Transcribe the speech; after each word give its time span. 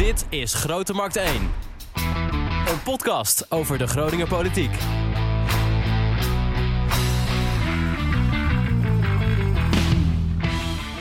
Dit 0.00 0.26
is 0.28 0.54
Grote 0.54 0.92
Markt 0.92 1.16
1. 1.16 1.26
Een 2.66 2.82
podcast 2.84 3.50
over 3.50 3.78
de 3.78 3.86
Groninger 3.86 4.28
politiek. 4.28 4.70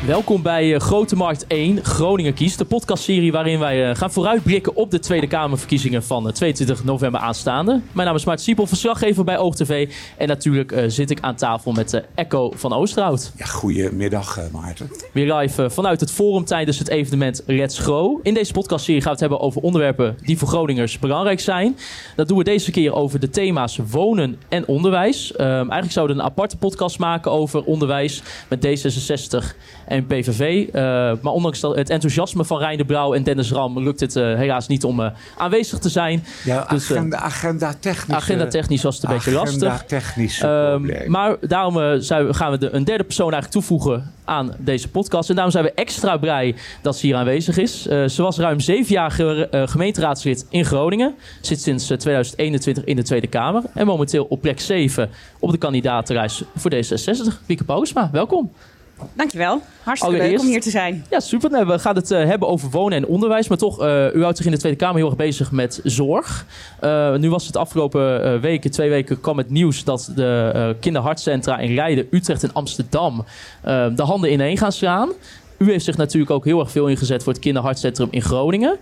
Welkom 0.09 0.41
bij 0.41 0.73
uh, 0.73 0.79
Grote 0.79 1.15
Markt 1.15 1.47
1, 1.47 1.85
Groningen 1.85 2.33
Kies. 2.33 2.57
De 2.57 2.65
podcastserie 2.65 3.31
waarin 3.31 3.59
wij 3.59 3.89
uh, 3.89 3.95
gaan 3.95 4.11
vooruitblikken 4.11 4.75
op 4.75 4.91
de 4.91 4.99
Tweede 4.99 5.27
Kamerverkiezingen 5.27 6.03
van 6.03 6.27
uh, 6.27 6.31
22 6.33 6.83
november 6.83 7.21
aanstaande. 7.21 7.81
Mijn 7.91 8.07
naam 8.07 8.15
is 8.15 8.25
Maarten 8.25 8.45
Siepel, 8.45 8.67
verslaggever 8.67 9.23
bij 9.23 9.37
OogTV. 9.37 9.89
En 10.17 10.27
natuurlijk 10.27 10.71
eh, 10.71 10.83
zit 10.87 11.09
ik 11.09 11.19
aan 11.21 11.35
tafel 11.35 11.71
met 11.71 12.03
Echo 12.15 12.51
van 12.55 12.73
Oosterhout. 12.73 13.31
Ja, 13.35 13.45
goedemiddag 13.45 14.51
Maarten. 14.51 14.91
Weer 15.13 15.35
live 15.35 15.69
vanuit 15.69 15.99
het 15.99 16.11
forum 16.11 16.45
tijdens 16.45 16.79
het 16.79 16.87
evenement 16.87 17.43
Let's 17.45 17.79
Grow. 17.79 18.19
In 18.23 18.33
deze 18.33 18.53
podcastserie 18.53 19.01
gaan 19.01 19.13
we 19.13 19.19
het 19.19 19.29
hebben 19.29 19.47
over 19.47 19.61
onderwerpen 19.61 20.17
die 20.21 20.37
voor 20.37 20.47
Groningers 20.47 20.99
belangrijk 20.99 21.39
zijn. 21.39 21.77
Dat 22.15 22.27
doen 22.27 22.37
we 22.37 22.43
deze 22.43 22.71
keer 22.71 22.93
over 22.93 23.19
de 23.19 23.29
thema's 23.29 23.79
wonen 23.89 24.39
en 24.47 24.67
onderwijs. 24.67 25.35
Ehm, 25.35 25.49
eigenlijk 25.49 25.91
zouden 25.91 26.15
we 26.15 26.21
een 26.21 26.29
aparte 26.29 26.57
podcast 26.57 26.99
maken 26.99 27.31
over 27.31 27.63
onderwijs 27.63 28.21
met 28.47 28.65
D66 28.65 29.55
en 29.85 29.98
PVV. 30.05 30.67
Uh, 30.67 30.73
maar 31.21 31.33
ondanks 31.33 31.61
het 31.61 31.89
enthousiasme 31.89 32.45
van 32.45 32.57
Rijn 32.57 32.77
de 32.77 32.85
Brouw 32.85 33.13
en 33.13 33.23
Dennis 33.23 33.51
Ram 33.51 33.79
lukt 33.79 33.99
het 33.99 34.15
uh, 34.15 34.35
helaas 34.35 34.67
niet 34.67 34.83
om 34.83 34.99
uh, 34.99 35.07
aanwezig 35.37 35.79
te 35.79 35.89
zijn. 35.89 36.23
Ja, 36.43 36.65
dus, 36.69 36.91
agenda, 36.91 37.17
agenda 37.17 37.73
technisch. 37.79 38.15
Agenda 38.15 38.47
technisch 38.47 38.83
was 38.83 38.95
het 38.95 39.03
een 39.03 39.15
beetje 39.15 39.31
lastig. 39.31 39.83
Technisch. 39.87 40.41
Um, 40.41 40.91
maar 41.07 41.35
daarom 41.41 41.73
gaan 42.31 42.51
we 42.51 42.57
de, 42.57 42.69
een 42.71 42.83
derde 42.83 43.03
persoon 43.03 43.31
eigenlijk 43.31 43.65
toevoegen 43.65 44.13
aan 44.25 44.53
deze 44.57 44.89
podcast. 44.89 45.29
En 45.29 45.35
daarom 45.35 45.53
zijn 45.53 45.65
we 45.65 45.71
extra 45.73 46.17
blij 46.17 46.55
dat 46.81 46.97
ze 46.97 47.05
hier 47.05 47.15
aanwezig 47.15 47.57
is. 47.57 47.81
ze 47.81 48.21
was 48.21 48.37
ruim 48.37 48.59
zeven 48.59 48.93
jaar 48.93 49.11
ge 49.11 49.65
gemeenteraadslid 49.69 50.45
in 50.49 50.65
Groningen. 50.65 51.15
Zit 51.41 51.61
sinds 51.61 51.85
2021 51.85 52.83
in 52.83 52.95
de 52.95 53.03
Tweede 53.03 53.27
Kamer. 53.27 53.63
En 53.73 53.85
momenteel 53.85 54.25
op 54.29 54.41
plek 54.41 54.59
7 54.59 55.09
op 55.39 55.51
de 55.51 55.57
kandidatenreis 55.57 56.43
voor 56.55 56.71
D66. 56.73 57.45
Wieke 57.45 57.63
Paulusma, 57.63 58.09
welkom. 58.11 58.51
Dankjewel. 59.13 59.61
Hartstikke 59.83 60.15
Allereerst, 60.15 60.31
leuk 60.31 60.41
om 60.41 60.47
hier 60.47 60.61
te 60.61 60.69
zijn. 60.69 61.05
Ja, 61.09 61.19
super. 61.19 61.49
Nou, 61.49 61.65
we 61.65 61.79
gaan 61.79 61.95
het 61.95 62.11
uh, 62.11 62.25
hebben 62.25 62.47
over 62.47 62.69
wonen 62.69 62.97
en 62.97 63.07
onderwijs. 63.07 63.47
Maar 63.47 63.57
toch, 63.57 63.81
uh, 63.81 64.13
u 64.13 64.21
houdt 64.21 64.37
zich 64.37 64.45
in 64.45 64.51
de 64.51 64.57
Tweede 64.57 64.77
Kamer 64.77 64.95
heel 64.95 65.05
erg 65.05 65.15
bezig 65.15 65.51
met 65.51 65.79
zorg. 65.83 66.45
Uh, 66.83 67.15
nu 67.15 67.29
was 67.29 67.47
het 67.47 67.57
afgelopen 67.57 68.41
weken, 68.41 68.71
twee 68.71 68.89
weken, 68.89 69.21
kwam 69.21 69.37
het 69.37 69.49
nieuws 69.49 69.83
dat 69.83 70.11
de 70.15 70.75
kinderhartcentra 70.79 71.57
in 71.57 71.73
Leiden, 71.73 72.07
Utrecht 72.11 72.43
en 72.43 72.53
Amsterdam 72.53 73.25
de 73.95 74.03
handen 74.03 74.31
ineen 74.31 74.57
gaan 74.57 74.71
slaan. 74.71 75.09
U 75.57 75.71
heeft 75.71 75.85
zich 75.85 75.97
natuurlijk 75.97 76.31
ook 76.31 76.45
heel 76.45 76.59
erg 76.59 76.71
veel 76.71 76.87
ingezet 76.87 77.23
voor 77.23 77.33
het 77.33 77.41
kinderhartcentrum 77.41 78.07
in 78.11 78.21
Groningen. 78.21 78.77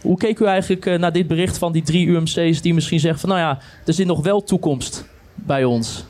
Hoe 0.00 0.16
keek 0.16 0.38
u 0.38 0.44
eigenlijk 0.44 0.98
naar 0.98 1.12
dit 1.12 1.26
bericht 1.26 1.58
van 1.58 1.72
die 1.72 1.82
drie 1.82 2.06
UMC's 2.06 2.60
die 2.60 2.74
misschien 2.74 3.00
zeggen 3.00 3.20
van 3.20 3.28
nou 3.28 3.40
ja, 3.40 3.58
er 3.86 3.92
zit 3.92 4.06
nog 4.06 4.22
wel 4.22 4.42
toekomst 4.42 5.04
bij 5.34 5.64
ons? 5.64 6.04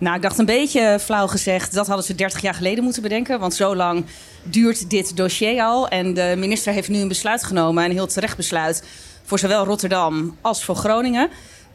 Nou, 0.00 0.16
ik 0.16 0.22
dacht 0.22 0.38
een 0.38 0.44
beetje 0.44 0.98
flauw 1.00 1.26
gezegd, 1.26 1.74
dat 1.74 1.86
hadden 1.86 2.04
ze 2.04 2.14
30 2.14 2.40
jaar 2.40 2.54
geleden 2.54 2.84
moeten 2.84 3.02
bedenken. 3.02 3.40
Want 3.40 3.54
zo 3.54 3.76
lang 3.76 4.04
duurt 4.42 4.90
dit 4.90 5.16
dossier 5.16 5.62
al. 5.62 5.88
En 5.88 6.14
de 6.14 6.34
minister 6.38 6.72
heeft 6.72 6.88
nu 6.88 6.98
een 6.98 7.08
besluit 7.08 7.44
genomen, 7.44 7.84
een 7.84 7.90
heel 7.90 8.06
terecht 8.06 8.36
besluit, 8.36 8.84
voor 9.24 9.38
zowel 9.38 9.64
Rotterdam 9.64 10.36
als 10.40 10.64
voor 10.64 10.76
Groningen. 10.76 11.28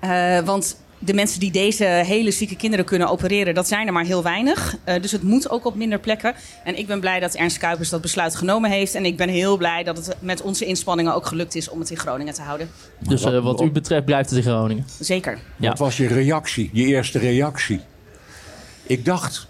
Uh, 0.03 0.39
want 0.39 0.77
de 0.99 1.13
mensen 1.13 1.39
die 1.39 1.51
deze 1.51 1.83
hele 1.83 2.31
zieke 2.31 2.55
kinderen 2.55 2.85
kunnen 2.85 3.07
opereren, 3.07 3.53
dat 3.53 3.67
zijn 3.67 3.87
er 3.87 3.93
maar 3.93 4.05
heel 4.05 4.23
weinig. 4.23 4.75
Uh, 4.85 5.01
dus 5.01 5.11
het 5.11 5.23
moet 5.23 5.49
ook 5.49 5.65
op 5.65 5.75
minder 5.75 5.99
plekken. 5.99 6.33
En 6.63 6.77
ik 6.77 6.87
ben 6.87 6.99
blij 6.99 7.19
dat 7.19 7.35
Ernst 7.35 7.57
Kuipers 7.57 7.89
dat 7.89 8.01
besluit 8.01 8.35
genomen 8.35 8.69
heeft. 8.69 8.95
En 8.95 9.05
ik 9.05 9.17
ben 9.17 9.29
heel 9.29 9.57
blij 9.57 9.83
dat 9.83 9.97
het 9.97 10.15
met 10.19 10.41
onze 10.41 10.65
inspanningen 10.65 11.15
ook 11.15 11.25
gelukt 11.25 11.55
is 11.55 11.69
om 11.69 11.79
het 11.79 11.89
in 11.89 11.97
Groningen 11.97 12.33
te 12.33 12.41
houden. 12.41 12.69
Dus 12.99 13.25
uh, 13.25 13.43
wat 13.43 13.61
u 13.61 13.71
betreft 13.71 14.05
blijft 14.05 14.29
het 14.29 14.37
in 14.37 14.45
Groningen? 14.45 14.85
Zeker. 14.99 15.39
Ja. 15.57 15.69
Wat 15.69 15.79
was 15.79 15.97
je 15.97 16.07
reactie, 16.07 16.69
je 16.73 16.85
eerste 16.85 17.19
reactie? 17.19 17.81
Ik 18.87 19.05
dacht. 19.05 19.47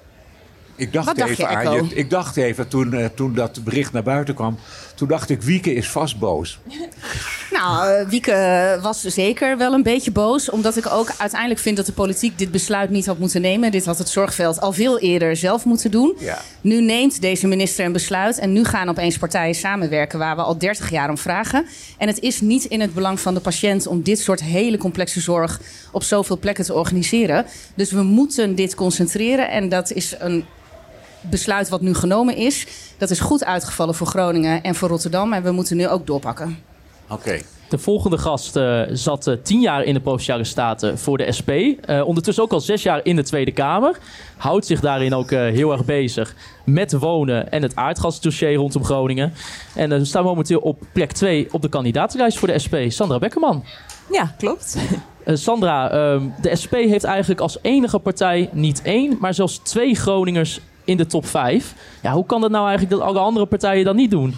Ik 0.75 0.93
dacht, 0.93 1.17
even 1.17 1.35
je, 1.35 1.47
aan 1.47 1.73
je. 1.73 1.95
Ik 1.95 2.09
dacht 2.09 2.37
even 2.37 2.67
toen, 2.67 2.93
uh, 2.93 3.05
toen 3.05 3.33
dat 3.33 3.63
bericht 3.63 3.91
naar 3.91 4.03
buiten 4.03 4.35
kwam. 4.35 4.57
Toen 4.95 5.07
dacht 5.07 5.29
ik, 5.29 5.41
Wieke 5.41 5.73
is 5.73 5.89
vast 5.89 6.19
boos. 6.19 6.59
nou, 7.57 7.99
uh, 8.01 8.09
Wieke 8.09 8.79
was 8.81 9.01
zeker 9.01 9.57
wel 9.57 9.73
een 9.73 9.83
beetje 9.83 10.11
boos. 10.11 10.49
Omdat 10.49 10.77
ik 10.77 10.91
ook 10.91 11.11
uiteindelijk 11.17 11.61
vind 11.61 11.77
dat 11.77 11.85
de 11.85 11.91
politiek 11.91 12.37
dit 12.37 12.51
besluit 12.51 12.89
niet 12.89 13.05
had 13.05 13.17
moeten 13.17 13.41
nemen. 13.41 13.71
Dit 13.71 13.85
had 13.85 13.97
het 13.97 14.09
zorgveld 14.09 14.61
al 14.61 14.73
veel 14.73 14.99
eerder 14.99 15.35
zelf 15.35 15.65
moeten 15.65 15.91
doen. 15.91 16.15
Ja. 16.19 16.41
Nu 16.61 16.81
neemt 16.81 17.21
deze 17.21 17.47
minister 17.47 17.85
een 17.85 17.91
besluit. 17.91 18.39
En 18.39 18.53
nu 18.53 18.63
gaan 18.63 18.89
opeens 18.89 19.17
partijen 19.17 19.55
samenwerken 19.55 20.19
waar 20.19 20.35
we 20.35 20.41
al 20.41 20.57
30 20.57 20.89
jaar 20.89 21.09
om 21.09 21.17
vragen. 21.17 21.65
En 21.97 22.07
het 22.07 22.19
is 22.19 22.41
niet 22.41 22.63
in 22.63 22.81
het 22.81 22.93
belang 22.93 23.19
van 23.19 23.33
de 23.33 23.39
patiënt 23.39 23.87
om 23.87 24.01
dit 24.01 24.19
soort 24.19 24.43
hele 24.43 24.77
complexe 24.77 25.19
zorg 25.21 25.59
op 25.91 26.03
zoveel 26.03 26.37
plekken 26.37 26.65
te 26.65 26.73
organiseren. 26.73 27.45
Dus 27.75 27.91
we 27.91 28.03
moeten 28.03 28.55
dit 28.55 28.75
concentreren. 28.75 29.49
En 29.49 29.69
dat 29.69 29.91
is 29.91 30.15
een 30.19 30.45
besluit 31.29 31.69
wat 31.69 31.81
nu 31.81 31.93
genomen 31.93 32.35
is, 32.35 32.67
dat 32.97 33.09
is 33.09 33.19
goed 33.19 33.45
uitgevallen 33.45 33.95
voor 33.95 34.07
Groningen 34.07 34.63
en 34.63 34.75
voor 34.75 34.89
Rotterdam. 34.89 35.33
En 35.33 35.43
we 35.43 35.51
moeten 35.51 35.77
nu 35.77 35.87
ook 35.87 36.07
doorpakken. 36.07 36.57
Oké. 37.09 37.13
Okay. 37.13 37.43
De 37.69 37.77
volgende 37.77 38.17
gast 38.17 38.55
uh, 38.55 38.81
zat 38.89 39.27
uh, 39.27 39.35
tien 39.43 39.61
jaar 39.61 39.83
in 39.83 39.93
de 39.93 39.99
Provinciale 39.99 40.43
Staten 40.43 40.97
voor 40.97 41.17
de 41.17 41.31
SP. 41.37 41.49
Uh, 41.49 42.07
ondertussen 42.07 42.43
ook 42.43 42.51
al 42.51 42.59
zes 42.59 42.83
jaar 42.83 42.99
in 43.03 43.15
de 43.15 43.23
Tweede 43.23 43.51
Kamer. 43.51 43.97
Houdt 44.37 44.65
zich 44.65 44.79
daarin 44.79 45.13
ook 45.13 45.29
heel 45.29 45.71
erg 45.71 45.85
bezig 45.85 46.35
met 46.65 46.93
wonen 46.93 47.51
en 47.51 47.61
het 47.61 47.75
aardgasdossier 47.75 48.53
rondom 48.53 48.83
Groningen. 48.83 49.33
En 49.75 49.89
we 49.89 50.05
staan 50.05 50.23
momenteel 50.23 50.59
op 50.59 50.79
plek 50.91 51.11
2 51.11 51.47
op 51.51 51.61
de 51.61 51.69
kandidatenlijst 51.69 52.37
voor 52.37 52.47
de 52.47 52.59
SP. 52.65 52.75
Sandra 52.87 53.19
Bekkerman. 53.19 53.63
Ja, 54.11 54.33
klopt. 54.37 54.77
Sandra, 55.25 55.91
ehm, 55.91 56.23
de 56.41 56.55
SP 56.61 56.73
heeft 56.73 57.03
eigenlijk 57.03 57.41
als 57.41 57.57
enige 57.61 57.99
partij 57.99 58.49
niet 58.51 58.81
één, 58.81 59.17
maar 59.19 59.33
zelfs 59.33 59.57
twee 59.57 59.95
Groningers 59.95 60.59
in 60.85 60.97
de 60.97 61.05
top 61.05 61.25
5. 61.25 61.73
Ja, 62.01 62.11
hoe 62.11 62.25
kan 62.25 62.41
dat 62.41 62.51
nou 62.51 62.67
eigenlijk 62.67 62.97
dat 62.97 63.07
alle 63.07 63.19
andere 63.19 63.45
partijen 63.45 63.85
dat 63.85 63.95
niet 63.95 64.11
doen? 64.11 64.35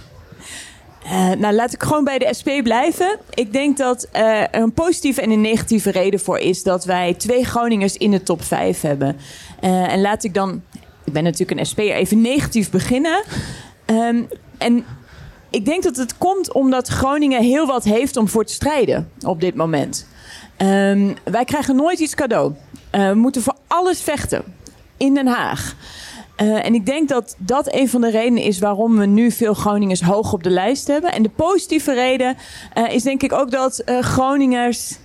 Uh, 1.05 1.31
nou, 1.31 1.53
laat 1.53 1.73
ik 1.73 1.83
gewoon 1.83 2.03
bij 2.03 2.17
de 2.17 2.33
SP 2.39 2.49
blijven. 2.63 3.17
Ik 3.33 3.53
denk 3.53 3.77
dat 3.77 4.07
uh, 4.13 4.41
er 4.41 4.55
een 4.55 4.73
positieve 4.73 5.21
en 5.21 5.31
een 5.31 5.41
negatieve 5.41 5.91
reden 5.91 6.19
voor 6.19 6.37
is 6.37 6.63
dat 6.63 6.85
wij 6.85 7.13
twee 7.13 7.45
Groningers 7.45 7.97
in 7.97 8.11
de 8.11 8.23
top 8.23 8.43
5 8.43 8.81
hebben. 8.81 9.17
Uh, 9.63 9.93
en 9.93 10.01
laat 10.01 10.23
ik 10.23 10.33
dan, 10.33 10.61
ik 11.03 11.13
ben 11.13 11.23
natuurlijk 11.23 11.59
een 11.59 11.65
SP'er, 11.65 11.93
even 11.93 12.21
negatief 12.21 12.69
beginnen. 12.69 13.23
Um, 13.85 14.27
en 14.57 14.85
ik 15.49 15.65
denk 15.65 15.83
dat 15.83 15.95
het 15.95 16.17
komt 16.17 16.53
omdat 16.53 16.87
Groningen 16.87 17.43
heel 17.43 17.65
wat 17.65 17.83
heeft 17.83 18.17
om 18.17 18.27
voor 18.27 18.45
te 18.45 18.53
strijden 18.53 19.11
op 19.25 19.41
dit 19.41 19.55
moment. 19.55 20.07
Um, 20.57 21.15
wij 21.23 21.45
krijgen 21.45 21.75
nooit 21.75 21.99
iets 21.99 22.15
cadeau. 22.15 22.53
we 22.91 23.13
moeten 23.15 23.41
voor 23.41 23.55
alles 23.67 24.01
vechten 24.01 24.43
in 24.97 25.13
Den 25.13 25.27
Haag. 25.27 25.75
Uh, 26.41 26.65
en 26.65 26.73
ik 26.73 26.85
denk 26.85 27.09
dat 27.09 27.35
dat 27.37 27.73
een 27.73 27.89
van 27.89 28.01
de 28.01 28.09
redenen 28.09 28.43
is 28.43 28.59
waarom 28.59 28.97
we 28.97 29.05
nu 29.05 29.31
veel 29.31 29.53
Groningers 29.53 30.01
hoog 30.01 30.33
op 30.33 30.43
de 30.43 30.49
lijst 30.49 30.87
hebben. 30.87 31.11
En 31.11 31.23
de 31.23 31.29
positieve 31.29 31.93
reden 31.93 32.37
uh, 32.77 32.93
is 32.93 33.03
denk 33.03 33.23
ik 33.23 33.33
ook 33.33 33.51
dat 33.51 33.81
uh, 33.85 33.99
Groningers 33.99 34.97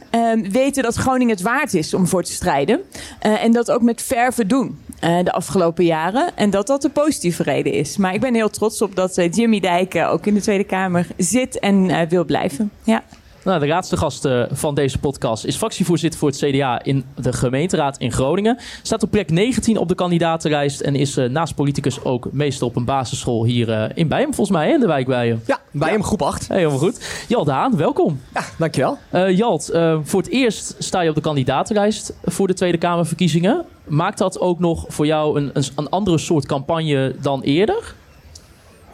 weten 0.51 0.83
dat 0.83 0.95
Groningen 0.95 1.35
het 1.35 1.43
waard 1.43 1.75
is 1.75 1.95
om 1.95 2.07
voor 2.07 2.23
te 2.23 2.33
strijden. 2.33 2.81
en 3.19 3.53
dat 3.53 3.71
ook 3.71 3.83
met 3.83 4.03
verve 4.03 4.47
doen 4.47 4.79
de 5.01 5.33
afgelopen 5.33 5.85
jaren. 5.85 6.37
En 6.37 6.51
dat 6.51 6.67
dat 6.67 6.83
de 6.83 6.89
positieve 6.89 7.43
reden 7.43 7.73
is. 7.73 7.97
Maar 7.97 8.15
ik 8.15 8.21
ben 8.21 8.35
heel 8.35 8.51
trots 8.51 8.83
op 8.83 8.97
dat 8.97 9.15
Jimmy 9.31 9.61
Dijk 9.61 9.95
ook 9.95 10.27
in 10.27 10.35
de 10.35 10.41
Tweede 10.41 10.65
Kamer 10.65 11.07
zit 11.17 11.59
en 11.59 12.09
wil 12.09 12.25
blijven. 12.25 12.71
Ja. 12.83 13.03
Nou, 13.45 13.61
de 13.61 13.67
laatste 13.67 13.97
gast 13.97 14.25
uh, 14.25 14.43
van 14.51 14.75
deze 14.75 14.99
podcast 14.99 15.45
is 15.45 15.57
fractievoorzitter 15.57 16.19
voor 16.19 16.29
het 16.29 16.39
CDA 16.39 16.83
in 16.83 17.05
de 17.15 17.33
gemeenteraad 17.33 17.99
in 17.99 18.13
Groningen. 18.13 18.59
Staat 18.83 19.03
op 19.03 19.11
plek 19.11 19.31
19 19.31 19.77
op 19.77 19.89
de 19.89 19.95
kandidatenlijst 19.95 20.81
en 20.81 20.95
is 20.95 21.19
uh, 21.19 21.29
naast 21.29 21.55
politicus 21.55 22.05
ook 22.05 22.29
meester 22.33 22.67
op 22.67 22.77
een 22.77 22.85
basisschool 22.85 23.45
hier 23.45 23.69
uh, 23.69 23.85
in 23.95 24.09
Bijhem, 24.09 24.35
volgens 24.35 24.57
mij, 24.57 24.67
hè, 24.67 24.75
in 24.75 24.81
de 24.81 24.87
wijk 24.87 25.07
Bijhem. 25.07 25.43
Ja, 25.47 25.61
Bijhem 25.71 25.99
ja. 26.01 26.05
groep 26.05 26.23
8. 26.23 26.49
Hey, 26.49 26.57
helemaal 26.57 26.79
goed. 26.79 27.25
Jalt 27.29 27.49
Haan, 27.49 27.77
welkom. 27.77 28.21
Ja, 28.35 28.43
dankjewel. 28.59 28.99
Jalt, 29.29 29.71
voor 30.03 30.21
het 30.21 30.31
eerst 30.31 30.75
sta 30.79 31.01
je 31.01 31.09
op 31.09 31.15
de 31.15 31.21
kandidatenlijst 31.21 32.15
voor 32.25 32.47
de 32.47 32.55
Tweede 32.55 32.79
Kamerverkiezingen. 32.79 33.65
Maakt 33.85 34.19
dat 34.19 34.41
ook 34.41 34.59
nog 34.59 34.85
voor 34.89 35.07
jou 35.07 35.41
een, 35.41 35.51
een, 35.53 35.65
een 35.77 35.89
andere 35.89 36.19
soort 36.19 36.47
campagne 36.47 37.15
dan 37.21 37.41
eerder? 37.41 37.95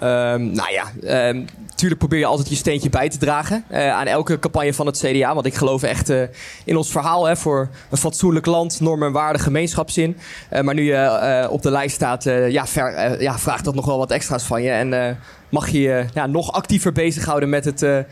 Um, 0.03 0.51
nou 0.51 0.73
ja, 0.73 0.85
um, 1.29 1.45
tuurlijk 1.75 1.99
probeer 1.99 2.19
je 2.19 2.27
altijd 2.27 2.49
je 2.49 2.55
steentje 2.55 2.91
bij 2.91 3.09
te 3.09 3.19
dragen 3.19 3.65
uh, 3.71 3.91
aan 3.91 4.07
elke 4.07 4.39
campagne 4.39 4.75
van 4.75 4.87
het 4.87 4.99
CDA. 4.99 5.35
Want 5.35 5.47
ik 5.47 5.55
geloof 5.55 5.83
echt 5.83 6.11
uh, 6.11 6.23
in 6.65 6.77
ons 6.77 6.91
verhaal 6.91 7.25
hè, 7.25 7.37
voor 7.37 7.69
een 7.91 7.97
fatsoenlijk 7.99 8.47
land, 8.47 8.81
normen 8.81 9.07
en 9.07 9.13
waarden, 9.13 9.43
gemeenschapszin. 9.43 10.17
Uh, 10.53 10.61
maar 10.61 10.75
nu 10.75 10.83
je 10.83 11.49
op 11.51 11.63
de 11.63 11.71
lijst 11.71 11.95
staat, 11.95 12.25
ja, 12.25 12.67
ja, 13.19 13.39
vraagt 13.39 13.65
dat 13.65 13.75
nog 13.75 13.87
wel 13.87 13.99
wat 13.99 14.11
extra's 14.11 14.43
van 14.43 14.63
je. 14.63 14.71
En 14.71 15.19
mag 15.49 15.69
je 15.69 15.81
je 15.81 16.05
ja, 16.15 16.27
nog 16.27 16.53
actiever 16.53 16.93
bezighouden 16.93 17.49
met 17.49 17.65
het, 17.65 18.07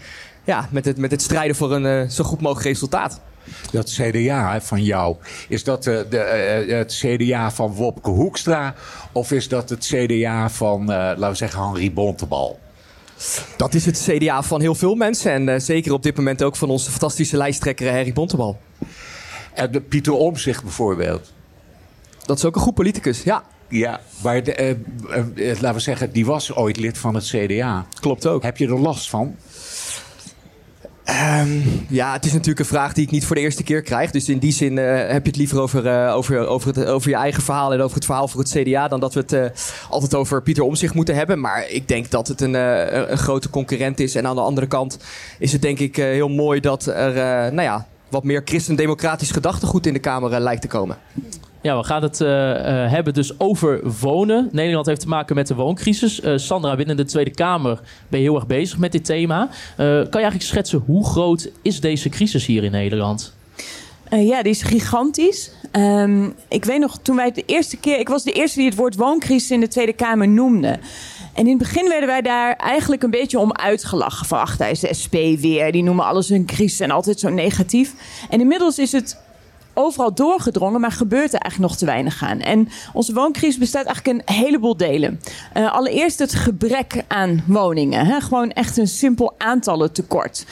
ja, 0.45 0.69
met 0.71 0.85
het, 0.85 0.97
met 0.97 1.11
het 1.11 1.23
strijden 1.23 1.57
voor 1.57 1.73
een 1.73 2.11
zo 2.11 2.25
goed 2.25 2.41
mogelijk 2.41 2.67
resultaat. 2.67 3.21
Dat 3.73 3.91
CDA 3.91 4.61
van 4.61 4.83
jou, 4.83 5.17
is 5.49 5.65
dat 5.65 5.87
uh, 5.87 5.99
de, 6.11 6.65
uh, 6.67 6.77
het 6.77 6.95
CDA 6.95 7.51
van 7.51 7.73
Wopke 7.73 8.11
Hoekstra 8.11 8.75
of 9.13 9.33
is 9.33 9.49
dat 9.49 9.69
het 9.71 9.87
CDA 9.87 10.51
van, 10.51 10.81
uh, 10.81 10.87
laten 10.89 11.29
we 11.29 11.35
zeggen, 11.35 11.63
Henri 11.63 11.93
Bontebal? 11.93 12.59
Dat 13.57 13.75
is 13.75 13.87
het 13.87 14.09
CDA 14.09 14.43
van 14.43 14.61
heel 14.61 14.75
veel 14.75 14.95
mensen. 14.95 15.33
En 15.33 15.49
eh, 15.49 15.61
zeker 15.61 15.93
op 15.93 16.03
dit 16.03 16.17
moment 16.17 16.43
ook 16.43 16.57
van 16.57 16.69
onze 16.69 16.91
fantastische 16.91 17.37
lijsttrekker 17.37 17.91
Harry 17.91 18.13
Bontebal. 18.13 18.59
En 19.55 19.73
de 19.73 19.81
Pieter 19.81 20.13
Omzicht 20.13 20.63
bijvoorbeeld. 20.63 21.33
Dat 22.25 22.37
is 22.39 22.45
ook 22.45 22.55
een 22.55 22.61
goed 22.61 22.75
politicus, 22.75 23.23
ja. 23.23 23.45
Ja, 23.69 24.01
maar 24.23 24.43
de, 24.43 24.55
eh, 24.55 24.71
eh, 24.71 25.51
eh, 25.51 25.61
laten 25.61 25.75
we 25.75 25.81
zeggen, 25.81 26.13
die 26.13 26.27
was 26.27 26.55
ooit 26.55 26.77
lid 26.77 26.99
van 26.99 27.15
het 27.15 27.25
CDA. 27.25 27.87
Klopt 28.01 28.27
ook. 28.27 28.43
Heb 28.43 28.57
je 28.57 28.67
er 28.67 28.79
last 28.79 29.11
van? 29.11 29.37
Ehm, 31.07 31.61
ja, 31.89 32.13
het 32.13 32.25
is 32.25 32.33
natuurlijk 32.33 32.59
een 32.59 32.67
vraag 32.67 32.93
die 32.93 33.05
ik 33.05 33.11
niet 33.11 33.25
voor 33.25 33.37
de 33.37 33.43
eerste 33.43 33.63
keer 33.63 33.83
krijg. 33.83 34.11
Dus 34.11 34.29
in 34.29 34.39
die 34.39 34.53
zin 34.53 34.79
eh, 34.79 35.13
heb 35.13 35.23
je 35.23 35.29
het 35.29 35.37
liever 35.37 35.61
over, 35.61 35.87
eh, 35.87 36.15
over, 36.15 36.47
over, 36.47 36.75
het, 36.75 36.87
over 36.87 37.11
je 37.11 37.17
eigen 37.17 37.43
verhaal 37.43 37.73
en 37.73 37.81
over 37.81 37.95
het 37.95 38.05
verhaal 38.05 38.29
voor 38.29 38.41
het 38.41 38.51
CDA 38.51 38.89
dan 38.89 39.01
dat 39.01 39.15
we 39.15 39.21
het 39.21 39.33
eh, 39.33 39.45
altijd 39.91 40.15
over 40.15 40.43
Pieter 40.43 40.65
Omzicht 40.65 40.95
moeten 40.95 41.15
hebben. 41.15 41.41
Maar 41.41 41.71
ik 41.71 41.89
denk 41.89 42.11
dat 42.11 42.29
het 42.29 42.41
een, 42.41 42.55
een 42.55 43.19
grote 43.19 43.51
concurrent 43.51 44.01
is. 44.01 44.15
En 44.15 44.27
aan 44.27 44.35
de 44.35 44.41
andere 44.41 44.67
kant 44.67 44.99
is 45.39 45.53
het 45.53 45.63
denk 45.63 45.79
ik 45.79 45.97
heel 45.97 46.29
mooi 46.29 46.61
dat 46.61 46.87
er 46.87 47.15
nou 47.53 47.63
ja, 47.63 47.87
wat 48.09 48.25
meer 48.25 48.43
christendemocratisch 48.45 49.31
gedachtegoed 49.31 49.87
in 49.87 49.93
de 49.93 49.99
Kamer 49.99 50.41
lijkt 50.41 50.63
te 50.63 50.69
komen. 50.69 50.97
Ja, 51.67 51.77
we 51.77 51.85
gaan 51.85 52.03
het 52.03 52.21
eh, 52.21 52.85
eh, 52.85 52.91
hebben 52.91 53.15
dus 53.15 53.41
over 53.41 53.81
wonen. 54.01 54.49
Nederland 54.53 54.87
heeft 54.87 55.01
te 55.01 55.09
maken 55.09 55.35
met 55.35 55.47
de 55.47 55.55
wooncrisis. 55.55 56.21
Eh, 56.21 56.33
Sandra, 56.37 56.77
binnen 56.77 56.97
de 56.97 57.05
Tweede 57.05 57.31
Kamer 57.31 57.81
ben 58.09 58.21
je 58.21 58.27
heel 58.27 58.35
erg 58.35 58.47
bezig 58.47 58.79
met 58.79 58.93
dit 58.93 59.05
thema. 59.05 59.49
Kan 59.77 59.87
je 59.87 60.09
eigenlijk 60.11 60.43
schetsen 60.43 60.83
hoe 60.87 61.07
groot 61.07 61.51
is 61.63 61.81
deze 61.81 62.09
crisis 62.09 62.47
hier 62.47 62.65
in 62.65 62.71
Nederland? 62.71 63.35
Ja, 64.11 64.43
die 64.43 64.53
is 64.53 64.63
gigantisch. 64.63 65.51
Ehm, 65.71 66.29
ik 66.49 66.65
weet 66.65 66.79
nog, 66.79 66.99
toen 67.03 67.17
wij 67.17 67.33
de 67.33 67.43
eerste 67.47 67.77
keer... 67.77 67.99
Ik 67.99 68.09
was 68.09 68.25
de 68.25 68.33
eerste 68.33 68.59
die 68.59 68.69
het 68.69 68.79
woord 68.79 68.97
wooncrisis 68.97 69.51
in 69.51 69.61
de 69.61 69.69
Tweede 69.69 69.93
Kamer 69.93 70.29
noemde. 70.29 70.79
En 71.35 71.45
in 71.45 71.49
het 71.49 71.59
begin 71.59 71.89
werden 71.89 72.09
wij 72.09 72.23
daar 72.23 72.57
eigenlijk 72.57 73.03
een 73.03 73.11
beetje 73.11 73.39
om 73.39 73.53
uitgelachen. 73.53 74.27
Van, 74.27 74.39
ach, 74.39 74.57
daar 74.57 74.71
is 74.71 74.81
de 74.81 74.95
SP 75.01 75.15
weer. 75.41 75.73
Die 75.73 75.83
noemen 75.83 76.05
alles 76.05 76.31
een 76.31 76.47
crisis 76.47 76.81
en 76.81 76.91
altijd 76.91 77.21
zo 77.21 77.29
negatief. 77.29 77.95
En 78.31 78.41
inmiddels 78.41 78.79
is 78.79 78.93
het 78.93 79.25
overal 79.77 80.15
doorgedrongen, 80.15 80.81
maar 80.81 80.93
gebeurt 80.93 81.33
er 81.33 81.41
eigenlijk 81.41 81.71
nog 81.71 81.79
te 81.79 81.87
weinig 81.87 82.23
aan. 82.23 82.41
En 82.41 82.69
onze 82.93 83.13
wooncrisis 83.13 83.59
bestaat 83.59 83.87
eigenlijk 83.87 84.19
een 84.19 84.35
heleboel 84.35 84.77
delen. 84.77 85.21
Eh, 85.53 85.73
allereerst 85.73 86.19
het 86.19 86.35
gebrek 86.35 87.05
aan 87.09 87.45
woningen. 87.47 88.07
Hè? 88.07 88.21
Gewoon 88.21 88.51
echt 88.53 88.77
een 88.77 88.89
simpel 88.89 89.35
aantallen 89.39 89.93
tekort. 89.93 90.47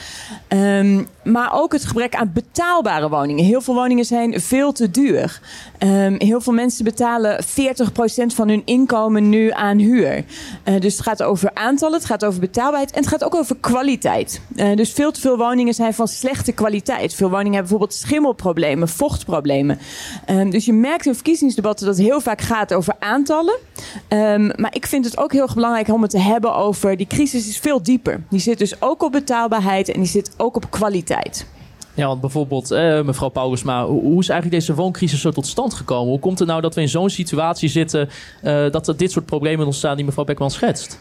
Ehm, 0.47 1.03
maar 1.25 1.53
ook 1.53 1.73
het 1.73 1.85
gebrek 1.85 2.15
aan 2.15 2.31
betaalbare 2.33 3.09
woningen. 3.09 3.45
Heel 3.45 3.61
veel 3.61 3.73
woningen 3.73 4.05
zijn 4.05 4.41
veel 4.41 4.71
te 4.71 4.91
duur. 4.91 5.39
Ehm, 5.77 6.15
heel 6.17 6.41
veel 6.41 6.53
mensen 6.53 6.83
betalen 6.83 7.43
40% 7.43 8.33
van 8.33 8.49
hun 8.49 8.61
inkomen 8.65 9.29
nu 9.29 9.51
aan 9.51 9.77
huur. 9.77 10.25
Eh, 10.63 10.79
dus 10.79 10.93
het 10.93 11.01
gaat 11.01 11.23
over 11.23 11.51
aantallen, 11.53 11.97
het 11.97 12.05
gaat 12.05 12.25
over 12.25 12.39
betaalbaarheid 12.39 12.91
en 12.91 12.99
het 12.99 13.09
gaat 13.09 13.23
ook 13.23 13.35
over 13.35 13.55
kwaliteit. 13.59 14.41
Eh, 14.55 14.75
dus 14.75 14.91
veel 14.91 15.11
te 15.11 15.19
veel 15.19 15.37
woningen 15.37 15.73
zijn 15.73 15.93
van 15.93 16.07
slechte 16.07 16.51
kwaliteit. 16.51 17.13
Veel 17.13 17.29
woningen 17.29 17.53
hebben 17.53 17.69
bijvoorbeeld 17.69 17.99
schimmelproblemen, 17.99 18.89
vochtproblemen. 18.89 19.79
Ehm, 20.25 20.49
dus 20.49 20.65
je 20.65 20.73
merkt 20.73 21.05
in 21.05 21.13
verkiezingsdebatten 21.13 21.85
dat 21.85 21.97
het 21.97 22.05
heel 22.05 22.21
vaak 22.21 22.41
gaat 22.41 22.73
over 22.73 22.95
aantallen. 22.99 23.55
Ehm, 24.07 24.51
maar 24.55 24.75
ik 24.75 24.85
vind 24.85 25.05
het 25.05 25.17
ook 25.17 25.31
heel 25.31 25.49
belangrijk 25.53 25.87
om 25.87 26.01
het 26.01 26.11
te 26.11 26.19
hebben 26.19 26.55
over 26.55 26.97
die 26.97 27.07
crisis 27.07 27.47
is 27.47 27.57
veel 27.57 27.83
dieper. 27.83 28.23
Die 28.29 28.39
zit 28.39 28.57
dus 28.57 28.81
ook 28.81 29.03
op 29.03 29.11
betaalbaarheid 29.11 29.89
en 29.89 29.99
die 29.99 30.09
zit 30.09 30.31
ook 30.37 30.55
op 30.55 30.71
kwaliteit. 30.71 31.14
Ja, 31.93 32.07
want 32.07 32.21
bijvoorbeeld, 32.21 32.71
eh, 32.71 33.01
mevrouw 33.01 33.29
Paulusma, 33.29 33.85
hoe 33.85 34.19
is 34.19 34.29
eigenlijk 34.29 34.61
deze 34.61 34.75
wooncrisis 34.75 35.21
zo 35.21 35.31
tot 35.31 35.47
stand 35.47 35.73
gekomen? 35.73 36.09
Hoe 36.09 36.19
komt 36.19 36.39
het 36.39 36.47
nou 36.47 36.61
dat 36.61 36.75
we 36.75 36.81
in 36.81 36.89
zo'n 36.89 37.09
situatie 37.09 37.69
zitten 37.69 38.09
eh, 38.41 38.71
dat 38.71 38.87
er 38.87 38.97
dit 38.97 39.11
soort 39.11 39.25
problemen 39.25 39.65
ontstaan 39.65 39.95
die 39.95 40.05
mevrouw 40.05 40.25
Beckman 40.25 40.51
schetst? 40.51 40.99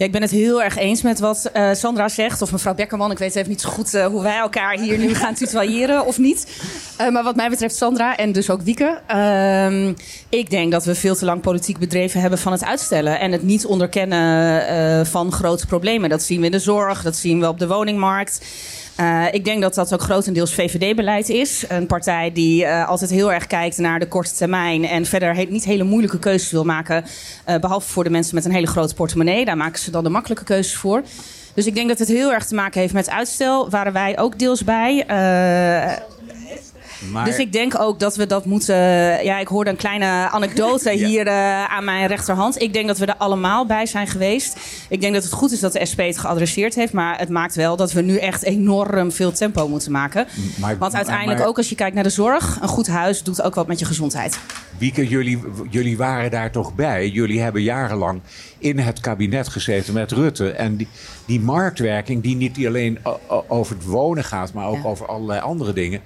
Ja, 0.00 0.06
ik 0.06 0.12
ben 0.12 0.22
het 0.22 0.30
heel 0.30 0.62
erg 0.62 0.76
eens 0.76 1.02
met 1.02 1.18
wat 1.18 1.50
eh, 1.52 1.72
Sandra 1.72 2.08
zegt. 2.08 2.42
Of 2.42 2.52
mevrouw 2.52 2.74
Bekkerman. 2.74 3.10
Ik 3.10 3.18
weet 3.18 3.34
even 3.34 3.50
niet 3.50 3.60
zo 3.60 3.68
goed 3.70 3.92
hoe 3.92 4.22
wij 4.22 4.36
elkaar 4.36 4.78
hier 4.78 4.98
nu 4.98 5.14
gaan 5.14 5.34
tutoyeren 5.34 6.06
of 6.06 6.18
niet. 6.18 6.62
Eh, 6.96 7.08
maar 7.08 7.22
wat 7.22 7.36
mij 7.36 7.48
betreft 7.48 7.74
Sandra 7.74 8.16
en 8.16 8.32
dus 8.32 8.50
ook 8.50 8.62
Wieke. 8.62 9.00
ehm, 9.06 9.92
ik 10.28 10.50
denk 10.50 10.72
dat 10.72 10.84
we 10.84 10.94
veel 10.94 11.14
te 11.14 11.24
lang 11.24 11.40
politiek 11.40 11.78
bedreven 11.78 12.20
hebben 12.20 12.38
van 12.38 12.52
het 12.52 12.64
uitstellen. 12.64 13.20
En 13.20 13.32
het 13.32 13.42
niet 13.42 13.66
onderkennen 13.66 14.66
eh, 14.66 15.04
van 15.04 15.32
grote 15.32 15.66
problemen. 15.66 16.10
Dat 16.10 16.22
zien 16.22 16.40
we 16.40 16.46
in 16.46 16.52
de 16.52 16.58
zorg, 16.58 17.02
dat 17.02 17.16
zien 17.16 17.40
we 17.40 17.48
op 17.48 17.58
de 17.58 17.66
woningmarkt. 17.66 18.40
Eh, 18.96 19.24
ik 19.30 19.44
denk 19.44 19.62
dat 19.62 19.74
dat 19.74 19.92
ook 19.92 20.02
grotendeels 20.02 20.54
VVD-beleid 20.54 21.28
is. 21.28 21.64
Een 21.68 21.86
partij 21.86 22.32
die 22.32 22.64
eh, 22.64 22.88
altijd 22.88 23.10
heel 23.10 23.32
erg 23.32 23.46
kijkt 23.46 23.78
naar 23.78 23.98
de 23.98 24.08
korte 24.08 24.34
termijn. 24.34 24.84
En 24.84 25.06
verder 25.06 25.46
niet 25.48 25.64
hele 25.64 25.84
moeilijke 25.84 26.18
keuzes 26.18 26.50
wil 26.50 26.64
maken. 26.64 27.04
eh, 27.44 27.58
behalve 27.58 27.88
voor 27.88 28.04
de 28.04 28.10
mensen 28.10 28.34
met 28.34 28.44
een 28.44 28.52
hele 28.52 28.66
grote 28.66 28.94
portemonnee. 28.94 29.44
Daar 29.44 29.56
maken 29.56 29.78
ze 29.80 29.90
dan 29.90 30.04
de 30.04 30.10
makkelijke 30.10 30.44
keuzes 30.44 30.76
voor. 30.76 31.02
Dus 31.54 31.66
ik 31.66 31.74
denk 31.74 31.88
dat 31.88 31.98
het 31.98 32.08
heel 32.08 32.32
erg 32.32 32.46
te 32.46 32.54
maken 32.54 32.80
heeft 32.80 32.92
met 32.92 33.10
uitstel. 33.10 33.70
Waren 33.70 33.92
wij 33.92 34.18
ook 34.18 34.38
deels 34.38 34.64
bij. 34.64 35.04
Maar 37.12 37.24
dus 37.24 37.38
ik 37.38 37.52
denk 37.52 37.80
ook 37.80 37.98
dat 38.00 38.16
we 38.16 38.26
dat 38.26 38.44
moeten. 38.44 38.76
Ja, 39.24 39.38
ik 39.38 39.48
hoorde 39.48 39.70
een 39.70 39.76
kleine 39.76 40.06
anekdote 40.30 40.90
Ja. 40.98 41.06
hier 41.06 41.26
eh, 41.26 41.64
aan 41.64 41.84
mijn 41.84 42.06
rechterhand. 42.06 42.62
Ik 42.62 42.72
denk 42.72 42.86
dat 42.86 42.98
we 42.98 43.06
er 43.06 43.16
allemaal 43.16 43.66
bij 43.66 43.86
zijn 43.86 44.06
geweest. 44.06 44.56
Ik 44.88 45.00
denk 45.00 45.14
dat 45.14 45.22
het 45.22 45.32
goed 45.32 45.52
is 45.52 45.60
dat 45.60 45.72
de 45.72 45.86
SP 45.90 46.00
het 46.00 46.18
geadresseerd 46.18 46.74
heeft. 46.74 46.92
Maar 46.92 47.18
het 47.18 47.28
maakt 47.28 47.54
wel 47.54 47.76
dat 47.76 47.92
we 47.92 48.00
nu 48.02 48.16
echt 48.16 48.42
enorm 48.42 49.12
veel 49.12 49.32
tempo 49.32 49.68
moeten 49.68 49.92
maken. 49.92 50.26
maar- 50.60 50.78
Want 50.78 50.94
uiteindelijk 50.94 51.38
maar- 51.38 51.48
ook 51.48 51.56
als 51.56 51.68
je 51.68 51.74
kijkt 51.74 51.94
naar 51.94 52.04
de 52.04 52.10
zorg. 52.10 52.58
Een 52.62 52.68
goed 52.68 52.86
huis 52.88 53.22
doet 53.22 53.42
ook 53.42 53.54
wat 53.54 53.66
met 53.66 53.78
je 53.78 53.84
gezondheid. 53.84 54.38
Wieke, 54.78 55.06
jullie, 55.08 55.40
jullie 55.70 55.96
waren 55.96 56.30
daar 56.30 56.50
toch 56.52 56.74
bij? 56.74 57.08
Jullie 57.08 57.40
hebben 57.40 57.62
jarenlang 57.62 58.20
in 58.58 58.78
het 58.78 59.00
kabinet 59.00 59.48
gezeten 59.48 59.94
met 59.94 60.12
Rutte. 60.12 60.50
En 60.50 60.76
die, 60.76 60.88
die 61.26 61.40
marktwerking, 61.40 62.22
die 62.22 62.36
niet 62.36 62.66
alleen 62.66 62.98
over 63.48 63.76
het 63.76 63.84
wonen 63.84 64.24
gaat, 64.24 64.52
maar 64.52 64.66
ook 64.66 64.76
Ja. 64.82 64.88
over 64.88 65.06
allerlei 65.06 65.40
andere 65.40 65.72
dingen. 65.72 66.00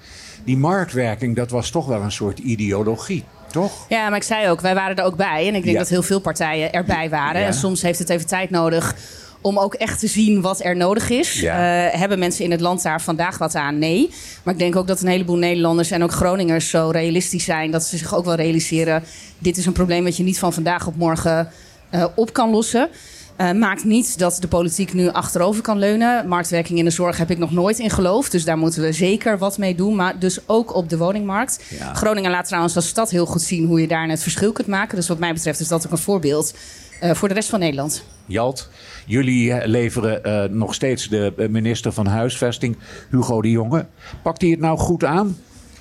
Die 0.44 0.56
marktwerking, 0.56 1.36
dat 1.36 1.50
was 1.50 1.70
toch 1.70 1.86
wel 1.86 2.00
een 2.02 2.12
soort 2.12 2.38
ideologie, 2.38 3.24
toch? 3.52 3.72
Ja, 3.88 4.08
maar 4.08 4.18
ik 4.18 4.22
zei 4.24 4.48
ook, 4.50 4.60
wij 4.60 4.74
waren 4.74 4.96
er 4.96 5.04
ook 5.04 5.16
bij. 5.16 5.40
En 5.48 5.54
ik 5.54 5.62
denk 5.62 5.74
Ja. 5.74 5.78
dat 5.78 5.88
heel 5.88 6.02
veel 6.02 6.20
partijen 6.20 6.72
erbij 6.72 7.10
waren. 7.10 7.40
Ja. 7.40 7.46
En 7.46 7.54
soms 7.54 7.82
heeft 7.82 7.98
het 7.98 8.08
even 8.10 8.26
tijd 8.26 8.50
nodig 8.50 8.94
om 9.40 9.58
ook 9.58 9.74
echt 9.74 9.98
te 9.98 10.06
zien 10.06 10.40
wat 10.40 10.64
er 10.64 10.76
nodig 10.76 11.10
is. 11.10 11.40
Ja. 11.40 11.86
Eh, 11.86 11.98
hebben 11.98 12.18
mensen 12.18 12.44
in 12.44 12.50
het 12.50 12.60
land 12.60 12.82
daar 12.82 13.00
vandaag 13.02 13.38
wat 13.38 13.54
aan? 13.54 13.78
Nee. 13.78 14.10
Maar 14.42 14.54
ik 14.54 14.60
denk 14.60 14.76
ook 14.76 14.86
dat 14.86 15.00
een 15.00 15.08
heleboel 15.08 15.36
Nederlanders 15.36 15.90
en 15.90 16.02
ook 16.02 16.12
Groningers 16.12 16.70
zo 16.70 16.88
realistisch 16.92 17.44
zijn... 17.44 17.70
dat 17.70 17.84
ze 17.84 17.96
zich 17.96 18.14
ook 18.14 18.24
wel 18.24 18.34
realiseren... 18.34 19.02
dit 19.38 19.56
is 19.56 19.66
een 19.66 19.72
probleem 19.72 20.04
wat 20.04 20.16
je 20.16 20.22
niet 20.22 20.38
van 20.38 20.52
vandaag 20.52 20.86
op 20.86 20.96
morgen 20.96 21.48
eh, 21.90 22.04
op 22.14 22.32
kan 22.32 22.50
lossen. 22.50 22.88
Eh, 23.36 23.52
maakt 23.52 23.84
niet 23.84 24.18
dat 24.18 24.36
de 24.40 24.48
politiek 24.48 24.92
nu 24.92 25.08
achterover 25.08 25.62
kan 25.62 25.78
leunen. 25.78 26.28
Marktwerking 26.28 26.78
in 26.78 26.84
de 26.84 26.90
zorg 26.90 27.16
heb 27.16 27.30
ik 27.30 27.38
nog 27.38 27.50
nooit 27.50 27.78
in 27.78 27.90
geloofd. 27.90 28.32
Dus 28.32 28.44
daar 28.44 28.58
moeten 28.58 28.82
we 28.82 28.92
zeker 28.92 29.38
wat 29.38 29.58
mee 29.58 29.74
doen. 29.74 29.94
Maar 29.96 30.18
dus 30.18 30.38
ook 30.46 30.74
op 30.74 30.88
de 30.88 30.96
woningmarkt. 30.96 31.64
Ja. 31.78 31.94
Groningen 31.94 32.30
laat 32.30 32.46
trouwens 32.46 32.76
als 32.76 32.88
stad 32.88 33.10
heel 33.10 33.26
goed 33.26 33.42
zien 33.42 33.66
hoe 33.66 33.80
je 33.80 33.88
daar 33.88 34.08
het 34.08 34.22
verschil 34.22 34.52
kunt 34.52 34.68
maken. 34.68 34.96
Dus 34.96 35.08
wat 35.08 35.18
mij 35.18 35.32
betreft 35.32 35.60
is 35.60 35.68
dat 35.68 35.86
ook 35.86 35.92
een 35.92 35.98
voorbeeld 35.98 36.54
eh, 37.00 37.14
voor 37.14 37.28
de 37.28 37.34
rest 37.34 37.48
van 37.48 37.58
Nederland. 37.58 38.04
Jalt, 38.26 38.68
jullie 39.06 39.52
eh, 39.52 39.68
leveren 39.68 40.56
nog 40.56 40.74
steeds 40.74 41.08
de 41.08 41.48
minister 41.50 41.92
van 41.92 42.06
Huisvesting, 42.06 42.76
Hugo 43.10 43.42
de 43.42 43.50
Jonge. 43.50 43.86
Pakt 44.22 44.40
hij 44.40 44.50
het 44.50 44.60
nou 44.60 44.78
goed 44.78 45.04
aan? 45.04 45.36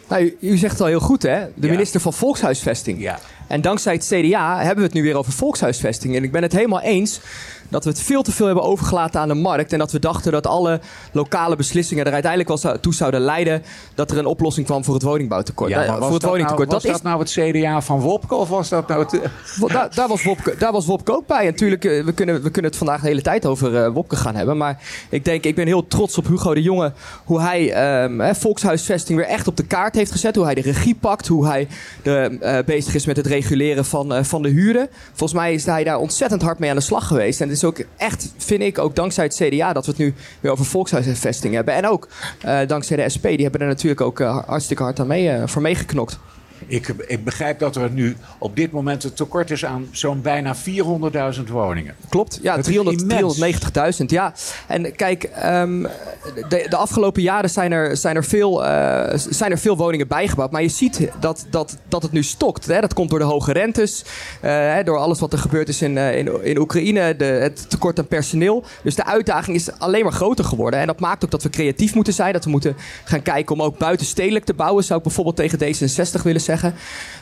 Nou, 0.08 0.24
u, 0.24 0.38
u 0.40 0.58
zegt 0.58 0.72
het 0.72 0.82
al 0.82 0.88
heel 0.88 1.00
goed, 1.00 1.24
hè? 1.24 1.40
De 1.56 1.66
Ja. 1.68 1.72
minister 1.72 2.00
van 2.02 2.14
Volkshuisvesting. 2.14 3.02
Ja. 3.02 3.20
En 3.48 3.62
dankzij 3.62 3.94
het 3.94 4.06
CDA 4.06 4.58
hebben 4.58 4.76
we 4.78 4.84
het 4.84 4.94
nu 4.94 5.02
weer 5.04 5.16
over 5.18 5.32
volkshuisvesting. 5.34 6.16
En 6.16 6.24
ik 6.24 6.32
ben 6.32 6.42
het 6.42 6.52
helemaal 6.52 6.82
eens 6.82 7.20
dat 7.74 7.84
we 7.84 7.89
het 7.89 8.01
veel 8.01 8.22
te 8.22 8.32
veel 8.32 8.46
hebben 8.46 8.63
overgelaten 8.63 9.22
aan 9.22 9.27
de 9.27 9.34
markt. 9.34 9.74
En 9.74 9.80
dat 9.80 9.92
we 9.92 10.00
dachten 10.00 10.32
dat 10.32 10.48
alle 10.48 10.80
lokale 11.12 11.56
beslissingen 11.56 12.06
er 12.06 12.13
uiteindelijk 12.13 12.63
wel 12.63 12.80
toe 12.80 12.94
zouden 12.94 13.22
leiden 13.22 13.63
dat 13.96 14.12
er 14.12 14.18
een 14.18 14.25
oplossing 14.25 14.65
kwam 14.65 14.84
voor 14.84 14.94
het 14.94 15.03
woningbouwtekort. 15.03 15.70
Ja, 15.70 15.82
Eh, 15.82 15.89
maar 15.89 15.98
was 16.00 16.06
voor 16.06 16.13
het 16.13 16.22
dat 16.22 16.32
woningtekort. 16.32 16.70
Nou, 16.70 16.82
was 16.82 16.92
dat 16.92 17.03
dat 17.03 17.27
is 17.27 17.36
nou 17.36 17.48
het 17.50 17.56
CDA 17.62 17.82
van 17.82 18.00
Wopke 18.00 18.36
of 18.36 18.50
was 18.50 18.70
dat 18.70 18.88
nou 18.88 19.00
het... 19.00 19.12
Daar, 19.74 19.96
daar, 19.96 20.08
was 20.08 20.24
Wopke, 20.24 20.56
daar 20.58 20.72
was 20.72 20.86
Wopke 20.86 21.12
ook 21.12 21.27
bij. 21.27 21.39
En 21.39 21.46
natuurlijk, 21.46 21.86
eh, 21.86 22.03
we 22.03 22.13
kunnen, 22.13 22.36
we 22.36 22.50
kunnen 22.50 22.72
het 22.72 22.80
vandaag 22.80 23.01
de 23.01 23.08
hele 23.08 23.22
tijd 23.22 23.46
over 23.46 23.84
eh, 23.84 23.94
Wopke 23.94 24.15
gaan 24.15 24.36
hebben. 24.36 24.58
Maar 24.58 24.82
ik 25.10 25.25
denk, 25.25 25.44
ik 25.44 25.56
ben 25.56 25.68
heel 25.68 25.88
trots 25.88 26.18
op 26.18 26.27
Hugo 26.27 26.53
de 26.53 26.62
Jonge. 26.62 26.94
Hoe 27.24 27.42
hij 27.42 27.63
hè, 28.18 28.36
volkshuisvesting 28.36 29.18
weer 29.18 29.27
echt 29.27 29.48
op 29.48 29.58
de 29.58 29.65
kaart 29.65 29.96
heeft 29.96 30.12
gezet. 30.12 30.36
Hoe 30.36 30.46
hij 30.46 30.56
de 30.56 30.62
regie 30.62 30.96
pakt. 30.96 31.27
Hoe 31.27 31.48
hij 31.48 31.68
de, 32.03 32.63
bezig 32.65 32.96
is 32.96 33.06
met 33.06 33.18
het 33.18 33.25
reguleren 33.25 33.86
van, 33.86 34.25
van 34.25 34.42
de 34.42 34.50
huren. 34.50 34.89
Volgens 35.08 35.39
mij 35.39 35.53
is 35.53 35.65
hij 35.65 35.84
daar 35.84 35.98
ontzettend 35.98 36.42
hard 36.42 36.60
mee 36.60 36.70
aan 36.70 36.75
de 36.75 36.82
slag 36.82 37.08
geweest. 37.08 37.42
En 37.42 37.48
het 37.48 37.58
is 37.58 37.62
ook 37.63 37.79
echt, 37.98 38.34
vind 38.38 38.62
ik, 38.62 38.77
ook 38.77 38.96
dankzij 38.96 39.24
het 39.24 39.36
CDA 39.36 39.74
dat 39.74 39.86
we 39.86 39.91
het 39.91 40.00
nu 40.00 40.13
weer 40.39 40.51
over 40.51 40.65
volkshuisvesting 40.65 41.53
hebben. 41.53 41.74
En 41.74 41.88
ook 41.88 42.08
eh, 42.41 42.60
dankzij 42.67 42.98
de 42.98 43.10
SP. 43.13 43.24
Die 43.24 43.41
hebben 43.41 43.62
er 43.62 43.67
natuurlijk 43.67 44.01
ook 44.01 44.20
eh, 44.20 44.43
hartstikke 44.46 44.84
hard 44.84 45.00
aan 45.00 45.08
mee, 45.08 45.29
eh, 45.29 45.48
voor 45.48 45.62
meegeknokt. 45.62 46.20
Ik, 46.67 46.88
ik 47.08 47.24
begrijp 47.24 47.60
dat 47.60 47.75
er 47.75 47.89
nu 47.89 48.15
op 48.38 48.55
dit 48.55 48.72
moment 48.72 49.03
een 49.03 49.13
tekort 49.13 49.51
is 49.51 49.65
aan 49.65 49.88
zo'n 49.91 50.22
bijna 50.22 50.55
400.000 50.55 51.41
woningen. 51.51 51.96
Klopt, 52.10 52.39
ja, 52.41 52.55
Het 52.55 52.67
is 52.67 52.74
300 52.74 53.01
immens. 53.01 54.00
390.000. 54.00 54.05
Ja, 54.05 54.34
en 54.67 54.96
kijk, 54.96 55.24
ehm, 55.24 55.82
de, 56.50 56.65
de 56.70 56.75
afgelopen 56.75 57.22
jaren 57.22 57.50
zijn 57.50 57.72
er, 57.72 57.98
zijn, 57.98 58.15
er 58.15 58.24
veel, 58.24 58.65
eh, 58.65 59.20
zijn 59.29 59.51
er 59.51 59.58
veel 59.58 59.77
woningen 59.77 60.08
bijgebouwd. 60.08 60.51
Maar 60.51 60.62
je 60.62 60.70
ziet 60.70 61.10
dat, 61.20 61.46
dat, 61.50 61.77
dat 61.88 62.03
het 62.03 62.12
nu 62.12 62.24
stokt. 62.24 62.65
Hè? 62.65 62.82
Dat 62.82 62.93
komt 62.93 63.10
door 63.10 63.20
de 63.20 63.25
hoge 63.25 63.51
rentes, 63.51 64.05
eh, 64.41 64.75
door 64.84 64.98
alles 64.98 65.20
wat 65.20 65.34
er 65.34 65.39
gebeurd 65.39 65.70
is 65.70 65.82
in, 65.82 65.98
eh, 65.98 66.17
in, 66.17 66.43
in 66.43 66.60
Oekraïne, 66.60 67.15
de, 67.15 67.25
het 67.25 67.70
tekort 67.70 68.00
aan 68.00 68.08
personeel. 68.08 68.63
Dus 68.84 68.96
de 68.96 69.05
uitdaging 69.05 69.55
is 69.55 69.72
alleen 69.79 70.03
maar 70.03 70.12
groter 70.12 70.46
geworden. 70.46 70.79
En 70.79 70.88
dat 70.88 71.00
maakt 71.00 71.24
ook 71.24 71.32
dat 71.32 71.43
we 71.43 71.50
creatief 71.50 71.96
moeten 71.96 72.13
zijn. 72.13 72.34
Dat 72.34 72.43
we 72.43 72.50
moeten 72.50 72.75
gaan 73.03 73.22
kijken 73.22 73.55
om 73.55 73.62
ook 73.62 73.77
buitenstedelijk 73.77 74.46
te 74.46 74.53
bouwen, 74.53 74.84
zou 74.84 74.98
ik 74.98 75.05
bijvoorbeeld 75.05 75.36
tegen 75.36 75.60
D66 75.60 76.22
willen 76.24 76.41
zeggen. 76.41 76.53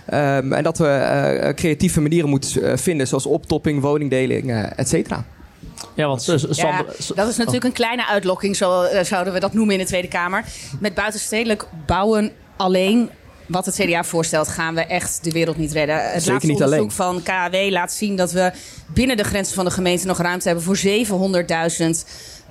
Ehm, 0.06 0.54
en 0.54 0.64
dat 0.64 0.78
we 0.78 0.88
eh, 0.88 1.54
creatieve 1.54 2.02
manieren 2.02 2.30
moeten 2.30 2.64
eh, 2.64 2.78
vinden, 2.78 3.08
zoals 3.08 3.26
optopping, 3.26 3.82
woningdeling, 3.82 4.52
eh 4.52 4.80
et 4.80 4.90
cetera. 4.90 5.26
Ja, 5.94 6.08
want 6.08 6.30
eh, 6.30 6.38
Ja, 6.52 6.86
dat 7.16 7.28
is 7.28 7.38
natuurlijk 7.38 7.64
een 7.64 7.72
kleine 7.72 8.08
uitlokking, 8.08 8.56
zo 8.56 8.82
eh, 8.82 9.04
zouden 9.04 9.34
we 9.34 9.40
dat 9.40 9.54
noemen 9.54 9.74
in 9.74 9.80
de 9.80 9.86
Tweede 9.86 10.08
Kamer. 10.08 10.46
Met 10.80 10.94
buitenstedelijk 10.94 11.68
bouwen 11.86 12.32
alleen. 12.58 13.10
Wat 13.46 13.66
het 13.66 13.76
CDA 13.76 14.04
voorstelt, 14.04 14.48
gaan 14.48 14.76
we 14.76 14.82
echt 14.82 15.24
de 15.24 15.32
wereld 15.32 15.58
niet 15.58 15.72
redden. 15.72 15.96
Het 15.96 16.12
Zeker 16.14 16.32
laatste 16.32 16.52
niet 16.52 16.62
onderzoek 16.62 16.92
van 16.92 17.24
KAW 17.24 17.70
laat 17.70 17.92
zien 17.92 18.16
dat 18.16 18.32
we 18.32 18.52
binnen 18.94 19.18
de 19.18 19.24
grenzen 19.24 19.56
van 19.56 19.66
de 19.66 19.72
gemeente 19.72 20.08
nog 20.08 20.18
ruimte 20.18 20.48
hebben 20.48 20.66
voor 20.66 20.78
700.000 20.78 21.90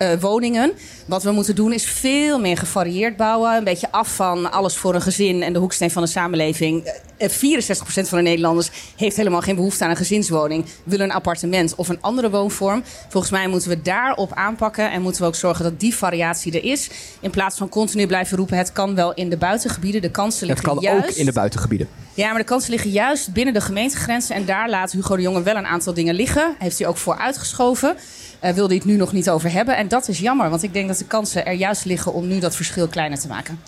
eh, 0.00 0.20
woningen. 0.20 0.72
Wat 1.06 1.22
we 1.22 1.30
moeten 1.30 1.54
doen 1.54 1.72
is 1.72 1.84
veel 1.84 2.40
meer 2.40 2.56
gevarieerd 2.56 3.16
bouwen. 3.16 3.56
Een 3.56 3.64
beetje 3.64 3.90
af 3.90 4.14
van 4.14 4.52
alles 4.52 4.76
voor 4.76 4.94
een 4.94 5.02
gezin 5.02 5.42
en 5.42 5.52
de 5.52 5.58
hoeksteen 5.58 5.90
van 5.90 6.02
de 6.02 6.08
samenleving. 6.08 6.84
Eh, 7.16 7.28
64% 7.28 8.08
van 8.08 8.18
de 8.18 8.24
Nederlanders 8.24 8.70
heeft 8.96 9.16
helemaal 9.16 9.40
geen 9.40 9.54
behoefte 9.54 9.84
aan 9.84 9.90
een 9.90 9.96
gezinswoning. 9.96 10.64
Wil 10.84 11.00
een 11.00 11.12
appartement 11.12 11.74
of 11.74 11.88
een 11.88 12.00
andere 12.00 12.30
woonvorm. 12.30 12.82
Volgens 13.08 13.32
mij 13.32 13.48
moeten 13.48 13.68
we 13.68 13.82
daarop 13.82 14.32
aanpakken. 14.32 14.90
En 14.90 15.02
moeten 15.02 15.22
we 15.22 15.26
ook 15.26 15.34
zorgen 15.34 15.64
dat 15.64 15.80
die 15.80 15.94
variatie 15.94 16.52
er 16.52 16.64
is. 16.64 16.90
In 17.20 17.30
plaats 17.30 17.56
van 17.56 17.68
continu 17.68 18.06
blijven 18.06 18.36
roepen: 18.36 18.56
het 18.56 18.72
kan 18.72 18.94
wel 18.94 19.14
in 19.14 19.30
de 19.30 19.36
buitengebieden. 19.36 20.02
De 20.02 20.10
kansen 20.10 20.48
Het 20.48 20.56
liggen 20.56 20.74
kan 20.74 20.82
juist... 20.82 21.08
ook 21.08 21.16
in 21.16 21.26
de 21.26 21.32
buitengebieden. 21.32 21.88
Ja, 22.14 22.28
maar 22.28 22.38
de 22.38 22.44
kansen 22.44 22.70
liggen 22.70 22.90
juist 22.90 23.32
binnen 23.32 23.54
de 23.54 23.60
gemeentegrenzen. 23.60 24.34
En 24.34 24.44
daar 24.44 24.70
laat 24.70 24.92
Hugo 24.92 25.16
de 25.16 25.22
Jonge 25.22 25.42
wel 25.42 25.56
een 25.56 25.66
aantal 25.66 25.94
dingen 25.94 26.14
liggen. 26.14 26.54
Heeft 26.58 26.78
hij 26.78 26.88
ook 26.88 26.96
voor 26.96 27.16
uitgeschoven. 27.16 27.96
Eh 28.40 28.52
wilde 28.52 28.68
hij 28.68 28.76
het 28.76 28.84
nu 28.92 28.96
nog 28.96 29.12
niet 29.12 29.30
over 29.30 29.52
hebben. 29.52 29.76
En 29.76 29.88
dat 29.88 30.08
is 30.08 30.18
jammer, 30.18 30.50
want 30.50 30.62
ik 30.62 30.72
denk 30.72 30.88
dat 30.88 30.98
de 30.98 31.04
kansen 31.04 31.46
er 31.46 31.52
juist 31.52 31.84
liggen 31.84 32.12
om 32.12 32.26
nu 32.26 32.38
dat 32.38 32.56
verschil 32.56 32.88
kleiner 32.88 33.18
te 33.18 33.28
maken. 33.28 33.60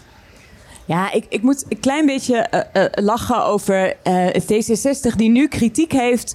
Ja, 0.85 1.13
ik, 1.13 1.27
ik 1.29 1.43
moet 1.43 1.65
een 1.69 1.81
klein 1.81 2.07
beetje 2.07 2.37
eh, 2.37 2.85
eh, 2.85 2.91
lachen 3.05 3.45
over 3.45 3.95
eh, 4.03 4.15
het 4.15 4.43
D66 4.53 5.17
die 5.17 5.31
nu 5.31 5.49
kritiek 5.49 5.93
heeft 5.93 6.35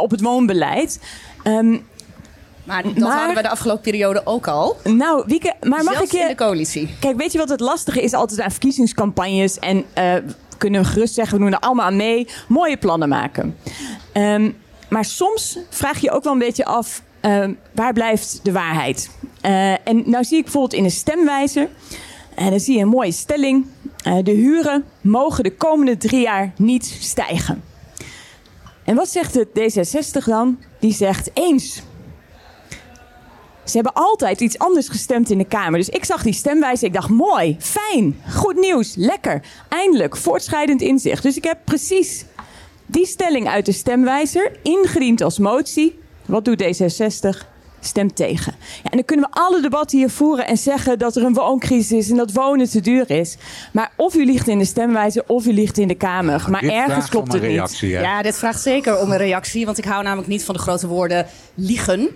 op 0.00 0.10
het 0.10 0.20
woonbeleid. 0.20 1.00
Ehm, 1.42 1.76
Maar 2.64 2.82
dat 2.82 2.96
Maar- 2.96 3.16
hadden 3.18 3.36
we 3.36 3.42
de 3.42 3.48
afgelopen 3.48 3.82
periode 3.82 4.20
ook 4.24 4.46
al. 4.46 4.76
nou, 4.84 5.22
Wieke, 5.26 5.54
maar 5.62 5.84
mag 5.84 5.94
Zelfs 5.94 6.12
ik 6.12 6.18
in 6.20 6.22
de 6.24 6.28
je... 6.28 6.34
coalitie. 6.34 6.88
Kijk, 7.00 7.16
weet 7.16 7.32
je 7.32 7.38
wat 7.38 7.48
het 7.48 7.60
lastige 7.60 8.02
is 8.02 8.12
altijd 8.12 8.40
aan 8.40 8.50
verkiezingscampagnes? 8.50 9.58
En 9.58 9.84
we 9.94 10.22
kunnen 10.58 10.84
gerust 10.84 11.14
zeggen, 11.14 11.38
we 11.38 11.44
doen 11.44 11.52
er 11.52 11.58
allemaal 11.58 11.86
aan 11.86 11.96
mee. 11.96 12.28
Mooie 12.48 12.76
plannen 12.76 13.08
maken. 13.08 13.56
Ehm, 14.12 14.50
maar 14.88 15.04
soms 15.04 15.58
vraag 15.70 16.00
je 16.00 16.10
ook 16.10 16.24
wel 16.24 16.32
een 16.32 16.38
beetje 16.38 16.64
af, 16.64 17.02
ehm, 17.20 17.52
waar 17.74 17.92
blijft 17.92 18.40
de 18.42 18.52
waarheid? 18.52 19.10
Eh, 19.40 19.88
en 19.88 20.02
nou 20.04 20.24
zie 20.24 20.36
ik 20.36 20.42
bijvoorbeeld 20.42 20.74
in 20.74 20.84
een 20.84 20.90
stemwijzer... 20.90 21.68
En 22.38 22.50
dan 22.50 22.60
zie 22.60 22.76
je 22.76 22.82
een 22.82 22.88
mooie 22.88 23.12
stelling. 23.12 23.66
Eh, 24.04 24.16
de 24.22 24.30
huren 24.30 24.84
mogen 25.00 25.44
de 25.44 25.54
komende 25.54 25.96
drie 25.96 26.20
jaar 26.20 26.52
niet 26.56 26.96
stijgen. 27.00 27.62
En 28.84 28.96
wat 28.96 29.08
zegt 29.08 29.34
het 29.34 29.48
D66 29.48 30.24
dan? 30.24 30.58
Die 30.80 30.92
zegt 30.92 31.30
eens. 31.34 31.82
Ze 33.64 33.74
hebben 33.74 33.92
altijd 33.92 34.40
iets 34.40 34.58
anders 34.58 34.88
gestemd 34.88 35.30
in 35.30 35.38
de 35.38 35.44
Kamer. 35.44 35.78
Dus 35.78 35.88
ik 35.88 36.04
zag 36.04 36.22
die 36.22 36.32
stemwijze. 36.32 36.86
Ik 36.86 36.92
dacht, 36.92 37.08
mooi, 37.08 37.56
fijn, 37.58 38.20
goed 38.34 38.56
nieuws, 38.56 38.94
lekker. 38.96 39.42
Eindelijk, 39.68 40.16
voortschrijdend 40.16 40.80
inzicht. 40.80 41.22
Dus 41.22 41.36
ik 41.36 41.44
heb 41.44 41.58
precies 41.64 42.24
die 42.86 43.06
stelling 43.06 43.48
uit 43.48 43.66
de 43.66 43.72
stemwijzer 43.72 44.52
ingediend 44.62 45.22
als 45.22 45.38
motie. 45.38 45.98
Wat 46.28 46.44
doet 46.44 46.62
D66? 46.62 47.46
Stemt 47.80 48.16
tegen. 48.16 48.54
Ja, 48.58 48.90
en 48.90 48.96
dan 48.96 49.04
kunnen 49.04 49.28
we 49.30 49.40
alle 49.40 49.60
debatten 49.60 49.98
hier 49.98 50.10
voeren 50.10 50.46
en 50.46 50.56
zeggen 50.56 50.98
dat 50.98 51.16
er 51.16 51.24
een 51.24 51.34
wooncrisis 51.34 51.98
is 51.98 52.10
en 52.10 52.16
dat 52.16 52.32
wonen 52.32 52.70
te 52.70 52.80
duur 52.80 53.10
is. 53.10 53.36
Maar 53.72 53.92
of 53.96 54.14
u 54.14 54.24
ligt 54.24 54.48
in 54.48 54.58
de 54.58 54.64
stemwijzer 54.64 55.22
of 55.26 55.46
u 55.46 55.52
ligt 55.52 55.78
in 55.78 55.88
de 55.88 55.94
Kamer. 55.94 56.44
Maar 56.50 56.62
ergens 56.62 57.08
klopt 57.08 57.32
het 57.32 57.42
niet. 57.42 57.50
reactie? 57.50 57.88
Ja, 57.88 58.22
dit 58.22 58.38
vraagt 58.38 58.60
zeker 58.60 58.98
om 59.00 59.10
een 59.10 59.18
reactie. 59.18 59.64
Want 59.64 59.78
ik 59.78 59.84
hou 59.84 60.02
namelijk 60.02 60.28
niet 60.28 60.44
van 60.44 60.54
de 60.54 60.60
grote 60.60 60.86
woorden 60.86 61.26
liegen. 61.58 62.08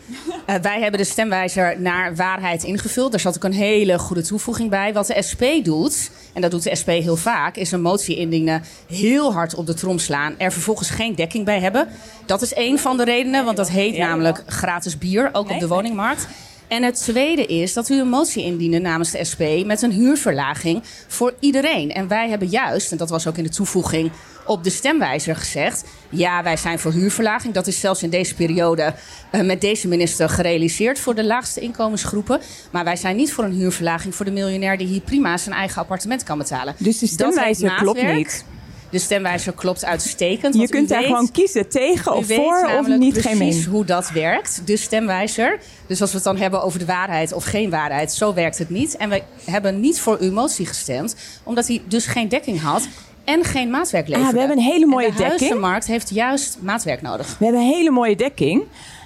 Eh, 0.46 0.54
wij 0.56 0.80
hebben 0.80 1.00
de 1.00 1.06
stemwijzer 1.06 1.80
naar 1.80 2.16
waarheid 2.16 2.62
ingevuld. 2.62 3.11
Daar 3.11 3.20
zat 3.20 3.37
ook 3.37 3.44
een 3.44 3.52
hele 3.52 3.99
goede 3.99 4.22
toevoeging 4.22 4.70
bij. 4.70 4.92
Wat 4.92 5.06
de 5.06 5.22
SP 5.28 5.42
doet, 5.62 6.11
en 6.32 6.40
dat 6.40 6.50
doet 6.50 6.62
de 6.62 6.76
SP 6.80 6.88
heel 6.88 7.16
vaak, 7.16 7.56
is 7.56 7.72
een 7.72 7.80
motie 7.80 8.16
indienen. 8.16 8.62
Heel 8.88 9.32
hard 9.32 9.54
op 9.54 9.66
de 9.66 9.75
trom 9.75 9.99
slaan. 9.99 10.34
Er 10.38 10.52
vervolgens 10.52 10.90
geen 10.90 11.14
dekking 11.14 11.44
bij 11.44 11.61
hebben. 11.61 11.88
Dat 12.26 12.42
is 12.42 12.52
één 12.52 12.78
van 12.78 12.96
de 12.96 13.04
redenen, 13.04 13.44
want 13.44 13.56
dat 13.56 13.70
heet 13.70 13.99
namelijk 13.99 14.42
gratis 14.46 14.99
bier, 14.99 15.28
ook 15.32 15.50
op 15.50 15.61
de 15.61 15.68
woningmarkt. 15.68 16.26
En 16.69 16.83
het 16.83 17.02
tweede 17.02 17.47
is 17.47 17.73
dat 17.73 17.88
u 17.88 18.00
een 18.00 18.09
motie 18.09 18.45
indienen 18.45 18.83
namens 18.83 19.11
de 19.11 19.25
SP 19.31 19.42
met 19.66 19.83
een 19.83 19.92
huurverlaging 19.92 20.83
voor 21.09 21.35
iedereen. 21.40 21.92
En 21.92 22.09
wij 22.09 22.28
hebben 22.28 22.49
juist, 22.49 22.92
en 22.92 22.97
dat 22.97 23.11
was 23.11 23.26
ook 23.26 23.37
in 23.37 23.45
de 23.45 23.50
toevoeging 23.50 24.11
op 24.47 24.64
de 24.64 24.71
stemwijzer 24.71 25.37
gezegd. 25.37 25.85
Ja, 26.09 26.42
wij 26.42 26.57
zijn 26.57 26.78
voor 26.78 26.92
huurverlaging. 26.92 27.54
Dat 27.54 27.66
is 27.66 27.81
zelfs 27.81 28.02
in 28.02 28.11
deze 28.11 28.35
periode 28.35 28.95
eh, 29.31 29.40
met 29.40 29.61
deze 29.61 29.88
minister 29.88 30.28
gerealiseerd 30.28 30.99
voor 30.99 31.14
de 31.14 31.25
laagste 31.25 31.61
inkomensgroepen. 31.61 32.40
Maar 32.71 32.85
wij 32.85 32.97
zijn 32.97 33.16
niet 33.16 33.33
voor 33.33 33.45
een 33.45 33.52
huurverlaging 33.52 34.14
voor 34.14 34.25
de 34.25 34.31
miljonair 34.31 34.78
die 34.78 34.87
hier 34.87 35.00
prima 35.00 35.37
zijn 35.37 35.54
eigen 35.54 35.81
appartement 35.81 36.23
kan 36.23 36.38
betalen. 36.38 36.75
Dus 36.78 36.99
de 36.99 37.07
Dat 37.07 37.14
stemwijzer 37.14 37.75
klopt 37.75 38.02
niet. 38.02 38.45
De 38.92 38.99
stemwijzer 38.99 39.52
klopt 39.52 39.84
uitstekend. 39.84 40.54
Je 40.54 40.68
kunt 40.68 40.88
daar 40.88 40.99
weet- 40.99 41.06
gewoon 41.08 41.30
kiezen 41.30 41.68
tegen 41.68 42.14
of 42.14 42.26
voor 42.26 42.70
of 42.80 42.87
niet 42.87 43.12
geen 43.12 43.22
precies 43.22 43.38
mening. 43.38 43.64
hoe 43.64 43.84
dat 43.84 44.11
werkt, 44.11 44.62
de 44.64 44.76
stemwijzer. 44.76 45.58
Dus 45.87 46.00
als 46.00 46.11
we 46.11 46.16
het 46.16 46.25
dan 46.25 46.37
hebben 46.37 46.62
over 46.62 46.78
de 46.78 46.84
waarheid 46.84 47.32
of 47.32 47.44
geen 47.44 47.70
waarheid, 47.70 48.12
zo 48.12 48.34
werkt 48.34 48.58
het 48.58 48.70
niet. 48.70 48.96
En 48.96 49.08
we 49.08 49.22
hebben 49.44 49.80
niet 49.80 50.00
voor 50.00 50.16
uw 50.20 50.32
motie 50.32 50.66
gestemd, 50.66 51.16
omdat 51.42 51.66
hij 51.68 51.82
dus 51.88 52.06
geen 52.06 52.28
dekking 52.28 52.61
had 52.61 52.88
en 53.25 53.44
geen 53.44 53.70
maatwerk 53.70 54.06
leverde. 54.08 54.26
Ah, 54.28 54.32
we 54.32 54.38
hebben 54.38 54.56
een 54.58 54.64
hele 54.64 54.87
mooie 54.87 55.11
de 55.11 55.16
dekking. 55.16 55.38
huizenmarkt 55.38 55.87
heeft 55.87 56.11
juist 56.11 56.58
maatwerk 56.61 57.02
nodig. 57.02 57.37
We 57.38 57.44
hebben 57.44 57.62
een 57.62 57.68
hele 57.72 57.90
mooie 57.90 58.16
dekking. 58.16 58.62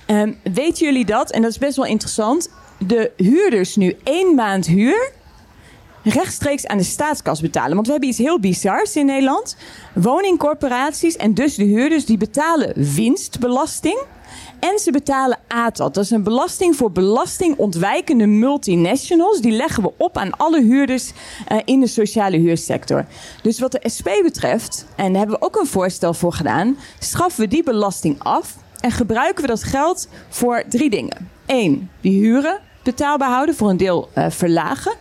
Ehm, 0.07 0.33
weten 0.52 0.85
jullie 0.87 1.05
dat? 1.05 1.31
En 1.31 1.43
dat 1.43 1.50
is 1.50 1.59
best 1.59 1.76
wel 1.76 1.87
interessant. 1.87 2.50
De 2.87 3.11
huurders 3.16 3.76
nu 3.76 3.97
één 4.05 4.35
maand 4.35 4.66
huur 4.66 5.11
rechtstreeks 6.07 6.67
aan 6.67 6.79
de 6.79 6.85
staatskas 6.85 7.41
betalen. 7.41 7.75
Want 7.75 7.87
we 7.87 7.93
hebben 7.93 8.11
iets 8.11 8.19
heel 8.19 8.41
bizars 8.41 8.97
in 8.97 9.07
Nederland. 9.07 9.57
Woningcorporaties 9.95 11.17
en 11.17 11.35
dus 11.35 11.55
de 11.55 11.65
huurders 11.65 12.05
die 12.05 12.17
betalen 12.17 12.95
winstbelasting. 12.95 14.05
En 14.61 14.79
ze 14.79 14.91
betalen 14.91 15.39
ATAT. 15.49 15.95
Dat 15.95 16.05
is 16.05 16.11
een 16.11 16.23
belasting 16.23 16.77
voor 16.77 16.93
belastingontwijkende 16.93 18.27
multinationals. 18.27 19.41
Die 19.41 19.53
leggen 19.53 19.83
we 19.83 19.93
op 19.97 20.17
aan 20.17 20.37
alle 20.37 20.63
huurders 20.63 21.13
eh, 21.49 21.59
in 21.65 21.81
de 21.81 21.87
sociale 21.87 22.37
huursector. 22.37 23.05
Dus 23.43 23.59
wat 23.59 23.73
de 23.73 23.89
SP 23.97 24.09
betreft, 24.23 24.87
en 24.97 25.09
daar 25.13 25.19
hebben 25.19 25.39
we 25.41 25.47
ook 25.47 25.57
een 25.57 25.67
voorstel 25.67 26.15
voor 26.15 26.33
gedaan, 26.33 26.77
schaffen 26.99 27.41
we 27.41 27.49
die 27.49 27.63
belasting 27.63 28.19
af 28.19 28.57
en 28.81 28.91
gebruiken 28.91 29.43
we 29.43 29.49
dat 29.49 29.63
geld 29.63 30.09
voor 30.29 30.63
drie 30.69 30.91
dingen. 30.91 31.31
Eén, 31.47 31.91
die 32.01 32.21
huren 32.21 32.61
betaalbaar 32.87 33.31
houden, 33.31 33.55
voor 33.55 33.71
een 33.71 33.76
deel 33.76 34.09
eh, 34.12 34.26
verlagen. 34.28 34.93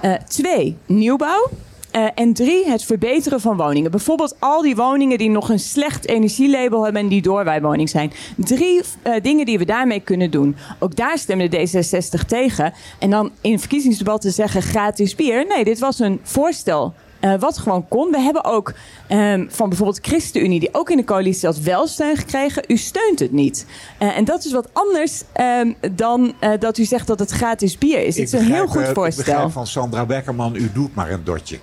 Eh, 0.00 0.12
twee, 0.28 0.76
nieuwbouw. 0.86 1.48
Eh, 1.90 2.06
en 2.14 2.32
drie, 2.32 2.66
het 2.66 2.84
verbeteren 2.84 3.40
van 3.40 3.56
woningen. 3.56 3.90
Bijvoorbeeld 3.90 4.36
al 4.38 4.62
die 4.62 4.76
woningen 4.76 5.18
die 5.18 5.30
nog 5.30 5.48
een 5.48 5.58
slecht 5.58 6.08
energielabel 6.08 6.84
hebben 6.84 7.02
en 7.02 7.08
die 7.08 7.22
doorwijwoning 7.22 7.88
zijn. 7.88 8.12
Drie 8.36 8.80
dingen 9.22 9.46
die 9.46 9.58
we 9.58 9.64
daarmee 9.64 10.00
kunnen 10.00 10.30
doen. 10.30 10.56
Ook 10.78 10.96
daar 10.96 11.18
stemde 11.18 11.48
D66 11.48 12.26
tegen. 12.26 12.72
En 12.98 13.10
dan 13.10 13.30
in 13.40 13.58
verkiezingsdebatten 13.58 14.32
zeggen 14.32 14.62
gratis 14.62 15.14
bier. 15.14 15.46
Nee, 15.46 15.64
dit 15.64 15.78
was 15.78 15.98
een 15.98 16.20
voorstel 16.22 16.94
eh, 17.22 17.34
wat 17.40 17.58
gewoon 17.58 17.88
kon. 17.88 18.10
We 18.10 18.18
hebben 18.20 18.44
ook 18.44 18.72
ehm, 19.08 19.44
van 19.48 19.68
bijvoorbeeld 19.68 19.98
ChristenUnie, 20.06 20.60
die 20.60 20.68
ook 20.74 20.90
in 20.90 20.96
de 20.96 21.04
coalitie 21.04 21.40
zat, 21.40 21.58
wel 21.60 21.86
steun 21.86 22.16
gekregen. 22.16 22.64
U 22.66 22.76
steunt 22.76 23.18
het 23.18 23.32
niet. 23.32 23.66
Eh, 23.98 24.16
en 24.16 24.24
dat 24.24 24.44
is 24.44 24.52
wat 24.52 24.68
anders 24.72 25.22
ehm, 25.32 25.72
dan 25.92 26.32
eh, 26.38 26.50
dat 26.58 26.78
u 26.78 26.84
zegt 26.84 27.06
dat 27.06 27.18
het 27.18 27.30
gratis 27.30 27.78
bier 27.78 27.98
is. 28.06 28.16
Het 28.16 28.24
is 28.26 28.32
een 28.32 28.52
heel 28.52 28.66
goed 28.66 28.82
eh, 28.82 28.88
Ik 28.88 28.94
voorstel. 28.94 29.24
begrijp 29.24 29.50
van 29.50 29.66
Sandra 29.66 30.06
Beckerman, 30.06 30.54
u 30.56 30.70
doet 30.74 30.94
maar 30.94 31.10
een 31.10 31.24
dotje. 31.24 31.58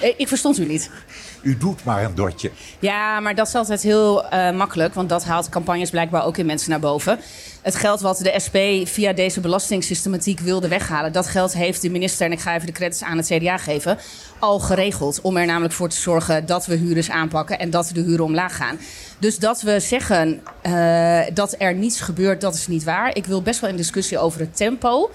Eh, 0.00 0.14
Ik 0.16 0.28
verstond 0.28 0.58
u 0.58 0.66
niet. 0.66 0.90
U 1.42 1.56
doet 1.56 1.84
maar 1.84 2.04
een 2.04 2.14
dotje. 2.14 2.50
Ja, 2.78 3.20
maar 3.20 3.34
dat 3.34 3.46
is 3.46 3.54
altijd 3.54 3.82
heel 3.82 4.24
uh, 4.24 4.50
makkelijk, 4.50 4.94
want 4.94 5.08
dat 5.08 5.24
haalt 5.24 5.48
campagnes 5.48 5.90
blijkbaar 5.90 6.24
ook 6.24 6.36
in 6.36 6.46
mensen 6.46 6.70
naar 6.70 6.80
boven. 6.80 7.18
Het 7.62 7.74
geld 7.74 8.00
wat 8.00 8.18
de 8.18 8.34
SP 8.46 8.56
via 8.84 9.12
deze 9.12 9.40
belastingssystematiek 9.40 10.40
wilde 10.40 10.68
weghalen, 10.68 11.12
dat 11.12 11.26
geld 11.26 11.52
heeft 11.52 11.82
de 11.82 11.90
minister, 11.90 12.26
en 12.26 12.32
ik 12.32 12.40
ga 12.40 12.54
even 12.54 12.66
de 12.66 12.72
credits 12.72 13.02
aan 13.02 13.16
het 13.16 13.26
CDA 13.26 13.58
geven, 13.58 13.98
al 14.38 14.58
geregeld. 14.58 15.20
Om 15.20 15.36
er 15.36 15.46
namelijk 15.46 15.74
voor 15.74 15.88
te 15.88 15.96
zorgen 15.96 16.46
dat 16.46 16.66
we 16.66 16.74
huurders 16.74 17.10
aanpakken 17.10 17.58
en 17.58 17.70
dat 17.70 17.90
de 17.94 18.00
huren 18.00 18.24
omlaag 18.24 18.56
gaan. 18.56 18.78
Dus 19.18 19.38
dat 19.38 19.60
we 19.60 19.80
zeggen 19.80 20.40
uh, 20.66 21.20
dat 21.34 21.54
er 21.58 21.74
niets 21.74 22.00
gebeurt, 22.00 22.40
dat 22.40 22.54
is 22.54 22.66
niet 22.66 22.84
waar. 22.84 23.16
Ik 23.16 23.26
wil 23.26 23.42
best 23.42 23.60
wel 23.60 23.70
een 23.70 23.76
discussie 23.76 24.18
over 24.18 24.40
het 24.40 24.56
tempo. 24.56 25.10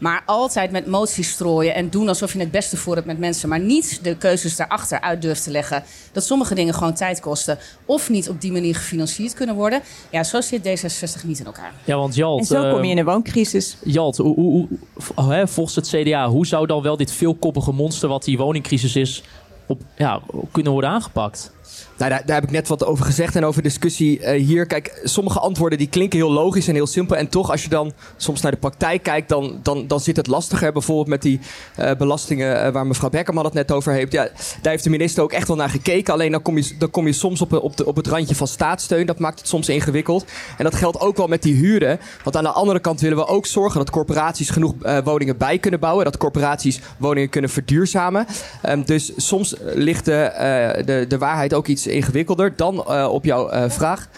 Maar 0.00 0.22
altijd 0.26 0.70
met 0.70 0.86
moties 0.86 1.30
strooien 1.30 1.74
en 1.74 1.90
doen 1.90 2.08
alsof 2.08 2.32
je 2.32 2.38
het 2.38 2.50
beste 2.50 2.76
voor 2.76 2.94
hebt 2.94 3.06
met 3.06 3.18
mensen. 3.18 3.48
Maar 3.48 3.60
niet 3.60 4.00
de 4.02 4.16
keuzes 4.16 4.56
daarachter 4.56 5.00
uit 5.00 5.22
durft 5.22 5.44
te 5.44 5.50
leggen. 5.50 5.82
Dat 6.12 6.24
sommige 6.24 6.54
dingen 6.54 6.74
gewoon 6.74 6.94
tijd 6.94 7.20
kosten. 7.20 7.58
Of 7.84 8.08
niet 8.08 8.28
op 8.28 8.40
die 8.40 8.52
manier 8.52 8.74
gefinancierd 8.74 9.34
kunnen 9.34 9.54
worden. 9.54 9.82
Ja, 10.10 10.24
zo 10.24 10.40
zit 10.40 10.68
D66 10.68 11.26
niet 11.26 11.38
in 11.38 11.46
elkaar. 11.46 11.72
Ja, 11.84 11.96
want 11.96 12.14
Jalt... 12.14 12.40
En 12.40 12.46
zo 12.46 12.72
kom 12.72 12.84
je 12.84 12.90
in 12.90 12.98
een 12.98 13.04
wooncrisis. 13.04 13.76
Jalt, 13.84 14.16
hoe, 14.16 14.34
hoe, 14.34 14.68
hoe, 15.14 15.46
volgens 15.46 15.76
het 15.76 15.88
CDA, 15.88 16.28
hoe 16.28 16.46
zou 16.46 16.66
dan 16.66 16.82
wel 16.82 16.96
dit 16.96 17.12
veelkoppige 17.12 17.72
monster 17.72 18.08
wat 18.08 18.24
die 18.24 18.38
woningcrisis 18.38 18.96
is... 18.96 19.22
Op, 19.66 19.82
ja, 19.96 20.20
kunnen 20.52 20.72
worden 20.72 20.90
aangepakt? 20.90 21.52
Nou, 22.00 22.12
daar, 22.12 22.22
daar, 22.26 22.34
heb 22.34 22.44
ik 22.44 22.50
net 22.50 22.68
wat 22.68 22.84
over 22.84 23.04
gezegd 23.04 23.36
en 23.36 23.44
over 23.44 23.62
discussie 23.62 24.20
uh, 24.20 24.46
hier. 24.46 24.66
Kijk, 24.66 25.00
sommige 25.04 25.38
antwoorden 25.38 25.78
die 25.78 25.88
klinken 25.88 26.18
heel 26.18 26.32
logisch 26.32 26.68
en 26.68 26.74
heel 26.74 26.86
simpel. 26.86 27.16
En 27.16 27.28
toch, 27.28 27.50
als 27.50 27.62
je 27.62 27.68
dan 27.68 27.92
soms 28.16 28.40
naar 28.40 28.52
de 28.52 28.58
praktijk 28.58 29.02
kijkt, 29.02 29.28
dan, 29.28 29.60
dan, 29.62 29.86
dan 29.86 30.00
zit 30.00 30.16
het 30.16 30.26
lastiger. 30.26 30.72
Bijvoorbeeld 30.72 31.08
met 31.08 31.22
die 31.22 31.40
uh, 31.78 31.90
belastingen 31.98 32.66
uh, 32.66 32.72
waar 32.72 32.86
mevrouw 32.86 33.10
Beckerman 33.10 33.44
het 33.44 33.54
net 33.54 33.72
over 33.72 33.92
heeft. 33.92 34.12
Ja, 34.12 34.22
daar 34.62 34.72
heeft 34.72 34.84
de 34.84 34.90
minister 34.90 35.22
ook 35.22 35.32
echt 35.32 35.48
wel 35.48 35.56
naar 35.56 35.70
gekeken. 35.70 36.12
Alleen 36.12 36.30
dan 36.30 36.42
kom 36.42 36.56
je, 36.56 36.74
dan 36.78 36.90
kom 36.90 37.06
je 37.06 37.12
soms 37.12 37.40
op, 37.40 37.52
op, 37.84 37.96
het 37.96 38.06
randje 38.06 38.34
van 38.34 38.46
staatssteun. 38.46 39.06
Dat 39.06 39.18
maakt 39.18 39.38
het 39.38 39.48
soms 39.48 39.68
ingewikkeld. 39.68 40.24
En 40.58 40.64
dat 40.64 40.74
geldt 40.74 41.00
ook 41.00 41.16
wel 41.16 41.26
met 41.26 41.42
die 41.42 41.54
huren. 41.54 42.00
Want 42.24 42.36
aan 42.36 42.44
de 42.44 42.50
andere 42.50 42.80
kant 42.80 43.00
willen 43.00 43.16
we 43.16 43.26
ook 43.26 43.46
zorgen 43.46 43.78
dat 43.78 43.90
corporaties 43.90 44.50
genoeg 44.50 44.74
woningen 45.04 45.36
bij 45.36 45.58
kunnen 45.58 45.80
bouwen. 45.80 46.04
Dat 46.04 46.16
corporaties 46.16 46.80
woningen 46.96 47.28
kunnen 47.28 47.50
verduurzamen. 47.50 48.26
Um, 48.68 48.84
dus 48.84 49.12
soms 49.16 49.54
ligt 49.60 50.04
de, 50.04 50.82
de, 50.84 51.04
de 51.08 51.18
waarheid 51.18 51.54
ook 51.54 51.59
iets 51.68 51.86
ingewikkelder. 51.86 52.52
Dan 52.56 52.84
uh, 52.88 53.08
op 53.10 53.24
jouw 53.24 53.52
uh, 53.52 53.70
vraag 53.70 54.08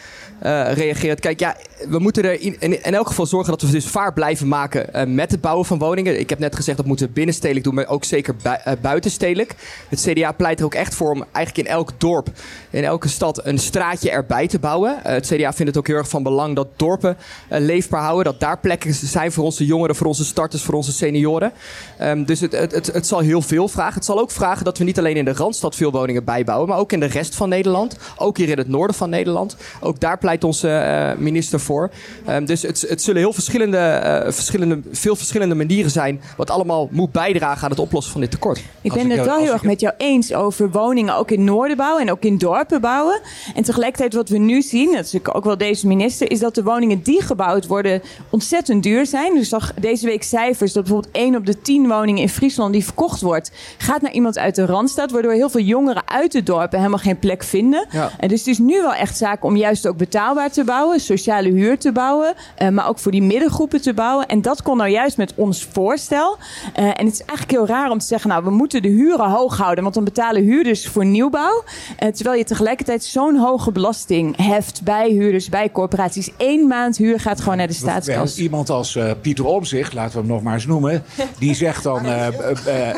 reageert. 0.43 1.21
Kijk, 1.21 1.41
ja, 1.41 1.57
we 1.89 1.99
moeten 1.99 2.25
er 2.25 2.41
in, 2.41 2.61
in, 2.61 2.95
elk 2.95 3.07
geval 3.07 3.27
zorgen 3.27 3.51
dat 3.51 3.63
we 3.63 3.71
dus 3.71 3.87
vaart 3.87 4.15
blijven 4.15 4.49
maken 4.49 4.89
uh, 4.95 5.03
met 5.15 5.31
het 5.31 5.41
bouwen 5.41 5.67
van 5.67 5.79
woningen. 5.79 6.21
Ik 6.21 6.31
heb 6.31 6.39
net 6.39 6.57
gezegd 6.57 6.77
dat 6.77 6.87
moeten 6.87 7.07
we 7.07 7.13
binnenstedelijk 7.13 7.65
doen, 7.65 7.75
maar 7.75 7.87
ook 7.87 8.05
zeker 8.05 8.35
uh, 8.47 8.73
buitenstedelijk. 8.81 9.55
Het 9.89 10.01
CDA 10.01 10.33
pleit 10.33 10.59
er 10.59 10.65
ook 10.65 10.75
echt 10.75 10.95
voor 10.95 11.11
om 11.11 11.25
eigenlijk 11.33 11.69
in 11.69 11.75
elk 11.75 11.91
dorp, 11.99 12.29
in 12.71 12.85
elke 12.85 13.09
stad, 13.09 13.47
een 13.47 13.59
straatje 13.59 14.11
erbij 14.11 14.47
te 14.47 14.59
bouwen. 14.59 14.99
het 15.03 15.27
CDA 15.27 15.53
vindt 15.53 15.71
het 15.71 15.77
ook 15.77 15.87
heel 15.87 15.97
erg 15.97 16.09
van 16.09 16.23
belang 16.23 16.57
dat 16.57 16.69
dorpen 16.77 17.17
leefbaar 17.49 18.03
houden. 18.03 18.25
Dat 18.25 18.41
daar 18.41 18.59
plekken 18.59 18.95
zijn 18.95 19.33
voor 19.33 19.45
onze 19.45 19.67
jongeren, 19.67 19.97
voor 19.97 20.07
onze 20.07 20.25
starters, 20.25 20.63
voor 20.63 20.75
onze 20.75 20.93
senioren. 20.93 21.53
Um, 22.01 22.25
dus 22.25 22.41
het, 22.41 22.53
het, 22.53 22.73
het, 22.73 22.87
het, 22.87 23.07
zal 23.07 23.19
heel 23.19 23.43
veel 23.43 23.69
vragen. 23.69 23.95
Het 23.95 24.05
zal 24.05 24.21
ook 24.21 24.31
vragen 24.31 24.65
dat 24.65 24.79
we 24.79 24.85
niet 24.85 24.99
alleen 24.99 25.17
in 25.17 25.25
de 25.25 25.33
Randstad 25.33 25.77
veel 25.77 25.91
woningen 25.91 26.25
bijbouwen, 26.25 26.69
maar 26.69 26.79
ook 26.79 26.93
in 26.93 27.01
de 27.01 27.07
rest 27.07 27.35
van 27.35 27.49
Nederland. 27.49 27.97
Ook 28.17 28.37
hier 28.37 28.49
in 28.49 28.59
het 28.59 28.69
noorden 28.69 28.97
van 28.97 29.11
Nederland. 29.11 29.57
Ook 29.81 30.01
daar 30.01 30.19
pleit 30.19 30.32
onze 30.41 30.69
uh, 30.69 31.23
minister 31.23 31.61
voor. 31.61 31.91
Um, 32.29 32.45
dus 32.45 32.63
het, 32.63 32.85
het, 32.89 33.03
zullen 33.03 33.21
heel 33.21 33.33
verschillende, 33.33 34.03
uh, 34.27 34.33
verschillende, 34.33 34.81
veel 34.93 35.17
verschillende 35.17 35.55
manieren 35.55 35.91
zijn. 35.91 36.21
wat 36.37 36.51
allemaal 36.51 36.89
moet 36.91 37.13
bijdragen 37.13 37.65
aan 37.65 37.71
het 37.71 37.79
oplossen 37.79 38.13
van 38.13 38.21
dit 38.21 38.31
tekort. 38.31 38.63
Ik 38.81 38.93
ben 38.93 39.11
het 39.11 39.25
wel 39.25 39.39
heel 39.39 39.53
erg 39.53 39.63
met 39.63 39.81
jou 39.81 39.95
eens 39.97 40.35
over 40.35 40.71
woningen 40.71 41.17
ook 41.17 41.31
in 41.31 41.45
Noorden 41.45 41.77
bouwen 41.77 42.03
en 42.03 42.11
ook 42.11 42.23
in 42.23 42.39
dorpen 42.39 42.81
bouwen. 42.81 43.21
En 43.55 43.63
tegelijkertijd 43.63 44.15
wat 44.15 44.29
we 44.29 44.39
nu 44.39 44.63
zien, 44.63 44.93
dat 44.93 45.05
is 45.05 45.27
ook 45.33 45.45
wel 45.45 45.59
deze 45.59 45.87
minister, 45.87 46.31
is 46.31 46.39
dat 46.39 46.55
de 46.55 46.63
woningen 46.63 47.03
die 47.03 47.23
gebouwd 47.23 47.67
worden 47.67 48.03
ontzettend 48.31 48.83
duur 48.83 49.07
zijn. 49.07 49.35
Dus 49.35 49.49
zag 49.49 49.75
deze 49.75 50.07
week 50.07 50.23
cijfers 50.23 50.73
dat 50.73 50.83
bijvoorbeeld 50.83 51.15
1 51.15 51.37
op 51.37 51.47
de 51.47 51.61
10 51.63 51.89
woningen 51.89 52.23
in 52.23 52.29
Friesland 52.29 52.73
die 52.73 52.85
verkocht 52.85 53.21
wordt, 53.21 53.53
gaat 53.79 54.03
naar 54.03 54.13
iemand 54.13 54.39
uit 54.39 54.55
de 54.55 54.67
Randstad. 54.67 55.11
Waardoor 55.11 55.33
heel 55.33 55.51
veel 55.51 55.61
jongeren 55.61 56.03
uit 56.09 56.33
de 56.33 56.43
dorpen 56.43 56.79
helemaal 56.79 56.99
geen 56.99 57.19
plek 57.19 57.43
vinden. 57.43 57.87
Ja. 57.91 58.11
En 58.19 58.29
dus 58.29 58.39
het 58.39 58.49
is 58.49 58.59
nu 58.59 58.83
wel 58.83 58.95
echt 58.95 59.17
zaak 59.17 59.45
om 59.45 59.57
juist 59.57 59.87
ook 59.87 59.97
betaalbaar 60.13 60.51
te 60.51 60.65
bouwen, 60.65 61.01
sociale 61.01 61.49
huur 61.49 61.79
te 61.79 61.93
bouwen, 61.93 62.35
uh, 62.63 62.69
maar 62.69 62.89
ook 62.89 62.99
voor 62.99 63.13
die 63.13 63.23
middengroepen 63.23 63.81
te 63.81 63.95
bouwen. 63.95 64.27
En 64.27 64.43
dat 64.43 64.63
kon 64.63 64.77
nou 64.77 64.91
juist 64.91 65.17
met 65.17 65.33
ons 65.37 65.69
voorstel. 65.73 66.37
Uh, 66.79 66.85
en 66.85 67.07
het 67.07 67.13
is 67.13 67.25
eigenlijk 67.25 67.51
heel 67.51 67.67
raar 67.67 67.91
om 67.91 67.99
te 67.99 68.07
zeggen, 68.07 68.31
nou, 68.31 68.45
we 68.45 68.51
moeten 68.51 68.83
de 68.83 68.89
huren 68.89 69.31
hoog 69.31 69.57
houden, 69.57 69.83
want 69.83 69.95
dan 69.95 70.05
betalen 70.05 70.43
huurders 70.43 70.89
voor 70.89 71.05
nieuwbouw. 71.05 71.65
Uh, 72.03 72.09
terwijl 72.09 72.39
je 72.39 72.45
tegelijkertijd 72.45 73.05
zo'n 73.05 73.37
hoge 73.37 73.73
belasting 73.73 74.37
heft 74.37 74.83
bij 74.83 75.11
huurders, 75.11 75.49
bij 75.49 75.71
corporaties. 75.71 76.31
Eén 76.37 76.67
maand 76.67 76.97
huur 76.97 77.21
gaat 77.21 77.41
gewoon 77.41 77.57
naar 77.57 77.67
de 77.67 77.73
staatskas. 77.73 78.39
Iemand 78.39 78.71
als 78.71 78.99
Pieter 79.21 79.45
Omzicht, 79.45 79.93
laten 79.93 80.13
we 80.13 80.19
hem 80.19 80.29
nog 80.29 80.43
maar 80.43 80.55
eens 80.55 80.67
noemen, 80.67 81.03
die 81.39 81.55
zegt 81.55 81.83
dan, 81.83 82.03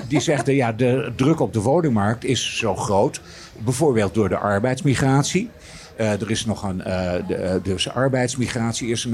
die 0.08 0.20
zegt, 0.20 0.46
ja, 0.46 0.72
de 0.72 1.12
druk 1.16 1.40
op 1.40 1.52
de 1.52 1.60
woningmarkt 1.60 2.24
is 2.24 2.56
zo 2.56 2.74
groot. 2.76 3.20
Bijvoorbeeld 3.58 4.14
door 4.14 4.28
de 4.28 4.38
arbeidsmigratie. 4.38 5.50
Uh, 6.00 6.20
er 6.20 6.30
is 6.30 6.44
nog 6.44 6.62
een, 6.62 6.78
uh, 6.78 7.12
de, 7.26 7.34
eh, 7.34 7.54
dus 7.62 7.90
arbeidsmigratie 7.90 8.88
is, 8.88 9.08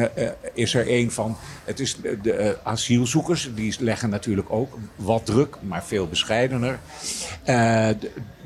is 0.54 0.74
er 0.74 0.90
een 0.90 1.10
van. 1.10 1.36
Het 1.64 1.80
is 1.80 1.96
de 2.22 2.56
asielzoekers, 2.62 3.50
die 3.54 3.76
leggen 3.78 4.10
natuurlijk 4.10 4.52
ook 4.52 4.78
wat 4.96 5.26
druk, 5.26 5.56
maar 5.60 5.84
veel 5.84 6.08
bescheidener. 6.08 6.78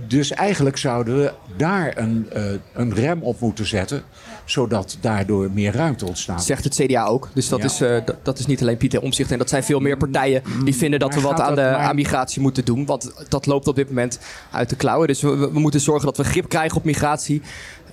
dus 0.06 0.30
eigenlijk 0.30 0.76
zouden 0.76 1.16
we 1.16 1.32
daar 1.56 1.96
een, 1.96 2.28
een 2.72 2.94
rem 2.94 3.22
op 3.22 3.40
moeten 3.40 3.66
zetten 3.66 4.04
zodat 4.44 4.96
daardoor 5.00 5.50
meer 5.52 5.72
ruimte 5.72 6.06
ontstaat. 6.06 6.44
Zegt 6.44 6.64
het 6.64 6.74
CDA 6.74 7.04
ook. 7.04 7.28
Dus 7.32 7.48
dat, 7.48 7.58
ja. 7.58 7.64
is, 7.64 7.80
uh, 7.80 7.98
dat, 8.04 8.16
dat, 8.22 8.38
is 8.38 8.46
niet 8.46 8.60
alleen 8.60 8.76
Pieter 8.76 9.00
Omzicht. 9.00 9.30
En 9.30 9.38
dat 9.38 9.48
zijn 9.48 9.64
veel 9.64 9.80
meer 9.80 9.96
partijen 9.96 10.42
die 10.64 10.74
vinden 10.74 11.00
dat 11.00 11.14
we 11.14 11.20
wat 11.20 11.40
aan, 11.40 11.54
de, 11.54 11.60
maar... 11.60 11.76
aan 11.76 11.94
migratie 11.94 12.42
moeten 12.42 12.64
doen. 12.64 12.86
Want 12.86 13.12
dat 13.28 13.46
loopt 13.46 13.68
op 13.68 13.76
dit 13.76 13.88
moment 13.88 14.18
uit 14.50 14.68
de 14.68 14.76
klauwen. 14.76 15.06
Dus 15.06 15.22
we, 15.22 15.36
we 15.36 15.58
moeten 15.58 15.80
zorgen 15.80 16.06
dat 16.06 16.16
we 16.16 16.24
grip 16.24 16.48
krijgen 16.48 16.76
op 16.76 16.84
migratie. 16.84 17.42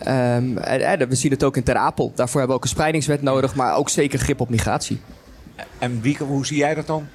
Um, 0.01 0.07
en, 0.57 0.99
en, 0.99 1.09
we 1.09 1.15
zien 1.15 1.31
het 1.31 1.43
ook 1.43 1.57
in 1.57 1.63
Ter 1.63 1.75
Apel. 1.75 2.11
Daarvoor 2.15 2.39
hebben 2.39 2.57
we 2.57 2.63
ook 2.63 2.63
een 2.63 2.75
spreidingswet 2.75 3.21
nodig, 3.21 3.55
maar 3.55 3.75
ook 3.75 3.89
zeker 3.89 4.19
grip 4.19 4.39
op 4.39 4.49
migratie. 4.49 4.99
En 5.79 6.01
Wieke, 6.01 6.23
hoe 6.23 6.45
zie 6.45 6.57
jij 6.57 6.73
dat 6.73 6.87
dan? 6.87 7.07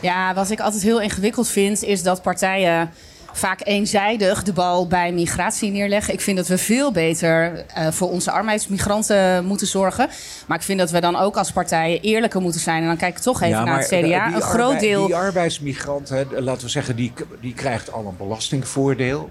Ja, 0.00 0.34
wat 0.34 0.50
ik 0.50 0.60
altijd 0.60 0.82
heel 0.82 1.00
ingewikkeld 1.00 1.48
vind, 1.48 1.84
is 1.84 2.02
dat 2.02 2.22
partijen 2.22 2.90
vaak 3.32 3.60
eenzijdig 3.64 4.42
de 4.42 4.52
bal 4.52 4.86
bij 4.86 5.12
migratie 5.12 5.70
neerleggen. 5.70 6.14
Ik 6.14 6.20
vind 6.20 6.36
dat 6.36 6.46
we 6.46 6.58
veel 6.58 6.92
beter 6.92 7.64
uh, 7.78 7.86
voor 7.90 8.10
onze 8.10 8.30
arbeidsmigranten 8.30 9.44
moeten 9.44 9.66
zorgen. 9.66 10.08
Maar 10.46 10.56
ik 10.56 10.64
vind 10.64 10.78
dat 10.78 10.90
we 10.90 11.00
dan 11.00 11.16
ook 11.16 11.36
als 11.36 11.52
partijen 11.52 12.00
eerlijker 12.00 12.40
moeten 12.40 12.60
zijn. 12.60 12.82
En 12.82 12.88
dan 12.88 12.96
kijk 12.96 13.16
ik 13.16 13.22
toch 13.22 13.42
even 13.42 13.58
ja, 13.58 13.64
naar 13.64 13.78
het 13.78 13.88
CDA. 13.88 14.34
Een 14.34 14.40
groot 14.40 14.80
deel. 14.80 15.06
Die 15.06 15.16
arbeidsmigrant, 15.16 16.10
laten 16.30 16.62
we 16.62 16.70
zeggen, 16.70 16.96
die, 16.96 17.12
die 17.40 17.54
krijgt 17.54 17.92
al 17.92 18.06
een 18.06 18.16
belastingvoordeel. 18.16 19.30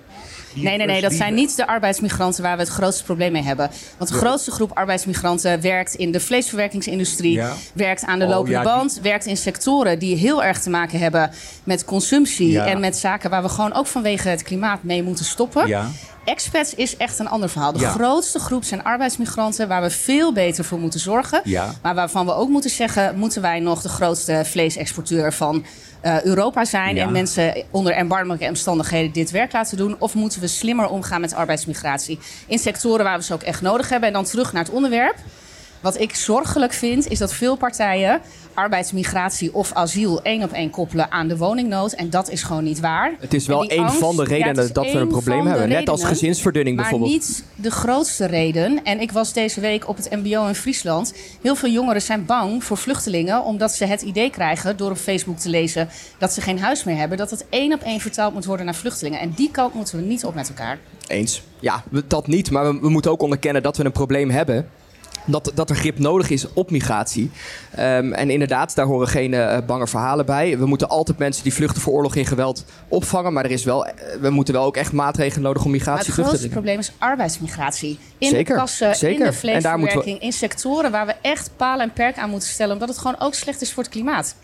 Nee, 0.53 0.77
nee, 0.77 0.87
nee, 0.87 1.01
dat 1.01 1.13
zijn 1.13 1.33
niet 1.33 1.55
de 1.55 1.67
arbeidsmigranten 1.67 2.43
waar 2.43 2.55
we 2.55 2.61
het 2.61 2.71
grootste 2.71 3.03
probleem 3.03 3.31
mee 3.31 3.43
hebben. 3.43 3.69
Want 3.97 4.09
de 4.09 4.17
grootste 4.17 4.51
groep 4.51 4.71
arbeidsmigranten 4.73 5.61
werkt 5.61 5.93
in 5.93 6.11
de 6.11 6.19
vleesverwerkingsindustrie, 6.19 7.41
werkt 7.73 8.05
aan 8.05 8.19
de 8.19 8.25
oh, 8.25 8.31
lopende 8.31 8.61
band, 8.61 8.99
werkt 9.01 9.25
in 9.25 9.37
sectoren 9.37 9.99
die 9.99 10.15
heel 10.15 10.43
erg 10.43 10.61
te 10.61 10.69
maken 10.69 10.99
hebben 10.99 11.31
met 11.63 11.85
consumptie 11.85 12.59
en 12.59 12.79
met 12.79 12.97
zaken 12.97 13.29
waar 13.29 13.41
we 13.41 13.49
gewoon 13.49 13.73
ook 13.73 13.87
vanwege 13.87 14.29
het 14.29 14.43
klimaat 14.43 14.83
mee 14.83 15.03
moeten 15.03 15.25
stoppen. 15.25 15.67
Ja. 15.67 15.89
Expats 16.27 16.75
is 16.75 16.97
echt 16.97 17.19
een 17.19 17.29
ander 17.29 17.49
verhaal. 17.49 17.71
De 17.71 17.87
grootste 17.87 18.39
groep 18.39 18.63
zijn 18.63 18.83
arbeidsmigranten 18.83 19.67
waar 19.67 19.81
we 19.81 19.89
veel 19.89 20.33
beter 20.33 20.65
voor 20.65 20.79
moeten 20.79 20.99
zorgen. 20.99 21.41
Maar 21.81 21.95
waarvan 21.95 22.25
we 22.25 22.33
ook 22.33 22.49
moeten 22.49 22.69
zeggen, 22.69 23.17
moeten 23.17 23.41
wij 23.41 23.59
nog 23.59 23.81
de 23.81 23.89
grootste 23.89 24.41
vleesexporteur 24.45 25.33
van 25.33 25.65
uh, 26.07 26.23
Europa 26.23 26.65
zijn 26.65 26.97
en 26.97 27.11
mensen 27.11 27.63
onder 27.71 27.93
erbarmelijke 27.93 28.47
omstandigheden 28.47 29.11
dit 29.11 29.31
werk 29.31 29.53
laten 29.53 29.77
doen? 29.77 29.95
Of 29.99 30.13
moeten 30.13 30.41
we 30.41 30.47
slimmer 30.47 30.89
omgaan 30.89 31.21
met 31.21 31.33
arbeidsmigratie 31.33 32.19
in 32.47 32.59
sectoren 32.59 33.05
waar 33.05 33.17
we 33.17 33.23
ze 33.23 33.33
ook 33.33 33.41
echt 33.43 33.61
nodig 33.61 33.89
hebben? 33.89 34.07
En 34.07 34.13
dan 34.13 34.23
terug 34.23 34.53
naar 34.53 34.63
het 34.63 34.73
onderwerp. 34.73 35.15
Wat 35.81 35.99
ik 35.99 36.15
zorgelijk 36.15 36.73
vind, 36.73 37.07
is 37.07 37.17
dat 37.17 37.33
veel 37.33 37.55
partijen 37.55 38.21
arbeidsmigratie 38.57 39.53
of 39.53 39.73
asiel 39.73 40.21
één 40.21 40.43
op 40.43 40.51
één 40.51 40.69
koppelen 40.69 41.11
aan 41.11 41.27
de 41.27 41.37
woningnood. 41.37 41.93
En 41.93 42.09
dat 42.09 42.29
is 42.29 42.43
gewoon 42.43 42.63
niet 42.63 42.79
waar. 42.79 43.15
Het 43.19 43.33
is 43.33 43.47
wel 43.47 43.71
een 43.71 43.89
van 43.89 44.15
de 44.15 44.23
redenen 44.23 44.73
dat 44.73 44.91
we 44.91 44.97
een 44.97 45.07
probleem 45.07 45.45
hebben. 45.47 45.69
Net 45.69 45.89
als 45.89 46.03
gezinsverdunning 46.03 46.75
bijvoorbeeld. 46.75 47.09
Maar 47.09 47.19
niet 47.19 47.43
de 47.55 47.71
grootste 47.71 48.25
reden. 48.25 48.83
En 48.83 48.99
ik 48.99 49.11
was 49.11 49.33
deze 49.33 49.59
week 49.59 49.87
op 49.87 49.97
het 49.97 50.09
MBO 50.11 50.47
in 50.47 50.55
Friesland. 50.55 51.13
Heel 51.41 51.55
veel 51.55 51.69
jongeren 51.69 52.01
zijn 52.01 52.25
bang 52.25 52.63
voor 52.63 52.77
vluchtelingen, 52.77 53.43
omdat 53.43 53.71
ze 53.71 53.85
het 53.85 54.01
idee 54.01 54.29
krijgen 54.29 54.77
door 54.77 54.91
op 54.91 54.97
Facebook 54.97 55.37
te 55.37 55.49
lezen 55.49 55.89
dat 56.17 56.33
ze 56.33 56.41
geen 56.41 56.59
huis 56.59 56.83
meer 56.83 56.97
hebben. 56.97 57.17
Dat 57.17 57.29
het 57.29 57.45
één 57.49 57.73
op 57.73 57.81
één 57.81 57.99
vertaald 57.99 58.33
moet 58.33 58.45
worden 58.45 58.65
naar 58.65 58.75
vluchtelingen. 58.75 59.19
En 59.19 59.33
die 59.35 59.51
kant 59.51 59.73
moeten 59.73 59.97
we 59.97 60.05
niet 60.05 60.25
op 60.25 60.35
met 60.35 60.47
elkaar. 60.49 60.79
Eens. 61.07 61.41
Ja, 61.59 61.83
dat 62.07 62.27
niet. 62.27 62.51
Maar 62.51 62.73
we, 62.73 62.79
we 62.79 62.89
moeten 62.89 63.11
ook 63.11 63.21
onderkennen 63.21 63.63
dat 63.63 63.77
we 63.77 63.85
een 63.85 63.91
probleem 63.91 64.29
hebben. 64.29 64.69
Dat, 65.27 65.51
dat 65.55 65.69
er 65.69 65.75
grip 65.75 65.99
nodig 65.99 66.29
is 66.29 66.53
op 66.53 66.71
migratie. 66.71 67.31
Ehm, 67.71 68.13
en 68.13 68.29
inderdaad, 68.29 68.75
daar 68.75 68.85
horen 68.85 69.07
geen 69.07 69.33
uh, 69.33 69.57
bange 69.67 69.87
verhalen 69.87 70.25
bij. 70.25 70.57
We 70.57 70.65
moeten 70.65 70.89
altijd 70.89 71.17
mensen 71.17 71.43
die 71.43 71.53
vluchten 71.53 71.81
voor 71.81 71.93
oorlog 71.93 72.15
en 72.15 72.25
geweld 72.25 72.65
opvangen. 72.87 73.33
Maar 73.33 73.45
er 73.45 73.51
is 73.51 73.63
wel, 73.63 73.87
we 74.21 74.29
moeten 74.29 74.53
wel 74.53 74.63
ook 74.63 74.77
echt 74.77 74.91
maatregelen 74.91 75.43
nodig 75.43 75.65
om 75.65 75.71
migratie 75.71 76.11
terug 76.11 76.29
te 76.29 76.37
dringen. 76.37 76.41
Het 76.41 76.51
grootste 76.51 76.79
probleem 76.79 76.79
is 76.79 77.09
arbeidsmigratie. 77.09 77.99
In 78.17 78.29
zeker, 78.29 78.55
de 78.55 78.59
kassen, 78.59 78.95
zeker. 78.95 79.19
in 79.19 79.31
de 79.31 79.37
vleesverwerking, 79.37 80.19
we... 80.19 80.25
in 80.25 80.31
sectoren 80.31 80.91
waar 80.91 81.05
we 81.05 81.15
echt 81.21 81.49
palen 81.55 81.85
en 81.85 81.93
perk 81.93 82.17
aan 82.17 82.29
moeten 82.29 82.49
stellen. 82.49 82.73
Omdat 82.73 82.89
het 82.89 82.97
gewoon 82.97 83.19
ook 83.19 83.33
slecht 83.33 83.61
is 83.61 83.73
voor 83.73 83.83
het 83.83 83.91
klimaat. 83.91 84.35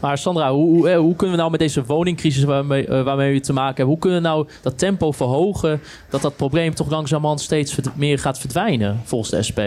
Maar 0.00 0.18
Sandra, 0.18 0.52
hoe, 0.52 0.76
hoe, 0.76 0.90
eh, 0.90 0.98
hoe, 0.98 1.16
kunnen 1.16 1.34
we 1.34 1.40
nou 1.40 1.50
met 1.50 1.60
deze 1.60 1.84
woningcrisis 1.84 2.44
waarmee, 2.44 2.86
waarmee 2.86 3.32
we 3.32 3.40
te 3.40 3.52
maken 3.52 3.76
hebben... 3.76 3.86
hoe 3.86 3.98
kunnen 3.98 4.22
we 4.22 4.28
nou 4.28 4.48
dat 4.62 4.78
tempo 4.78 5.12
verhogen... 5.12 5.80
dat 6.10 6.22
dat 6.22 6.36
probleem 6.36 6.74
toch 6.74 6.90
langzamerhand 6.90 7.40
steeds 7.40 7.76
meer 7.94 8.18
gaat 8.18 8.38
verdwijnen 8.38 9.00
volgens 9.04 9.30
de 9.30 9.42
SP? 9.48 9.60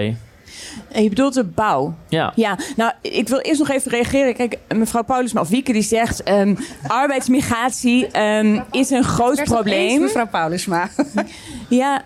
En 0.91 1.03
je 1.03 1.09
bedoelt 1.09 1.33
de 1.33 1.43
bouw? 1.43 1.95
Ja. 2.09 2.31
Ja, 2.35 2.57
nou, 2.75 2.91
ik 3.01 3.27
wil 3.27 3.39
eerst 3.39 3.59
nog 3.59 3.69
even 3.69 3.91
reageren. 3.91 4.33
Kijk, 4.33 4.57
mevrouw 4.75 5.03
Paulusma 5.03 5.41
of 5.41 5.49
Wieke 5.49 5.73
die 5.73 5.81
zegt... 5.81 6.29
Um, 6.29 6.57
arbeidsmigratie 6.87 8.21
um, 8.21 8.63
is 8.71 8.89
een 8.89 9.03
groot 9.03 9.43
probleem. 9.43 9.89
Eens, 9.89 9.99
mevrouw 9.99 10.27
Paulusma. 10.27 10.89
ja, 11.69 12.05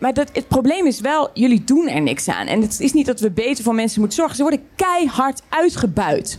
maar 0.00 0.14
dat, 0.14 0.30
het 0.32 0.48
probleem 0.48 0.86
is 0.86 1.00
wel, 1.00 1.30
jullie 1.34 1.64
doen 1.64 1.88
er 1.88 2.00
niks 2.00 2.28
aan. 2.28 2.46
En 2.46 2.60
het 2.60 2.80
is 2.80 2.92
niet 2.92 3.06
dat 3.06 3.20
we 3.20 3.30
beter 3.30 3.64
voor 3.64 3.74
mensen 3.74 4.00
moeten 4.00 4.18
zorgen. 4.18 4.36
Ze 4.36 4.42
worden 4.42 4.62
keihard 4.76 5.42
uitgebuit 5.48 6.38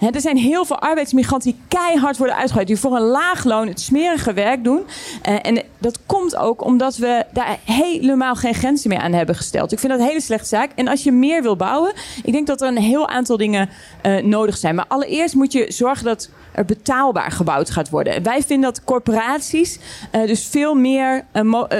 er 0.00 0.20
zijn 0.20 0.36
heel 0.36 0.64
veel 0.64 0.78
arbeidsmigranten 0.78 1.50
die 1.50 1.60
keihard 1.68 2.16
worden 2.16 2.36
uitgegooid. 2.36 2.66
Die 2.66 2.78
voor 2.78 2.96
een 2.96 3.02
laag 3.02 3.44
loon 3.44 3.68
het 3.68 3.80
smerige 3.80 4.32
werk 4.32 4.64
doen. 4.64 4.80
Uh, 5.28 5.36
en 5.42 5.62
dat 5.78 5.98
komt 6.06 6.36
ook 6.36 6.64
omdat 6.64 6.96
we 6.96 7.24
daar 7.32 7.58
helemaal 7.64 8.34
geen 8.34 8.54
grenzen 8.54 8.88
meer 8.88 8.98
aan 8.98 9.12
hebben 9.12 9.34
gesteld. 9.34 9.72
Ik 9.72 9.78
vind 9.78 9.92
dat 9.92 10.00
een 10.00 10.06
hele 10.06 10.20
slechte 10.20 10.48
zaak. 10.48 10.70
En 10.74 10.88
als 10.88 11.02
je 11.02 11.12
meer 11.12 11.42
wil 11.42 11.56
bouwen, 11.56 11.92
ik 12.22 12.32
denk 12.32 12.46
dat 12.46 12.60
er 12.60 12.68
een 12.68 12.78
heel 12.78 13.08
aantal 13.08 13.36
dingen 13.36 13.68
uh, 14.06 14.22
nodig 14.22 14.56
zijn. 14.56 14.74
Maar 14.74 14.84
allereerst 14.88 15.34
moet 15.34 15.52
je 15.52 15.64
zorgen 15.68 16.04
dat 16.04 16.30
betaalbaar 16.64 17.30
gebouwd 17.30 17.70
gaat 17.70 17.90
worden. 17.90 18.22
Wij 18.22 18.42
vinden 18.42 18.72
dat 18.72 18.84
corporaties 18.84 19.78
uh, 20.12 20.26
dus 20.26 20.46
veel 20.46 20.74
meer 20.74 21.24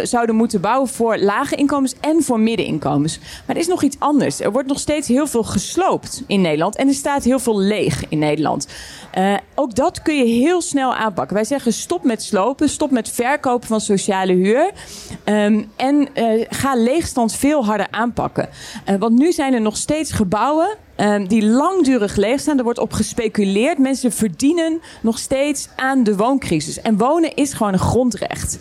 zouden 0.03 0.35
moeten 0.35 0.61
bouwen 0.61 0.89
voor 0.89 1.19
lage 1.19 1.55
inkomens 1.55 1.95
en 2.01 2.23
voor 2.23 2.41
middeninkomens. 2.41 3.19
Maar 3.19 3.57
er 3.57 3.63
is 3.63 3.67
nog 3.67 3.83
iets 3.83 3.97
anders. 3.99 4.41
Er 4.41 4.53
wordt 4.53 4.69
nog 4.69 4.79
steeds 4.79 5.09
heel 5.09 5.27
veel 5.27 5.43
gesloopt 5.43 6.23
in 6.27 6.41
Nederland. 6.41 6.77
En 6.77 6.89
er 6.89 6.95
staat 6.95 7.25
heel 7.25 7.39
veel 7.39 7.59
leeg 7.59 8.09
in 8.09 8.19
Nederland. 8.19 8.69
Ook 9.55 9.75
dat 9.75 10.03
kun 10.03 10.17
je 10.17 10.25
heel 10.25 10.61
snel 10.61 10.95
aanpakken. 10.95 11.35
Wij 11.35 11.45
zeggen 11.45 11.73
stop 11.73 12.05
met 12.05 12.23
slopen, 12.23 12.69
stop 12.69 12.91
met 12.91 13.09
verkopen 13.11 13.69
van 13.69 13.81
sociale 13.81 14.33
huur. 14.33 14.71
Um, 15.25 15.71
en 15.77 16.09
ga 16.49 16.75
leegstand 16.75 17.35
veel 17.35 17.65
harder 17.65 17.87
aanpakken. 17.91 18.49
Want 18.99 19.19
nu 19.19 19.33
zijn 19.33 19.55
er 19.55 19.61
nog 19.61 19.77
steeds 19.77 20.13
gebouwen 20.13 20.77
um, 21.01 21.29
die 21.29 21.47
langdurig 21.47 22.17
leeg 22.17 22.41
staan. 22.41 22.59
Er 22.59 22.65
wordt 22.65 22.79
op 22.79 22.93
gespeculeerd. 22.93 23.79
Mensen 23.79 24.13
verdienen 24.13 24.81
nog 25.01 25.19
steeds 25.19 25.69
aan 25.77 26.03
de 26.03 26.17
wooncrisis. 26.17 26.81
En 26.81 26.97
wonen 26.97 27.35
is 27.35 27.53
gewoon 27.53 27.73
een 27.73 27.79
grondrecht. 27.79 28.59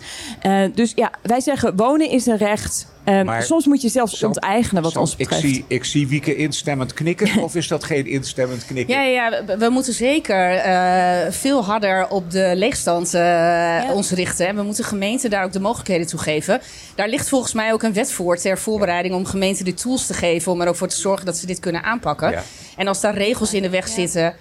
dus 0.74 0.92
ja, 0.94 1.10
wij 1.22 1.40
zeggen 1.40 1.76
wonen 1.76 2.10
is 2.10 2.26
een 2.26 2.36
recht. 2.36 2.86
Um, 3.08 3.24
maar, 3.24 3.42
soms 3.42 3.66
moet 3.66 3.82
je 3.82 3.88
zelfs 3.88 4.22
onteigenen 4.22 4.82
wat 4.82 4.96
ons 4.96 5.16
betreft. 5.16 5.42
Ik 5.42 5.48
zie, 5.48 5.64
ik 5.68 5.84
zie 5.84 6.08
Wieke 6.08 6.36
instemmend 6.36 6.92
knikken. 6.92 7.38
of 7.42 7.54
is 7.54 7.68
dat 7.68 7.84
geen 7.84 8.06
instemmend 8.06 8.66
knikken? 8.66 8.94
Ja, 8.94 9.02
ja 9.02 9.44
we, 9.46 9.56
we 9.56 9.68
moeten 9.68 9.92
zeker 9.92 10.66
uh, 10.66 11.32
veel 11.32 11.64
harder 11.64 12.08
op 12.08 12.30
de 12.30 12.52
leegstand 12.54 13.14
uh, 13.14 13.20
ja. 13.20 13.92
ons 13.92 14.10
richten. 14.10 14.46
En 14.46 14.56
we 14.56 14.62
moeten 14.62 14.84
gemeenten 14.84 15.30
daar 15.30 15.44
ook 15.44 15.52
de 15.52 15.60
mogelijkheden 15.60 16.06
toe 16.06 16.20
geven. 16.20 16.60
Daar 16.94 17.08
ligt 17.08 17.28
volgens 17.28 17.52
mij 17.52 17.72
ook 17.72 17.82
een 17.82 17.92
wet 17.92 18.12
voor 18.12 18.36
ter 18.36 18.58
voorbereiding 18.58 19.14
om 19.14 19.24
gemeenten 19.24 19.64
de 19.64 19.74
tools 19.74 20.06
te 20.06 20.14
geven. 20.14 20.52
Om 20.52 20.60
er 20.60 20.68
ook 20.68 20.76
voor 20.76 20.88
te 20.88 21.00
zorgen 21.00 21.26
dat 21.26 21.36
ze 21.36 21.46
dit 21.46 21.60
kunnen 21.60 21.82
aanpakken. 21.82 22.30
Ja. 22.30 22.42
En 22.76 22.88
als 22.88 23.00
daar 23.00 23.14
regels 23.14 23.54
in 23.54 23.62
de 23.62 23.70
weg 23.70 23.88
zitten 23.88 24.34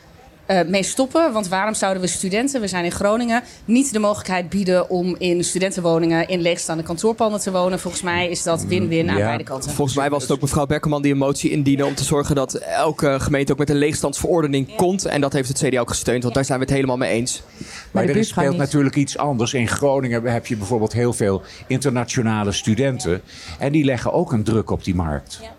uh, 0.48 0.62
mee 0.68 0.84
stoppen. 0.84 1.34
Want 1.34 1.48
waarom 1.48 1.74
zouden 1.74 2.02
we 2.02 2.08
studenten, 2.08 2.62
we 2.62 2.68
zijn 2.68 2.86
in 2.86 2.92
Groningen, 2.92 3.44
niet 3.66 3.94
de 3.94 4.00
mogelijkheid 4.00 4.50
bieden 4.50 4.90
om 4.90 5.16
in 5.18 5.44
studentenwoningen 5.44 6.28
in 6.28 6.42
leegstaande 6.42 6.84
kantoorpanden 6.84 7.40
te 7.40 7.52
wonen? 7.52 7.80
Volgens 7.80 8.04
mij 8.04 8.30
is 8.30 8.44
dat 8.44 8.64
win-win 8.64 9.10
aan 9.10 9.16
beide 9.16 9.44
kanten. 9.44 9.72
Volgens 9.72 9.98
mij 9.98 10.10
was 10.10 10.22
het 10.22 10.32
ook 10.32 10.42
mevrouw 10.42 10.66
Beckerman 10.66 11.02
die 11.02 11.12
een 11.12 11.18
motie 11.18 11.52
indiende 11.52 11.86
om 11.86 11.96
te 11.96 12.04
zorgen 12.04 12.36
dat 12.36 12.54
elke 12.54 13.20
gemeente 13.20 13.52
ook 13.52 13.58
met 13.58 13.70
een 13.70 13.76
leegstandsverordening 13.76 14.76
komt. 14.76 15.06
En 15.06 15.22
dat 15.22 15.34
heeft 15.34 15.48
het 15.48 15.58
CDA 15.58 15.80
ook 15.80 15.90
gesteund, 15.90 16.24
want 16.24 16.36
daar 16.36 16.46
zijn 16.46 16.60
we 16.60 16.66
het 16.66 16.74
helemaal 16.74 16.98
mee 16.98 17.12
eens. 17.12 17.44
Maar, 17.92 18.06
maar 18.06 18.16
er 18.16 18.26
speelt 18.26 18.58
natuurlijk 18.58 18.96
iets 18.96 19.18
anders. 19.18 19.54
In 19.54 19.68
Groningen 19.68 20.24
heb 20.24 20.48
je 20.48 20.58
bijvoorbeeld 20.58 20.94
heel 20.94 21.14
veel 21.14 21.42
internationale 21.68 22.52
studenten. 22.52 23.22
En 23.60 23.72
die 23.72 23.84
leggen 23.84 24.14
ook 24.14 24.32
een 24.32 24.44
druk 24.44 24.72
op 24.72 24.84
die 24.84 24.96
markt. 24.96 25.40
Ja. 25.42 25.56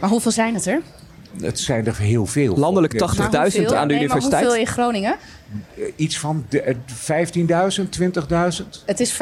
Maar 0.00 0.10
hoeveel 0.10 0.30
zijn 0.30 0.54
het 0.54 0.66
er? 0.66 0.80
Het 1.40 1.60
zijn 1.60 1.86
er 1.86 1.98
heel 1.98 2.26
veel. 2.26 2.56
Landelijk 2.56 2.92
80.000 2.92 2.98
aan 2.98 3.88
de 3.88 3.94
nee, 3.94 4.02
universiteit. 4.02 4.30
Maar 4.30 4.40
hoeveel 4.40 4.56
in 4.56 4.66
Groningen? 4.66 5.16
Eh, 5.74 5.84
iets 5.96 6.18
van 6.18 6.46
15.000, 6.50 7.88
20.000? 7.88 8.84
Het 8.86 9.00
is 9.00 9.12
25% 9.12 9.16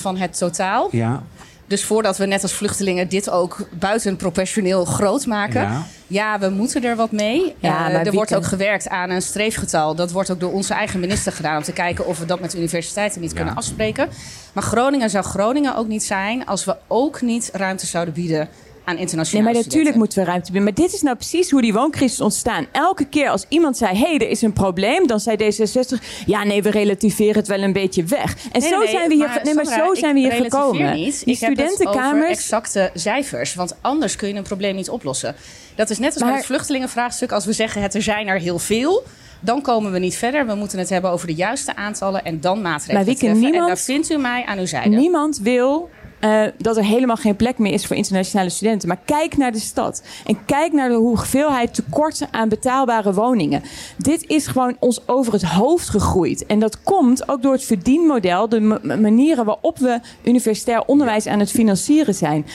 van 0.00 0.16
het 0.16 0.38
totaal. 0.38 0.88
Ja. 0.90 1.22
Dus 1.66 1.84
voordat 1.84 2.16
we 2.16 2.26
net 2.26 2.42
als 2.42 2.52
vluchtelingen 2.52 3.08
dit 3.08 3.30
ook 3.30 3.68
buitenprofessioneel 3.78 4.84
groot 4.84 5.26
maken. 5.26 5.60
Ja. 5.60 5.86
ja, 6.06 6.38
we 6.38 6.48
moeten 6.48 6.84
er 6.84 6.96
wat 6.96 7.12
mee. 7.12 7.54
Ja, 7.58 7.90
uh, 7.90 8.06
er 8.06 8.12
wordt 8.12 8.34
ook 8.34 8.44
gewerkt 8.44 8.88
aan 8.88 9.10
een 9.10 9.22
streefgetal. 9.22 9.94
Dat 9.94 10.10
wordt 10.10 10.30
ook 10.30 10.40
door 10.40 10.52
onze 10.52 10.74
eigen 10.74 11.00
minister 11.00 11.32
gedaan. 11.32 11.56
Om 11.56 11.62
te 11.62 11.72
kijken 11.72 12.06
of 12.06 12.18
we 12.18 12.24
dat 12.24 12.40
met 12.40 12.54
universiteiten 12.54 13.20
niet 13.20 13.30
ja. 13.30 13.36
kunnen 13.36 13.54
afspreken. 13.54 14.08
Maar 14.52 14.62
Groningen 14.62 15.10
zou 15.10 15.24
Groningen 15.24 15.76
ook 15.76 15.88
niet 15.88 16.02
zijn 16.02 16.46
als 16.46 16.64
we 16.64 16.76
ook 16.86 17.20
niet 17.20 17.50
ruimte 17.52 17.86
zouden 17.86 18.14
bieden 18.14 18.48
aan 18.84 18.96
internationale 18.96 19.44
Nee, 19.44 19.54
maar 19.54 19.64
natuurlijk 19.64 19.96
moeten 19.96 20.18
we 20.18 20.24
ruimte 20.24 20.52
bieden. 20.52 20.74
Maar 20.74 20.84
dit 20.84 20.94
is 20.94 21.02
nou 21.02 21.16
precies 21.16 21.50
hoe 21.50 21.62
die 21.62 21.72
wooncrisis 21.72 22.20
ontstaan. 22.20 22.66
Elke 22.72 23.04
keer 23.04 23.28
als 23.28 23.44
iemand 23.48 23.76
zei, 23.76 23.96
hé, 23.96 24.06
hey, 24.06 24.14
er 24.14 24.28
is 24.28 24.42
een 24.42 24.52
probleem... 24.52 25.06
dan 25.06 25.20
zei 25.20 25.36
D66, 25.36 26.04
ja, 26.26 26.44
nee, 26.44 26.62
we 26.62 26.70
relativeren 26.70 27.34
het 27.34 27.48
wel 27.48 27.62
een 27.62 27.72
beetje 27.72 28.04
weg. 28.04 28.36
En 28.52 28.60
nee, 28.60 28.70
zo 28.70 28.78
nee, 28.78 28.88
zijn 28.88 29.08
we 29.08 29.14
hier, 29.14 29.26
maar, 29.26 29.40
nee, 29.44 29.54
maar 29.54 29.66
Sandra, 29.66 29.86
zo 29.86 29.94
zijn 29.94 30.14
we 30.14 30.20
hier 30.20 30.32
gekomen. 30.32 30.94
Niet. 30.94 31.24
Die 31.24 31.34
ik 31.34 31.36
studentenkamers... 31.36 32.28
heb 32.28 32.38
exacte 32.38 32.90
cijfers. 32.94 33.54
Want 33.54 33.76
anders 33.80 34.16
kun 34.16 34.28
je 34.28 34.34
een 34.34 34.42
probleem 34.42 34.74
niet 34.74 34.90
oplossen. 34.90 35.34
Dat 35.74 35.90
is 35.90 35.98
net 35.98 36.12
als 36.12 36.18
maar... 36.18 36.28
bij 36.28 36.38
het 36.38 36.46
vluchtelingenvraagstuk. 36.46 37.32
Als 37.32 37.44
we 37.44 37.52
zeggen, 37.52 37.82
het 37.82 37.94
er 37.94 38.02
zijn 38.02 38.28
er 38.28 38.38
heel 38.38 38.58
veel... 38.58 39.02
Dan 39.44 39.62
komen 39.62 39.92
we 39.92 39.98
niet 39.98 40.16
verder. 40.16 40.46
We 40.46 40.54
moeten 40.54 40.78
het 40.78 40.88
hebben 40.88 41.10
over 41.10 41.26
de 41.26 41.34
juiste 41.34 41.76
aantallen 41.76 42.24
en 42.24 42.40
dan 42.40 42.62
maatregelen 42.62 43.06
maar 43.06 43.14
treffen. 43.14 43.40
Niemand, 43.40 43.62
en 43.62 43.66
daar 43.66 43.78
vindt 43.78 44.10
u 44.10 44.16
mij 44.16 44.44
aan 44.44 44.58
uw 44.58 44.66
zijde. 44.66 44.96
Niemand 44.96 45.38
wil 45.38 45.90
uh, 46.24 46.42
dat 46.58 46.76
er 46.76 46.84
helemaal 46.84 47.16
geen 47.16 47.36
plek 47.36 47.58
meer 47.58 47.72
is 47.72 47.86
voor 47.86 47.96
internationale 47.96 48.50
studenten. 48.50 48.88
Maar 48.88 49.00
kijk 49.04 49.36
naar 49.36 49.52
de 49.52 49.58
stad. 49.58 50.02
En 50.26 50.44
kijk 50.44 50.72
naar 50.72 50.88
de 50.88 50.94
hoeveelheid 50.94 51.74
tekorten 51.74 52.28
aan 52.30 52.48
betaalbare 52.48 53.14
woningen. 53.14 53.62
Dit 53.96 54.24
is 54.26 54.46
gewoon 54.46 54.76
ons 54.78 55.08
over 55.08 55.32
het 55.32 55.42
hoofd 55.42 55.88
gegroeid. 55.88 56.46
En 56.46 56.58
dat 56.58 56.82
komt 56.82 57.28
ook 57.28 57.42
door 57.42 57.52
het 57.52 57.64
verdienmodel, 57.64 58.48
de 58.48 58.60
manieren 59.00 59.44
waarop 59.44 59.78
we 59.78 60.00
universitair 60.22 60.84
onderwijs 60.84 61.26
aan 61.26 61.38
het 61.38 61.50
financieren 61.50 62.14
zijn. 62.14 62.46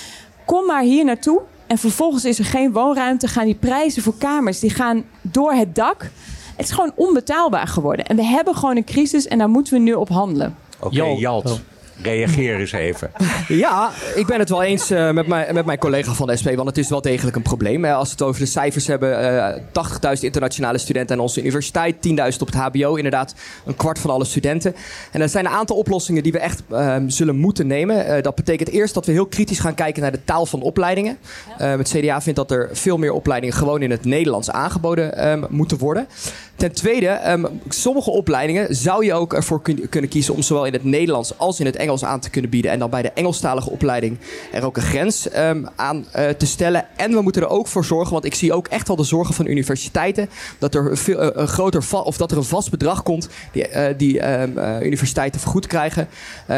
Kom 0.45 0.65
maar 0.65 0.84
hier 0.84 1.06
naartoe. 1.06 1.41
En 1.67 1.77
vervolgens 1.77 2.25
is 2.25 2.39
er 2.39 2.45
geen 2.45 2.71
woonruimte. 2.71 3.27
Gaan 3.27 3.45
die 3.45 3.56
prijzen 3.56 4.01
voor 4.01 4.17
kamers 4.17 4.60
die 4.60 4.69
gaan 4.69 5.03
door 5.21 5.53
het 5.53 5.75
dak. 5.75 6.12
Het 6.56 6.65
is 6.65 6.71
gewoon 6.71 6.91
onbetaalbaar 6.95 7.67
geworden. 7.67 8.06
En 8.06 8.15
we 8.15 8.23
hebben 8.23 8.56
gewoon 8.56 8.77
een 8.77 8.86
crisis 8.86 9.27
en 9.27 9.38
daar 9.38 9.49
moeten 9.49 9.73
we 9.73 9.80
nu 9.80 9.93
op 9.93 10.10
handelen. 10.10 10.56
Oké, 10.80 11.01
okay, 11.01 11.15
Jalt. 11.15 11.62
Reageer 12.02 12.60
eens 12.60 12.72
even. 12.72 13.12
Ja, 13.48 13.92
ik 14.16 14.26
ben 14.26 14.40
het 14.40 14.50
wel 14.50 14.64
eens 14.64 14.92
uh, 14.92 15.12
met, 15.12 15.28
mijn, 15.28 15.54
met 15.54 15.66
mijn 15.66 15.78
collega 15.78 16.14
van 16.14 16.28
de 16.28 16.38
SP, 16.40 16.50
want 16.56 16.68
het 16.68 16.78
is 16.78 16.90
wel 16.90 17.02
degelijk 17.02 17.36
een 17.36 17.42
probleem. 17.42 17.86
Als 17.86 18.08
we 18.08 18.12
het 18.12 18.22
over 18.22 18.42
de 18.42 18.48
cijfers 18.48 18.88
hebben, 18.88 19.22
uh, 19.22 20.16
80.000 20.16 20.20
internationale 20.20 20.78
studenten 20.78 21.16
aan 21.16 21.22
onze 21.22 21.40
universiteit, 21.40 21.96
10.000 21.96 22.14
op 22.40 22.48
het 22.48 22.56
HBO, 22.56 22.96
inderdaad 22.96 23.36
een 23.66 23.76
kwart 23.76 24.00
van 24.00 24.10
alle 24.10 24.26
studenten. 24.26 24.76
En 25.12 25.22
er 25.22 25.30
zijn 25.30 25.46
een 25.46 25.52
aantal 25.52 25.78
oplossingen 25.78 26.24
die 26.24 26.32
we 26.32 26.40
echt 26.40 26.64
uh, 26.72 26.96
zullen 27.08 27.36
moeten 27.36 27.68
nemen. 27.68 28.08
Uh, 28.08 28.22
dat 28.22 28.36
betekent 28.36 28.70
eerst 28.70 28.94
dat 28.94 29.06
we 29.06 29.12
heel 29.12 29.26
kritisch 29.26 29.60
gaan 29.60 29.76
kijken 29.76 30.02
naar 30.02 30.12
de 30.12 30.24
taal 30.24 30.46
van 30.46 30.62
opleidingen. 30.62 31.18
het 31.58 31.90
CDA 31.90 32.22
vindt 32.22 32.40
dat 32.40 32.52
er 32.52 32.70
veel 32.72 32.98
meer 32.98 33.12
opleidingen 33.12 33.56
gewoon 33.56 33.82
in 33.82 33.92
het 33.92 34.06
Nederlands 34.06 34.52
aangeboden 34.52 35.46
moeten 35.50 35.78
worden. 35.78 36.08
Ten 36.56 36.72
tweede, 36.72 37.32
um, 37.32 37.48
sommige 37.70 38.10
opleidingen 38.10 38.76
zou 38.76 39.06
je 39.06 39.14
ook 39.14 39.34
ervoor 39.34 39.62
kun, 39.62 39.90
kunnen 39.90 40.10
kiezen 40.10 40.34
om 40.34 40.42
zowel 40.42 40.66
in 40.66 40.74
het 40.74 40.84
Nederlands 40.84 41.38
als 41.38 41.60
in 41.60 41.66
het 41.66 41.76
Engels 41.76 41.87
aan 42.04 42.19
te 42.19 42.30
kunnen 42.30 42.52
bieden. 42.52 42.71
En 42.71 42.80
dan 42.80 42.89
bij 42.89 43.02
de 43.02 43.12
Engelstalige 43.12 43.69
opleiding 43.69 44.17
er 44.52 44.65
ook 44.65 44.78
een 44.78 44.84
grens 44.84 45.28
um, 45.38 45.67
aan 45.76 46.06
uh, 46.15 46.30
te 46.30 46.45
stellen. 46.45 46.86
En 46.95 47.12
we 47.12 47.21
moeten 47.21 47.41
er 47.41 47.47
ook 47.50 47.67
voor 47.67 47.86
zorgen, 47.86 48.13
want 48.13 48.26
ik 48.26 48.36
zie 48.36 48.54
ook 48.54 48.67
echt 48.67 48.88
wel 48.88 48.95
de 48.95 49.04
zorgen 49.04 49.34
van 49.34 49.47
universiteiten, 49.47 50.30
dat 50.60 50.76
er 50.76 50.97
veel, 50.97 51.23
uh, 51.23 51.30
een 51.34 51.47
groter 51.47 51.84
of 52.04 52.17
dat 52.17 52.32
er 52.32 52.38
een 52.38 52.43
vast 52.43 52.69
bedrag 52.69 53.04
komt 53.04 53.30
die, 53.52 53.69
uh, 53.69 53.86
die 53.97 54.32
um, 54.32 54.58
universiteiten 54.84 55.39
vergoed 55.39 55.67
krijgen, 55.67 56.08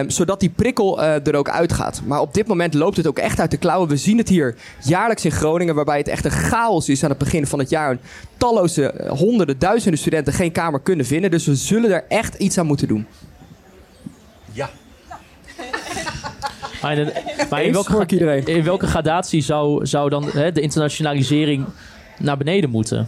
zodat 0.07 0.39
die 0.39 0.49
prikkel 0.49 1.01
er 1.01 1.35
ook 1.35 1.49
uitgaat. 1.49 2.01
Maar 2.05 2.21
op 2.21 2.33
dit 2.33 2.47
moment 2.47 2.73
loopt 2.73 2.97
het 2.97 3.07
ook 3.07 3.19
echt 3.19 3.39
uit 3.39 3.51
de 3.51 3.57
klauwen. 3.57 3.89
We 3.89 3.97
zien 3.97 4.17
het 4.17 4.29
hier 4.29 4.55
jaarlijks 4.83 5.25
in 5.25 5.31
Groningen, 5.31 5.75
waarbij 5.75 5.97
het 5.97 6.07
echt 6.07 6.25
een 6.25 6.31
chaos 6.31 6.89
is 6.89 7.03
aan 7.03 7.09
het 7.09 7.17
begin 7.17 7.47
van 7.47 7.59
het 7.59 7.69
jaar. 7.69 7.97
Talloze 8.37 9.07
honderden, 9.07 9.59
duizenden 9.59 9.99
studenten 9.99 10.33
geen 10.33 10.51
kamer 10.51 10.79
kunnen 10.79 11.05
vinden. 11.05 11.31
Dus 11.31 11.45
we 11.45 11.55
zullen 11.55 11.91
er 11.91 12.05
echt 12.07 12.35
iets 12.35 12.57
aan 12.57 12.65
moeten 12.65 12.87
doen. 12.87 13.07
Ja. 14.51 14.69
Maar, 16.81 16.97
in, 16.97 17.11
maar 17.49 17.59
in, 17.59 17.65
Eens 17.65 17.73
welke, 17.75 17.91
hoor 17.91 18.01
ik 18.01 18.11
iedereen. 18.11 18.45
in 18.45 18.63
welke 18.63 18.87
gradatie 18.87 19.41
zou, 19.41 19.85
zou 19.85 20.09
dan 20.09 20.29
hè, 20.29 20.51
de 20.51 20.61
internationalisering 20.61 21.65
naar 22.19 22.37
beneden 22.37 22.69
moeten? 22.69 23.07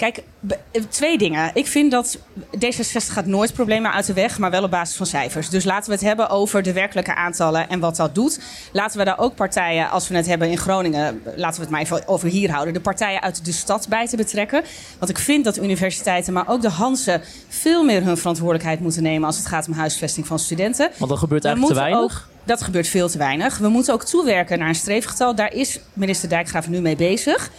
Kijk, 0.00 0.22
eh, 0.48 0.82
twee 0.88 1.18
dingen. 1.18 1.50
Ik 1.54 1.66
vind 1.66 1.90
dat 1.90 2.18
D66 2.56 3.12
gaat 3.12 3.26
nooit 3.26 3.52
problemen 3.52 3.92
uit 3.92 4.06
de 4.06 4.12
weg, 4.12 4.38
maar 4.38 4.50
wel 4.50 4.62
op 4.62 4.70
basis 4.70 4.96
van 4.96 5.06
cijfers. 5.06 5.48
Dus 5.48 5.64
laten 5.64 5.88
we 5.88 5.96
het 5.96 6.04
hebben 6.04 6.28
over 6.28 6.62
de 6.62 6.72
werkelijke 6.72 7.14
aantallen 7.14 7.68
en 7.68 7.80
wat 7.80 7.96
dat 7.96 8.14
doet. 8.14 8.40
Laten 8.72 8.98
we 8.98 9.04
daar 9.04 9.18
ook 9.18 9.34
partijen, 9.34 9.90
als 9.90 10.08
we 10.08 10.16
het 10.16 10.26
hebben 10.26 10.50
in 10.50 10.58
Groningen, 10.58 11.22
laten 11.36 11.56
we 11.56 11.60
het 11.60 11.70
maar 11.70 11.80
even 11.80 12.08
over 12.08 12.28
hier 12.28 12.50
houden, 12.50 12.74
de 12.74 12.80
partijen 12.80 13.22
uit 13.22 13.44
de 13.44 13.52
stad 13.52 13.86
bij 13.88 14.06
te 14.06 14.16
betrekken. 14.16 14.62
Want 14.98 15.10
ik 15.10 15.18
vind 15.18 15.44
dat 15.44 15.58
universiteiten, 15.58 16.32
maar 16.32 16.48
ook 16.48 16.62
de 16.62 16.70
Hansen, 16.70 17.22
veel 17.48 17.84
meer 17.84 18.02
hun 18.02 18.16
verantwoordelijkheid 18.16 18.80
moeten 18.80 19.02
nemen 19.02 19.26
als 19.26 19.36
het 19.36 19.46
gaat 19.46 19.66
om 19.66 19.72
huisvesting 19.72 20.26
van 20.26 20.38
studenten. 20.38 20.90
Want 20.98 21.10
dat 21.10 21.18
gebeurt 21.18 21.44
eigenlijk 21.44 21.74
te 21.74 21.80
weinig. 21.80 22.28
Dat 22.50 22.62
gebeurt 22.62 22.88
veel 22.88 23.08
te 23.08 23.18
weinig. 23.18 23.58
We 23.58 23.68
moeten 23.68 23.94
ook 23.94 24.04
toewerken 24.04 24.58
naar 24.58 24.68
een 24.68 24.74
streefgetal. 24.74 25.34
Daar 25.34 25.54
is 25.54 25.80
minister 25.92 26.28
Dijkgraaf 26.28 26.68
nu 26.68 26.80
mee 26.80 26.96
bezig. 26.96 27.50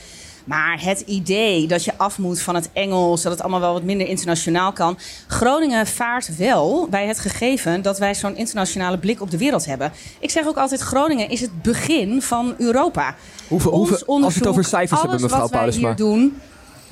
Maar 0.45 0.83
het 0.83 0.99
idee 0.99 1.67
dat 1.67 1.83
je 1.83 1.97
af 1.97 2.17
moet 2.17 2.41
van 2.41 2.55
het 2.55 2.69
Engels, 2.73 3.21
dat 3.21 3.31
het 3.31 3.41
allemaal 3.41 3.59
wel 3.59 3.73
wat 3.73 3.83
minder 3.83 4.07
internationaal 4.07 4.71
kan. 4.71 4.97
Groningen 5.27 5.87
vaart 5.87 6.35
wel 6.37 6.87
bij 6.89 7.07
het 7.07 7.19
gegeven 7.19 7.81
dat 7.81 7.97
wij 7.97 8.15
zo'n 8.15 8.35
internationale 8.35 8.97
blik 8.97 9.21
op 9.21 9.31
de 9.31 9.37
wereld 9.37 9.65
hebben. 9.65 9.91
Ik 10.19 10.29
zeg 10.29 10.47
ook 10.47 10.57
altijd: 10.57 10.81
Groningen 10.81 11.29
is 11.29 11.41
het 11.41 11.61
begin 11.61 12.21
van 12.21 12.55
Europa. 12.57 13.15
Hoeveel, 13.47 13.71
als 13.71 14.33
we 14.33 14.39
het 14.39 14.47
over 14.47 14.63
cijfers 14.63 15.01
hebben, 15.01 15.21
mevrouw 15.21 15.47
Paulusma. 15.47 15.87
hier 15.87 15.95
doen, 15.95 16.41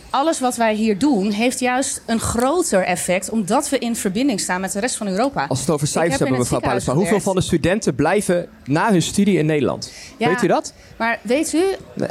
alles 0.10 0.40
wat 0.40 0.56
wij 0.56 0.74
hier 0.74 0.98
doen, 0.98 1.32
heeft 1.32 1.60
juist 1.60 2.02
een 2.06 2.20
groter 2.20 2.84
effect, 2.84 3.30
omdat 3.30 3.70
we 3.70 3.80
in 3.80 3.96
verbinding 3.96 4.40
staan 4.40 4.62
met 4.62 4.72
de 4.72 4.80
rest 4.80 4.96
van 4.96 5.08
Europa. 5.08 5.46
Als 5.48 5.58
we 5.60 5.66
het 5.66 5.74
over 5.74 5.88
cijfers 5.88 6.12
heb 6.12 6.20
hebben, 6.20 6.40
mevrouw 6.40 6.60
Paulusma. 6.60 6.94
Hoeveel 6.94 7.20
van 7.20 7.36
de 7.36 7.42
studenten 7.42 7.96
blijven 7.96 8.48
na 8.66 8.92
hun 8.92 9.02
studie 9.02 9.38
in 9.38 9.46
Nederland? 9.46 9.92
Ja, 10.18 10.28
Weet 10.28 10.44
u 10.44 10.48
dat? 10.48 10.74
Maar 10.98 11.20
weet 11.22 11.54
u... 11.54 11.64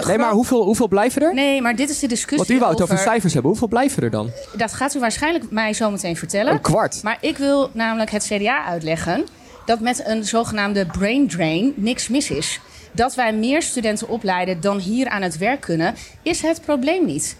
Nee, 0.06 0.18
maar 0.18 0.32
hoeveel, 0.32 0.64
hoeveel 0.64 0.88
blijven 0.88 1.22
er? 1.22 1.34
Nee, 1.34 1.62
maar 1.62 1.76
dit 1.76 1.90
is 1.90 1.98
de 1.98 2.06
discussie 2.06 2.36
Want 2.38 2.50
u 2.50 2.58
wou 2.58 2.72
het 2.72 2.82
over 2.82 2.94
over- 2.94 3.06
cijfers 3.06 3.32
hebben. 3.32 3.50
Hoeveel 3.50 3.68
blijven 3.68 4.02
er 4.02 4.10
dan? 4.10 4.30
Dat 4.56 4.72
gaat 4.72 4.94
u 4.94 4.98
waarschijnlijk 5.00 5.50
mij 5.50 5.72
zo 5.72 5.90
meteen 5.90 6.16
vertellen. 6.16 6.52
Een 6.52 6.60
kwart. 6.60 7.02
Maar 7.02 7.18
ik 7.20 7.36
wil 7.36 7.70
namelijk 7.72 8.10
het 8.10 8.24
CDA 8.24 8.64
uitleggen 8.64 9.24
dat 9.64 9.80
met 9.80 10.02
een 10.06 10.24
zogenaamde 10.24 10.86
brain 10.86 11.28
drain 11.28 11.72
niks 11.76 12.08
mis 12.08 12.30
is. 12.30 12.60
Dat 12.92 13.14
wij 13.14 13.32
meer 13.32 13.62
studenten 13.62 14.08
opleiden 14.08 14.60
dan 14.60 14.78
hier 14.78 15.08
aan 15.08 15.22
het 15.22 15.38
werk 15.38 15.60
kunnen, 15.60 15.94
is 16.22 16.42
het 16.42 16.60
probleem 16.60 17.06
niet. 17.06 17.36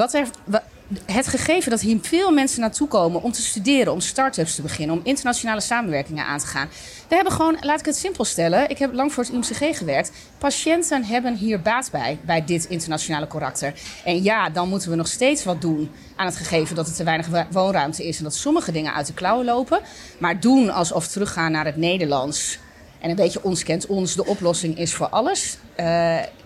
Wat 0.00 0.14
er, 0.14 0.28
wa- 0.44 0.62
het 1.06 1.26
gegeven 1.26 1.70
dat 1.70 1.80
hier 1.80 1.98
veel 2.02 2.30
mensen 2.32 2.60
naartoe 2.60 2.88
komen 2.88 3.22
om 3.22 3.32
te 3.32 3.42
studeren, 3.42 3.92
om 3.92 4.00
start-ups 4.00 4.54
te 4.54 4.62
beginnen, 4.62 4.96
om 4.96 5.00
internationale 5.04 5.60
samenwerkingen 5.60 6.24
aan 6.24 6.38
te 6.38 6.46
gaan. 6.46 6.68
We 7.08 7.14
hebben 7.14 7.32
gewoon, 7.32 7.56
laat 7.60 7.80
ik 7.80 7.86
het 7.86 7.96
simpel 7.96 8.24
stellen, 8.24 8.68
ik 8.70 8.78
heb 8.78 8.92
lang 8.92 9.12
voor 9.12 9.24
het 9.24 9.32
UMCG 9.32 9.78
gewerkt. 9.78 10.10
Patiënten 10.38 11.04
hebben 11.04 11.34
hier 11.36 11.60
baat 11.60 11.88
bij, 11.92 12.18
bij 12.24 12.44
dit 12.44 12.64
internationale 12.64 13.26
karakter. 13.26 13.72
En 14.04 14.22
ja, 14.22 14.50
dan 14.50 14.68
moeten 14.68 14.90
we 14.90 14.96
nog 14.96 15.08
steeds 15.08 15.44
wat 15.44 15.60
doen 15.60 15.90
aan 16.16 16.26
het 16.26 16.36
gegeven 16.36 16.76
dat 16.76 16.86
er 16.86 16.94
te 16.94 17.04
weinig 17.04 17.26
woonruimte 17.50 18.06
is 18.08 18.18
en 18.18 18.24
dat 18.24 18.34
sommige 18.34 18.72
dingen 18.72 18.94
uit 18.94 19.06
de 19.06 19.14
klauwen 19.14 19.44
lopen. 19.44 19.80
Maar 20.18 20.40
doen 20.40 20.70
alsof 20.70 21.06
teruggaan 21.06 21.52
naar 21.52 21.64
het 21.64 21.76
Nederlands 21.76 22.58
en 23.00 23.10
een 23.10 23.16
beetje 23.16 23.42
ons 23.44 23.62
kent 23.62 23.86
ons 23.86 24.14
de 24.14 24.26
oplossing 24.26 24.78
is 24.78 24.94
voor 24.94 25.08
alles. 25.08 25.58
eh, 25.74 25.84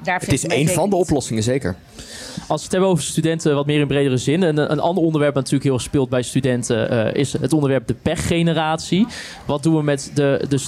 daar 0.02 0.20
Het 0.20 0.32
is 0.32 0.44
één 0.46 0.68
van 0.68 0.90
de 0.90 0.96
oplossingen, 0.96 1.42
zeker. 1.42 1.76
Als 2.46 2.58
we 2.60 2.62
het 2.62 2.72
hebben 2.72 2.90
over 2.90 3.04
studenten 3.04 3.54
wat 3.54 3.66
meer 3.66 3.80
in 3.80 3.86
bredere 3.86 4.16
zin. 4.16 4.42
Een, 4.42 4.72
een 4.72 4.80
ander 4.80 5.04
onderwerp 5.04 5.34
dat 5.34 5.42
natuurlijk 5.42 5.70
heel 5.70 5.74
erg 5.78 5.82
speelt 5.82 6.08
bij 6.08 6.22
studenten 6.22 6.90
eh, 6.90 7.20
is 7.20 7.32
het 7.32 7.52
onderwerp 7.52 7.86
de 7.86 7.94
pechgeneratie. 7.94 9.06
Wat 9.46 9.62
doen 9.62 9.76
we 9.76 9.82
met 9.82 10.10
de, 10.14 10.44
de 10.48 10.58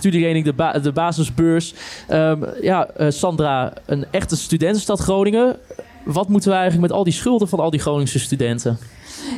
de, 0.45 0.81
de 0.83 0.93
basisbeurs? 0.93 1.75
Ehm, 2.09 2.45
ja, 2.61 2.89
eh, 2.89 3.11
Sandra, 3.11 3.73
een 3.87 4.07
echte 4.11 4.37
studentenstad 4.37 5.01
Groningen. 5.01 5.57
Wat 6.05 6.29
moeten 6.29 6.51
we 6.51 6.57
eigenlijk 6.57 6.89
met 6.89 6.99
al 6.99 7.05
die 7.05 7.13
schulden 7.13 7.49
van 7.49 7.61
al 7.61 7.71
die 7.71 7.81
Groningse 7.81 8.19
studenten? 8.19 8.79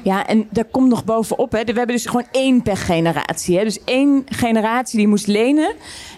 Ja, 0.03 0.27
en 0.27 0.47
daar 0.51 0.65
komt 0.65 0.89
nog 0.89 1.05
bovenop. 1.05 1.53
Hè. 1.53 1.65
We 1.65 1.73
hebben 1.73 1.97
dus 1.97 2.07
gewoon 2.07 2.27
één 2.31 2.63
pechgeneratie. 2.63 3.59
Hè. 3.59 3.65
Dus 3.65 3.85
één 3.85 4.25
generatie 4.27 4.99
die 4.99 5.09
moest 5.09 5.27
lenen. 5.27 5.75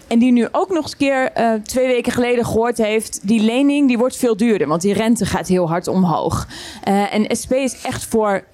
En 0.07 0.19
die 0.19 0.33
nu 0.33 0.49
ook 0.53 0.69
nog 0.69 0.83
eens 0.83 0.93
een 0.93 0.99
keer 0.99 1.33
eh, 1.33 1.53
twee 1.53 1.87
weken 1.87 2.13
geleden 2.13 2.45
gehoord 2.45 2.79
heeft... 2.79 3.21
die 3.23 3.41
lening 3.41 3.89
die 3.89 3.99
wordt 3.99 4.17
veel 4.17 4.37
duurder, 4.37 4.69
want 4.69 4.83
die 4.83 4.93
rente 4.93 5.27
gaat 5.27 5.49
heel 5.49 5.69
hard 5.69 5.89
omhoog. 5.89 6.47
Eh, 6.83 7.15
en 7.15 7.37
SP 7.41 7.53
is 7.53 7.81
echt 7.83 8.05
voor 8.05 8.45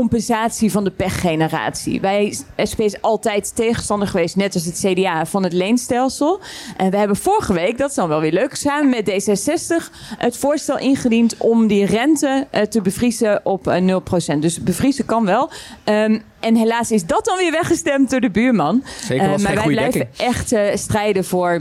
compensatie 0.00 0.70
van 0.70 0.84
de 0.84 0.90
pechgeneratie. 0.90 2.00
Wij, 2.00 2.36
SP 2.70 2.80
is 2.80 3.02
altijd 3.02 3.56
tegenstander 3.56 4.08
geweest, 4.08 4.36
net 4.36 4.54
als 4.54 4.64
het 4.64 4.82
CDA, 4.86 5.26
van 5.26 5.42
het 5.42 5.52
leenstelsel. 5.52 6.40
En 6.76 6.90
we 6.90 6.96
hebben 6.96 7.16
vorige 7.16 7.52
week, 7.52 7.78
dat 7.78 7.88
is 7.90 7.94
dan 7.96 8.08
wel 8.08 8.20
weer 8.20 8.32
leuk, 8.32 8.54
samen 8.54 8.90
met 8.90 9.10
D66 9.10 9.92
het 10.18 10.36
voorstel 10.36 10.78
ingediend 10.78 11.36
om 11.38 11.66
die 11.66 11.86
rente 11.86 12.46
eh, 12.50 12.62
te 12.62 12.80
bevriezen 12.80 13.40
op 13.44 13.66
eh, 13.66 13.98
0%. 14.34 14.38
Dus 14.38 14.62
bevriezen 14.62 15.04
kan 15.04 15.24
wel. 15.24 15.50
Ehm, 15.84 16.18
en 16.40 16.56
helaas 16.56 16.90
is 16.90 17.04
dat 17.06 17.24
dan 17.24 17.36
weer 17.36 17.50
weggestemd 17.52 18.10
door 18.10 18.20
de 18.20 18.30
buurman. 18.30 18.82
Zeker, 19.00 19.24
Eh, 19.24 19.30
was 19.30 19.42
maar 19.42 19.54
wij 19.54 19.62
goede 19.62 19.76
blijven 19.76 20.00
dekking. 20.00 20.28
echt 20.28 20.52
eh, 20.52 20.76
strijden 20.76 21.24
voor 21.24 21.60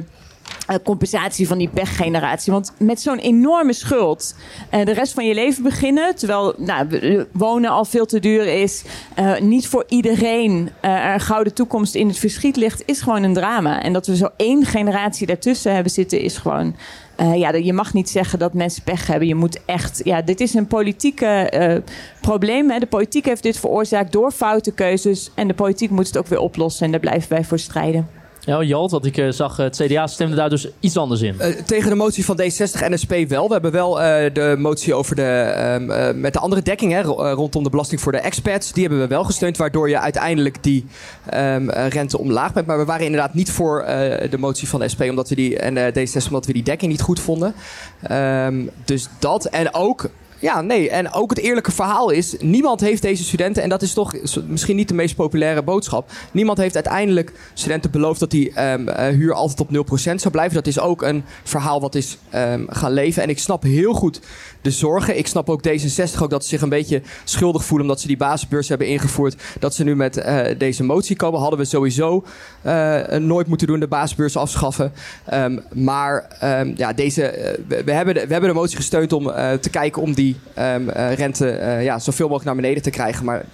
eh, 0.68 0.76
compensatie 0.84 1.48
van 1.48 1.58
die 1.58 1.70
pechgeneratie. 1.70 2.54
Want 2.54 2.72
met 2.78 3.02
zo'n 3.02 3.18
enorme 3.18 3.74
schuld 3.74 4.36
eh, 4.70 4.86
de 4.86 4.92
rest 4.94 5.14
van 5.14 5.26
je 5.28 5.34
leven 5.34 5.64
beginnen... 5.64 6.16
terwijl 6.16 6.54
nou, 6.58 6.88
w- 6.90 7.24
wonen 7.32 7.70
al 7.70 7.86
veel 7.86 8.06
te 8.06 8.20
duur 8.20 8.62
is... 8.62 8.84
eh, 9.16 9.40
niet 9.40 9.68
voor 9.68 9.84
iedereen 9.88 10.70
eh, 10.80 10.92
er 10.92 11.14
een 11.14 11.20
gouden 11.20 11.54
toekomst 11.54 11.96
in 11.96 12.08
het 12.08 12.18
verschiet 12.18 12.56
ligt... 12.56 12.84
is 12.86 13.02
gewoon 13.02 13.24
een 13.24 13.34
drama. 13.34 13.82
En 13.84 13.94
dat 13.94 14.08
we 14.08 14.16
zo 14.16 14.28
één 14.38 14.66
generatie 14.66 15.28
daartussen 15.28 15.74
hebben 15.74 15.92
zitten... 15.92 16.20
is 16.20 16.38
gewoon... 16.38 16.76
eh, 17.16 17.36
ja, 17.36 17.54
je 17.54 17.74
mag 17.74 17.94
niet 17.94 18.10
zeggen 18.10 18.40
dat 18.40 18.54
mensen 18.54 18.84
pech 18.84 19.08
hebben. 19.08 19.28
Je 19.28 19.36
moet 19.36 19.60
echt. 19.66 20.02
Ja, 20.04 20.22
dit 20.22 20.40
is 20.42 20.54
een 20.54 20.68
politieke 20.68 21.26
eh, 21.26 21.82
probleem. 22.22 22.70
Hè. 22.70 22.80
De 22.80 22.86
politiek 22.86 23.26
heeft 23.26 23.44
dit 23.44 23.60
veroorzaakt 23.60 24.12
door 24.12 24.32
foute 24.32 24.72
keuzes. 24.72 25.32
En 25.36 25.48
de 25.48 25.54
politiek 25.54 25.90
moet 25.90 26.08
het 26.08 26.18
ook 26.18 26.28
weer 26.28 26.40
oplossen. 26.40 26.86
En 26.86 26.92
daar 26.92 27.00
blijven 27.00 27.30
wij 27.30 27.44
voor 27.44 27.60
strijden. 27.60 28.24
Ja, 28.46 28.62
Jalt, 28.64 28.92
wat 28.92 29.06
ik 29.06 29.18
eh, 29.18 29.30
zag, 29.30 29.58
het 29.58 29.76
CDA 29.84 30.08
stemde 30.08 30.36
daar 30.36 30.50
dus 30.50 30.68
iets 30.80 30.98
anders 30.98 31.22
in. 31.22 31.40
Eh, 31.40 31.54
tegen 31.66 31.90
de 31.90 31.96
motie 31.96 32.26
van 32.26 32.40
D60 32.42 32.82
en 32.82 33.00
SP 33.04 33.14
wel. 33.28 33.48
We 33.48 33.54
hebben 33.54 33.72
wel 33.72 34.02
eh, 34.02 34.34
de 34.34 34.56
motie 34.58 34.94
over 34.94 35.16
de, 35.16 35.24
ehm, 35.24 35.92
eh, 35.92 36.14
met 36.16 36.34
de 36.34 36.40
andere 36.40 36.62
dekking 36.62 36.92
hè, 36.92 37.02
ro- 37.02 37.24
eh, 37.24 37.34
rondom 37.34 37.64
de 37.64 37.70
belasting 37.70 38.02
voor 38.02 38.12
de 38.12 38.18
expats. 38.18 38.72
Die 38.74 38.84
hebben 38.84 39.02
we 39.02 39.08
wel 39.08 39.24
gesteund, 39.24 39.58
waardoor 39.58 39.90
je 39.90 40.00
uiteindelijk 40.00 40.64
die 40.64 40.86
ehm, 41.30 41.70
eh, 41.70 41.88
rente 41.88 42.18
omlaag 42.20 42.54
bent. 42.54 42.68
Maar 42.68 42.78
we 42.78 42.86
waren 42.86 43.06
inderdaad 43.06 43.34
niet 43.34 43.52
voor 43.52 43.82
eh, 43.82 44.30
de 44.30 44.38
motie 44.38 44.68
van 44.68 44.80
de 44.80 44.88
SP 44.94 45.02
omdat 45.02 45.30
we 45.30 45.36
die, 45.36 45.58
en 45.60 45.78
eh, 45.78 46.08
D60 46.08 46.26
omdat 46.28 46.46
we 46.46 46.54
die 46.54 46.64
dekking 46.64 46.92
niet 46.92 47.02
goed 47.02 47.20
vonden. 47.20 47.54
Ehm, 48.02 48.66
dus 48.86 49.08
dat 49.20 49.46
en 49.46 49.74
ook... 49.74 50.10
Ja, 50.40 50.62
nee. 50.62 50.90
En 50.90 51.14
ook 51.14 51.30
het 51.30 51.40
eerlijke 51.40 51.72
verhaal 51.72 52.10
is: 52.10 52.36
niemand 52.40 52.82
heeft 52.82 53.02
deze 53.02 53.24
studenten, 53.24 53.64
en 53.64 53.70
dat 53.70 53.82
is 53.82 53.94
toch 53.94 54.14
misschien 54.48 54.76
niet 54.76 54.88
de 54.88 54.94
meest 54.94 55.16
populaire 55.16 55.64
boodschap. 55.64 56.12
Niemand 56.32 56.58
heeft 56.58 56.76
uiteindelijk 56.76 57.32
studenten 57.54 57.92
beloofd 57.92 58.20
dat 58.20 58.32
die 58.32 58.54
ehm, 58.54 58.88
eh, 58.88 59.08
huur 59.08 59.34
altijd 59.34 59.60
op 59.60 59.70
0% 59.72 60.22
zou 60.22 60.30
blijven. 60.32 60.56
Dat 60.56 60.68
is 60.68 60.80
ook 60.80 61.02
een 61.02 61.24
verhaal 61.44 61.82
wat 61.82 61.96
is 61.96 62.18
ehm, 62.30 62.64
gaan 62.68 62.92
leven. 62.92 63.24
En 63.24 63.30
ik 63.30 63.40
snap 63.40 63.64
heel 63.64 63.94
goed 63.94 64.22
de 64.62 64.72
zorgen. 64.72 65.18
Ik 65.18 65.28
snap 65.28 65.50
ook 65.50 65.68
D66 65.68 66.22
ook 66.22 66.30
dat 66.30 66.44
ze 66.44 66.50
zich 66.50 66.62
een 66.62 66.70
beetje 66.70 67.02
schuldig 67.24 67.66
voelen 67.66 67.88
omdat 67.88 68.02
ze 68.02 68.08
die 68.08 68.18
basisbeurs 68.18 68.70
hebben 68.70 68.88
ingevoerd. 68.88 69.36
Dat 69.60 69.76
ze 69.76 69.84
nu 69.84 69.96
met 69.96 70.18
eh, 70.18 70.58
deze 70.58 70.84
motie 70.84 71.16
komen. 71.16 71.40
Hadden 71.40 71.60
we 71.60 71.66
sowieso 71.66 72.24
eh, 72.62 73.02
nooit 73.18 73.48
moeten 73.48 73.68
doen, 73.68 73.80
de 73.80 73.88
basisbeurs 73.88 74.38
afschaffen. 74.38 74.92
Ehm, 75.26 75.60
maar 75.74 76.38
ja, 76.76 76.94
deze, 76.94 77.56
we, 77.68 77.84
we 77.84 77.92
hebben 77.92 78.14
de, 78.14 78.26
we 78.28 78.32
hebben 78.32 78.50
de 78.50 78.56
motie 78.56 78.76
gesteund 78.76 79.14
om 79.14 79.24
te 79.60 79.70
kijken 79.72 80.02
om 80.02 80.14
die 80.14 80.25
ehm, 80.54 80.90
eh, 80.90 81.14
rente 81.14 81.50
eh, 81.50 81.84
ja, 81.84 82.00
zoveel 82.00 82.28
mogelijk 82.28 82.46
naar 82.46 82.62
beneden 82.62 82.84
te 82.84 82.90
krijgen. 82.90 83.26
Maar 83.26 83.46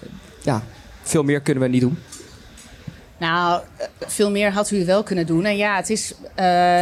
ja, 0.42 0.64
veel 1.02 1.24
meer 1.24 1.42
kunnen 1.42 1.64
we 1.64 1.70
niet 1.70 1.82
doen. 1.82 1.98
Nou, 3.18 3.62
eh, 3.78 3.88
veel 4.00 4.32
meer 4.32 4.52
had 4.52 4.72
u 4.72 4.86
wel 4.86 5.04
kunnen 5.04 5.26
doen. 5.26 5.46
En 5.46 5.58
ja, 5.58 5.76
het 5.76 5.90
is 5.90 6.14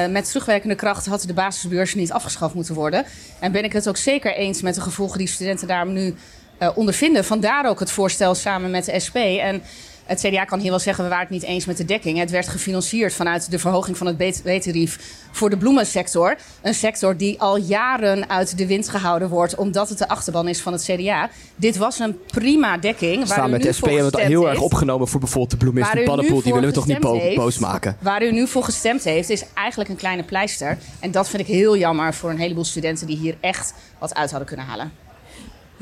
met 0.10 0.26
terugwerkende 0.26 0.76
kracht 0.76 1.06
had 1.06 1.22
de 1.22 1.34
basisbeurs 1.34 1.96
niet 1.96 2.12
afgeschaft 2.12 2.54
moeten 2.54 2.76
worden. 2.76 3.06
En 3.40 3.52
ben 3.52 3.64
ik 3.64 3.74
het 3.74 3.90
ook 3.90 3.98
zeker 3.98 4.36
eens 4.36 4.62
met 4.62 4.76
de 4.76 4.82
gevolgen 4.82 5.18
die 5.18 5.28
studenten 5.28 5.68
daar 5.68 5.88
nu 5.88 6.16
eh, 6.60 6.70
ondervinden. 6.76 7.26
Vandaar 7.26 7.66
ook 7.66 7.80
het 7.80 7.92
voorstel 7.92 8.36
samen 8.36 8.72
met 8.72 8.86
de 8.86 9.00
SP. 9.06 9.16
En 9.16 9.64
het 10.10 10.20
CDA 10.20 10.46
kan 10.46 10.60
hier 10.60 10.70
wel 10.70 10.80
zeggen, 10.80 11.04
we 11.04 11.10
waren 11.10 11.26
het 11.26 11.34
niet 11.34 11.44
eens 11.44 11.66
met 11.66 11.78
de 11.78 11.86
dekking. 11.86 12.18
Het 12.18 12.32
werd 12.32 12.48
gefinancierd 12.48 13.14
vanuit 13.14 13.52
de 13.52 13.60
verhoging 13.60 13.98
van 13.98 14.08
het 14.08 14.18
BTW-tarief 14.18 15.00
voor 15.32 15.50
de 15.50 15.58
bloemensector. 15.58 16.38
Een 16.62 16.74
sector 16.74 17.18
die 17.18 17.42
al 17.42 17.58
jaren 17.58 18.30
uit 18.30 18.58
de 18.58 18.68
wind 18.68 18.90
gehouden 18.90 19.30
wordt, 19.30 19.56
omdat 19.56 19.90
het 19.90 19.98
de 19.98 20.08
achterban 20.08 20.48
is 20.48 20.62
van 20.62 20.74
het 20.74 20.84
CDA. 20.84 21.30
Dit 21.56 21.78
was 21.78 22.00
een 22.00 22.18
prima 22.26 22.78
dekking. 22.78 23.18
Waar 23.18 23.28
Samen 23.28 23.50
met 23.50 23.60
nu 23.60 23.66
de 23.66 23.74
SP 23.78 23.80
voor 23.80 23.90
hebben 23.90 24.12
we 24.12 24.18
het 24.18 24.28
heel 24.28 24.50
erg 24.50 24.62
opgenomen 24.62 25.08
voor 25.08 25.20
bijvoorbeeld 25.20 25.52
de 25.52 25.58
bloemist 25.58 25.88
Waar 25.88 25.96
en 25.96 25.98
u 25.98 26.02
nu 26.02 26.08
paddenpoel. 26.08 26.42
Die 26.42 26.52
voor 26.52 26.62
willen 26.62 26.70
we 26.70 26.76
toch 26.76 26.88
niet 26.88 27.22
heeft, 27.22 27.36
boos 27.36 27.58
maken. 27.58 27.98
Waar 28.00 28.24
u 28.24 28.32
nu 28.32 28.48
voor 28.48 28.64
gestemd 28.64 29.04
heeft, 29.04 29.30
is 29.30 29.44
eigenlijk 29.54 29.90
een 29.90 29.96
kleine 29.96 30.24
pleister. 30.24 30.78
En 31.00 31.12
dat 31.12 31.30
vind 31.30 31.42
ik 31.42 31.48
heel 31.48 31.78
jammer 31.78 32.14
voor 32.14 32.30
een 32.30 32.40
heleboel 32.40 32.66
studenten 32.66 33.08
die 33.08 33.18
hier 33.18 33.36
echt 33.40 33.74
wat 34.00 34.16
uit 34.16 34.30
hadden 34.30 34.48
kunnen 34.48 34.66
halen. 34.66 34.92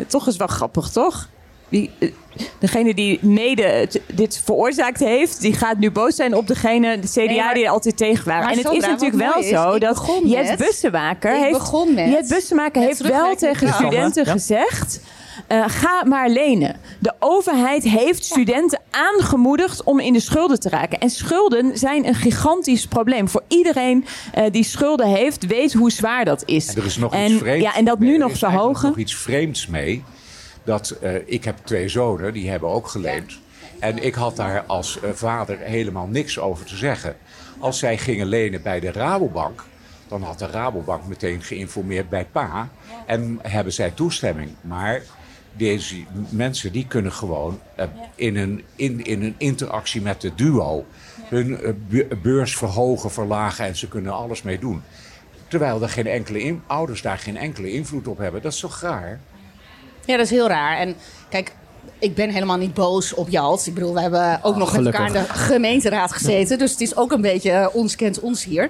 Toch 0.07 0.27
is 0.27 0.37
wel 0.37 0.47
grappig, 0.47 0.89
toch? 0.89 1.27
Wie, 1.69 1.89
eh, 1.99 2.11
degene 2.59 2.93
die 2.93 3.19
mede 3.21 3.61
het- 3.63 4.01
dit 4.13 4.41
veroorzaakt 4.45 4.99
heeft, 4.99 5.41
die 5.41 5.53
gaat 5.53 5.77
nu 5.77 5.91
boos 5.91 6.15
zijn 6.15 6.35
op 6.35 6.47
degene, 6.47 6.99
de 6.99 7.07
CDA, 7.07 7.21
Nee, 7.25 7.37
maar- 7.39 7.53
die 7.53 7.63
er 7.65 7.69
altijd 7.71 7.97
tegen 7.97 8.25
waren. 8.25 8.49
En 8.51 8.57
het 8.57 8.71
is 8.71 8.85
natuurlijk 8.87 9.21
wel 9.33 9.41
is, 9.41 9.49
zo 9.49 9.77
dat 9.79 9.97
Jet 10.23 10.49
ik 10.49 11.29
heeft, 11.29 11.71
met- 11.95 12.09
Jet 12.09 12.27
Bussemaker 12.27 12.79
met 12.79 12.89
heeft 12.89 13.01
wel 13.01 13.35
tegen 13.35 13.73
studenten 13.73 14.25
Ja. 14.25 14.31
gezegd. 14.31 14.99
eh, 15.47 15.63
ga 15.67 16.03
maar 16.05 16.29
lenen. 16.29 16.75
De 16.99 17.13
overheid 17.19 17.83
heeft 17.83 18.25
studenten 18.25 18.79
aangemoedigd 18.91 19.83
om 19.83 19.99
in 19.99 20.13
de 20.13 20.19
schulden 20.19 20.59
te 20.59 20.69
raken. 20.69 20.99
En 20.99 21.09
schulden 21.09 21.77
zijn 21.77 22.07
een 22.07 22.15
gigantisch 22.15 22.87
probleem. 22.87 23.27
Voor 23.29 23.43
iedereen 23.47 24.05
eh, 24.33 24.43
die 24.51 24.63
schulden 24.63 25.07
heeft, 25.07 25.45
weet 25.45 25.73
hoe 25.73 25.91
zwaar 25.91 26.25
dat 26.25 26.43
is. 26.45 26.67
En 26.67 26.75
er 26.75 26.85
is 26.85 26.97
nog 26.97 27.13
en, 27.13 27.31
iets 27.31 27.39
vreemds. 27.41 27.63
Ja, 27.65 27.75
en 27.75 27.85
dat 27.85 27.99
mee. 27.99 28.07
nu 28.09 28.13
Er 28.15 28.21
nog 28.21 28.31
is 28.31 28.39
verhogen. 28.39 28.65
eigenlijk 28.65 28.95
nog 28.95 29.05
iets 29.05 29.15
vreemds 29.15 29.67
mee. 29.67 30.03
Dat 30.67 30.89
eh, 30.89 31.15
ik 31.25 31.43
heb 31.43 31.57
twee 31.63 31.89
zonen, 31.89 32.33
die 32.33 32.49
hebben 32.49 32.69
ook 32.69 32.87
geleend. 32.87 33.39
En 33.79 34.03
ik 34.03 34.15
had 34.15 34.35
daar 34.35 34.63
als 34.65 34.99
eh, 34.99 35.09
vader 35.13 35.57
helemaal 35.59 36.07
niks 36.07 36.39
over 36.39 36.65
te 36.65 36.75
zeggen. 36.75 37.15
Als 37.59 37.79
zij 37.79 37.97
gingen 37.97 38.27
lenen 38.27 38.61
bij 38.61 38.79
de 38.79 38.91
Rabobank, 38.91 39.63
dan 40.07 40.21
had 40.23 40.39
de 40.39 40.47
Rabobank 40.47 41.05
meteen 41.07 41.41
geïnformeerd 41.41 42.09
bij 42.09 42.25
pa. 42.25 42.69
En 43.05 43.39
hebben 43.41 43.73
zij 43.73 43.91
toestemming. 43.91 44.49
Maar 44.61 45.01
deze 45.53 45.95
mensen 46.29 46.71
die 46.71 46.87
kunnen 46.87 47.11
gewoon 47.11 47.59
eh, 47.75 47.85
in, 48.15 48.35
een, 48.35 48.63
in, 48.75 49.03
in 49.05 49.23
een 49.23 49.35
interactie 49.37 50.01
met 50.01 50.21
de 50.21 50.35
duo 50.35 50.85
hun 51.23 51.75
be- 51.89 52.07
beurs 52.21 52.57
verhogen, 52.57 53.11
verlagen 53.11 53.65
en 53.65 53.75
ze 53.75 53.87
kunnen 53.87 54.13
alles 54.13 54.41
mee 54.41 54.59
doen. 54.59 54.81
Terwijl 55.47 55.81
er 55.81 55.89
geen 55.89 56.07
enkele 56.07 56.39
in- 56.41 56.61
ouders 56.67 57.01
daar 57.01 57.17
geen 57.17 57.37
enkele 57.37 57.71
invloed 57.71 58.07
op 58.07 58.17
hebben. 58.17 58.41
Dat 58.41 58.53
is 58.53 58.59
toch 58.59 58.81
raar? 58.81 59.19
Ja, 60.07 60.17
dat 60.17 60.25
is 60.25 60.31
heel 60.31 60.47
raar. 60.47 60.77
En 60.77 60.95
kijk, 61.29 61.51
ik 61.99 62.15
ben 62.15 62.29
helemaal 62.29 62.57
niet 62.57 62.73
boos 62.73 63.13
op 63.13 63.29
Jalt. 63.29 63.67
Ik 63.67 63.73
bedoel, 63.73 63.93
we 63.93 64.01
hebben 64.01 64.39
ook 64.43 64.55
nog 64.55 64.71
met 64.71 64.77
gelukkig. 64.77 65.01
elkaar 65.01 65.15
in 65.15 65.27
de 65.27 65.33
gemeenteraad 65.33 66.11
gezeten. 66.11 66.57
Dus 66.57 66.71
het 66.71 66.81
is 66.81 66.95
ook 66.95 67.11
een 67.11 67.21
beetje 67.21 67.51
eh, 67.51 67.75
ons 67.75 67.95
kent 67.95 68.19
ons 68.19 68.43
hier. 68.43 68.69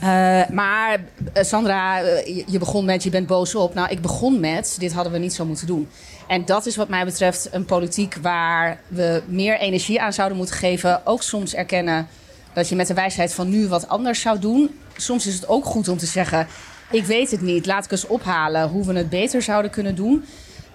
Eh, 0.00 0.48
maar 0.48 1.00
eh, 1.32 1.44
Sandra, 1.44 1.98
je 2.46 2.58
begon 2.58 2.84
met 2.84 3.02
je 3.02 3.10
bent 3.10 3.26
boos 3.26 3.54
op. 3.54 3.74
Nou, 3.74 3.90
ik 3.90 4.00
begon 4.00 4.40
met 4.40 4.76
dit 4.78 4.92
hadden 4.92 5.12
we 5.12 5.18
niet 5.18 5.34
zo 5.34 5.44
moeten 5.44 5.66
doen. 5.66 5.88
En 6.26 6.44
dat 6.44 6.66
is 6.66 6.76
wat 6.76 6.88
mij 6.88 7.04
betreft 7.04 7.48
een 7.50 7.64
politiek 7.64 8.16
waar 8.22 8.80
we 8.88 9.22
meer 9.26 9.58
energie 9.58 10.00
aan 10.00 10.12
zouden 10.12 10.36
moeten 10.36 10.54
geven. 10.54 11.06
Ook 11.06 11.22
soms 11.22 11.54
erkennen 11.54 12.08
dat 12.52 12.68
je 12.68 12.76
met 12.76 12.86
de 12.86 12.94
wijsheid 12.94 13.34
van 13.34 13.48
nu 13.48 13.68
wat 13.68 13.88
anders 13.88 14.20
zou 14.20 14.38
doen. 14.38 14.78
Soms 14.96 15.26
is 15.26 15.34
het 15.34 15.48
ook 15.48 15.64
goed 15.64 15.88
om 15.88 15.98
te 15.98 16.06
zeggen: 16.06 16.46
Ik 16.90 17.04
weet 17.04 17.30
het 17.30 17.40
niet, 17.40 17.66
laat 17.66 17.84
ik 17.84 17.90
eens 17.90 18.06
ophalen 18.06 18.68
hoe 18.68 18.86
we 18.86 18.92
het 18.92 19.10
beter 19.10 19.42
zouden 19.42 19.70
kunnen 19.70 19.94
doen. 19.94 20.24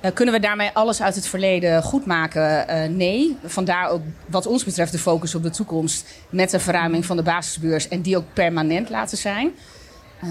Eh, 0.05 0.13
kunnen 0.13 0.33
we 0.33 0.39
daarmee 0.39 0.69
alles 0.73 1.01
uit 1.01 1.15
het 1.15 1.27
verleden 1.27 1.83
goed 1.83 2.05
maken? 2.05 2.67
Eh, 2.67 2.89
nee. 2.89 3.37
Vandaar 3.45 3.89
ook 3.89 4.01
wat 4.25 4.45
ons 4.45 4.63
betreft 4.63 4.91
de 4.91 4.97
focus 4.97 5.35
op 5.35 5.43
de 5.43 5.49
toekomst 5.49 6.05
met 6.29 6.49
de 6.49 6.59
verruiming 6.59 7.05
van 7.05 7.17
de 7.17 7.23
basisbeurs 7.23 7.87
en 7.87 8.01
die 8.01 8.17
ook 8.17 8.23
permanent 8.33 8.89
laten 8.89 9.17
zijn. 9.17 9.51
Eh, 10.21 10.29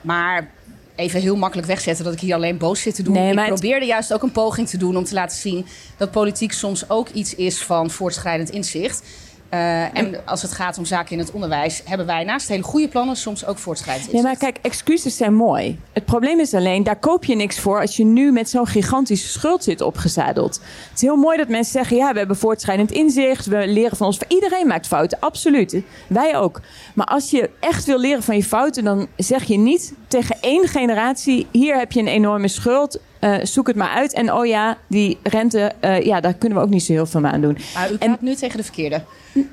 maar 0.00 0.50
even 0.94 1.20
heel 1.20 1.36
makkelijk 1.36 1.68
wegzetten 1.68 2.04
dat 2.04 2.12
ik 2.12 2.20
hier 2.20 2.34
alleen 2.34 2.58
boos 2.58 2.80
zit 2.80 2.94
te 2.94 3.02
doen. 3.02 3.12
Nee, 3.12 3.36
ik 3.36 3.46
probeerde 3.46 3.86
juist 3.86 4.12
ook 4.12 4.22
een 4.22 4.32
poging 4.32 4.68
te 4.68 4.76
doen 4.76 4.96
om 4.96 5.04
te 5.04 5.14
laten 5.14 5.36
zien 5.38 5.66
dat 5.96 6.10
politiek 6.10 6.52
soms 6.52 6.90
ook 6.90 7.08
iets 7.08 7.34
is 7.34 7.62
van 7.62 7.90
voortschrijdend 7.90 8.50
inzicht. 8.50 9.02
Eh, 9.50 9.96
en 9.96 10.26
als 10.26 10.42
het 10.42 10.52
gaat 10.52 10.78
om 10.78 10.84
zaken 10.84 11.12
in 11.12 11.18
het 11.18 11.30
onderwijs, 11.30 11.82
hebben 11.84 12.06
wij 12.06 12.24
naast 12.24 12.48
hele 12.48 12.62
goede 12.62 12.88
plannen 12.88 13.16
soms 13.16 13.46
ook 13.46 13.58
voortschrijdend 13.58 14.06
inzicht. 14.06 14.24
maar 14.24 14.36
kijk, 14.36 14.58
excuses 14.62 15.16
zijn 15.16 15.34
mooi. 15.34 15.78
Het 15.92 16.04
probleem 16.04 16.40
is 16.40 16.54
alleen, 16.54 16.82
daar 16.82 16.98
koop 16.98 17.24
je 17.24 17.36
niks 17.36 17.58
voor 17.58 17.80
als 17.80 17.96
je 17.96 18.04
nu 18.04 18.32
met 18.32 18.50
zo'n 18.50 18.66
gigantische 18.66 19.28
schuld 19.28 19.64
zit 19.64 19.80
opgezadeld. 19.80 20.54
Het 20.54 20.94
is 20.94 21.00
heel 21.00 21.16
mooi 21.16 21.36
dat 21.36 21.48
mensen 21.48 21.72
zeggen, 21.72 21.96
ja, 21.96 22.12
we 22.12 22.18
hebben 22.18 22.36
voortschrijdend 22.36 22.90
inzicht, 22.90 23.46
we 23.46 23.66
leren 23.66 23.96
van 23.96 24.06
ons. 24.06 24.18
Iedereen 24.28 24.66
maakt 24.66 24.86
fouten, 24.86 25.18
absoluut. 25.20 25.82
Wij 26.06 26.36
ook. 26.36 26.60
Maar 26.94 27.06
als 27.06 27.30
je 27.30 27.50
echt 27.60 27.84
wil 27.84 27.98
leren 27.98 28.22
van 28.22 28.36
je 28.36 28.44
fouten, 28.44 28.84
dan 28.84 29.06
zeg 29.16 29.44
je 29.44 29.58
niet 29.58 29.92
tegen 30.08 30.36
één 30.40 30.68
generatie, 30.68 31.46
hier 31.50 31.78
heb 31.78 31.92
je 31.92 32.00
een 32.00 32.06
enorme 32.06 32.48
schuld, 32.48 32.98
eh, 33.20 33.34
zoek 33.42 33.66
het 33.66 33.76
maar 33.76 33.88
uit. 33.90 34.12
En 34.14 34.32
oh 34.32 34.46
ja, 34.46 34.78
die 34.86 35.18
rente, 35.22 35.72
eh, 35.80 36.02
ja, 36.04 36.20
daar 36.20 36.34
kunnen 36.34 36.58
we 36.58 36.64
ook 36.64 36.70
niet 36.70 36.82
zo 36.82 36.92
heel 36.92 37.06
veel 37.06 37.24
aan 37.24 37.40
doen. 37.40 37.58
Maar 37.74 37.92
u 37.92 37.96
En- 37.98 38.16
nu 38.20 38.34
tegen 38.34 38.56
de 38.56 38.62
verkeerde. 38.62 39.02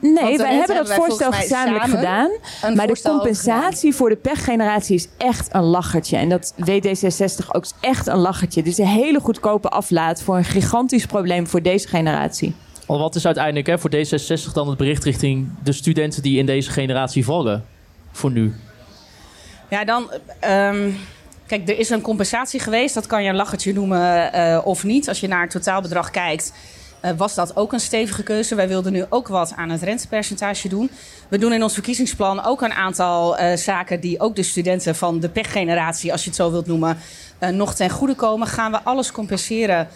Nee, 0.02 0.38
wij 0.38 0.56
hebben 0.56 0.76
dat 0.76 0.88
wij 0.88 0.96
voorstel 0.98 1.32
gezamenlijk 1.32 1.84
samen 1.86 1.98
gedaan. 1.98 2.30
Maar 2.76 2.88
de 2.88 3.02
compensatie 3.04 3.96
voor 3.96 4.10
de 4.10 4.16
pechgeneratie 4.16 4.96
is 4.96 5.08
echt 5.18 5.54
een 5.54 5.64
lachertje. 5.64 6.18
En 6.18 6.30
dat 6.30 6.54
weet 6.56 6.88
D66 6.88 7.48
ook 7.52 7.64
is 7.64 7.74
echt 7.80 8.08
een 8.08 8.18
lachertje. 8.18 8.64
Dit 8.64 8.72
is 8.72 8.78
een 8.78 8.86
hele 8.86 9.20
goedkope 9.20 9.70
aflaat 9.70 10.22
voor 10.22 10.38
een 10.38 10.44
gigantisch 10.44 11.06
probleem 11.06 11.48
voor 11.48 11.62
deze 11.62 11.88
generatie. 11.88 12.56
Want 12.88 13.00
wat 13.00 13.16
is 13.16 13.26
uiteindelijk 13.26 13.68
hè, 13.68 13.80
voor 13.80 13.90
D66 13.96 14.54
dan 14.54 14.68
het 14.70 14.78
bericht 14.78 15.04
richting 15.04 15.50
de 15.64 15.72
studenten 15.72 16.22
die 16.22 16.38
in 16.38 16.46
deze 16.46 16.70
generatie 16.72 17.26
vallen? 17.26 17.66
Voor 18.12 18.32
nu. 18.32 18.54
Ja, 19.70 19.86
dan. 19.86 20.12
ehm, 20.40 20.90
kijk, 21.48 21.70
er 21.70 21.80
is 21.80 21.90
een 21.90 22.02
compensatie 22.02 22.60
geweest. 22.60 22.94
Dat 22.94 23.08
kan 23.08 23.24
je 23.24 23.30
een 23.30 23.36
lachertje 23.36 23.74
noemen 23.74 24.34
eh, 24.34 24.62
of 24.64 24.84
niet. 24.84 25.08
Als 25.08 25.20
je 25.20 25.28
naar 25.28 25.42
het 25.42 25.52
totaalbedrag 25.52 26.12
kijkt, 26.12 26.54
eh, 27.00 27.12
was 27.18 27.36
dat 27.36 27.56
ook 27.56 27.74
een 27.74 27.80
stevige 27.80 28.24
keuze. 28.24 28.56
Wij 28.56 28.68
wilden 28.68 28.92
nu 28.92 29.06
ook 29.10 29.28
wat 29.28 29.54
aan 29.56 29.70
het 29.70 29.82
rentepercentage 29.82 30.68
doen. 30.68 30.90
We 31.30 31.38
doen 31.38 31.54
in 31.54 31.64
ons 31.64 31.74
verkiezingsplan 31.74 32.44
ook 32.44 32.62
een 32.62 32.74
aantal 32.74 33.38
eh, 33.38 33.58
zaken 33.58 34.00
die 34.00 34.20
ook 34.20 34.36
de 34.36 34.44
studenten 34.44 34.96
van 34.96 35.20
de 35.20 35.30
pechgeneratie, 35.30 36.12
als 36.12 36.22
je 36.22 36.28
het 36.28 36.38
zo 36.38 36.52
wilt 36.52 36.68
noemen, 36.68 36.98
nog 37.52 37.74
ten 37.76 37.90
goede 37.90 38.16
komen. 38.16 38.48
Gaan 38.48 38.72
we 38.72 38.80
alles 38.84 39.12
compenseren? 39.12 39.88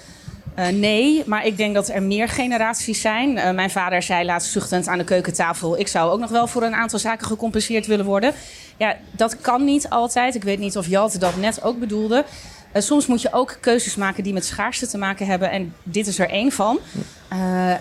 Eh, 0.55 0.67
nee, 0.67 1.23
maar 1.25 1.45
ik 1.45 1.57
denk 1.57 1.73
dat 1.73 1.89
er 1.89 2.03
meer 2.03 2.29
generaties 2.29 3.01
zijn. 3.01 3.37
Eh, 3.37 3.51
mijn 3.51 3.69
vader 3.69 4.01
zei 4.01 4.25
laatst 4.25 4.51
zuchtend 4.51 4.87
aan 4.87 4.97
de 4.97 5.03
keukentafel: 5.03 5.79
ik 5.79 5.87
zou 5.87 6.11
ook 6.11 6.19
nog 6.19 6.29
wel 6.29 6.47
voor 6.47 6.63
een 6.63 6.75
aantal 6.75 6.99
zaken 6.99 7.27
gecompenseerd 7.27 7.85
willen 7.85 8.05
worden. 8.05 8.33
Ja, 8.77 8.97
dat 9.11 9.41
kan 9.41 9.63
niet 9.63 9.89
altijd. 9.89 10.35
Ik 10.35 10.43
weet 10.43 10.59
niet 10.59 10.77
of 10.77 10.87
Jalte 10.87 11.17
dat 11.17 11.35
net 11.35 11.63
ook 11.63 11.79
bedoelde. 11.79 12.25
Eh, 12.71 12.81
soms 12.81 13.07
moet 13.07 13.21
je 13.21 13.33
ook 13.33 13.57
keuzes 13.61 13.95
maken 13.95 14.23
die 14.23 14.33
met 14.33 14.45
schaarste 14.45 14.87
te 14.87 14.97
maken 14.97 15.25
hebben. 15.25 15.51
En 15.51 15.75
dit 15.83 16.07
is 16.07 16.19
er 16.19 16.29
één 16.29 16.51
van. 16.51 16.79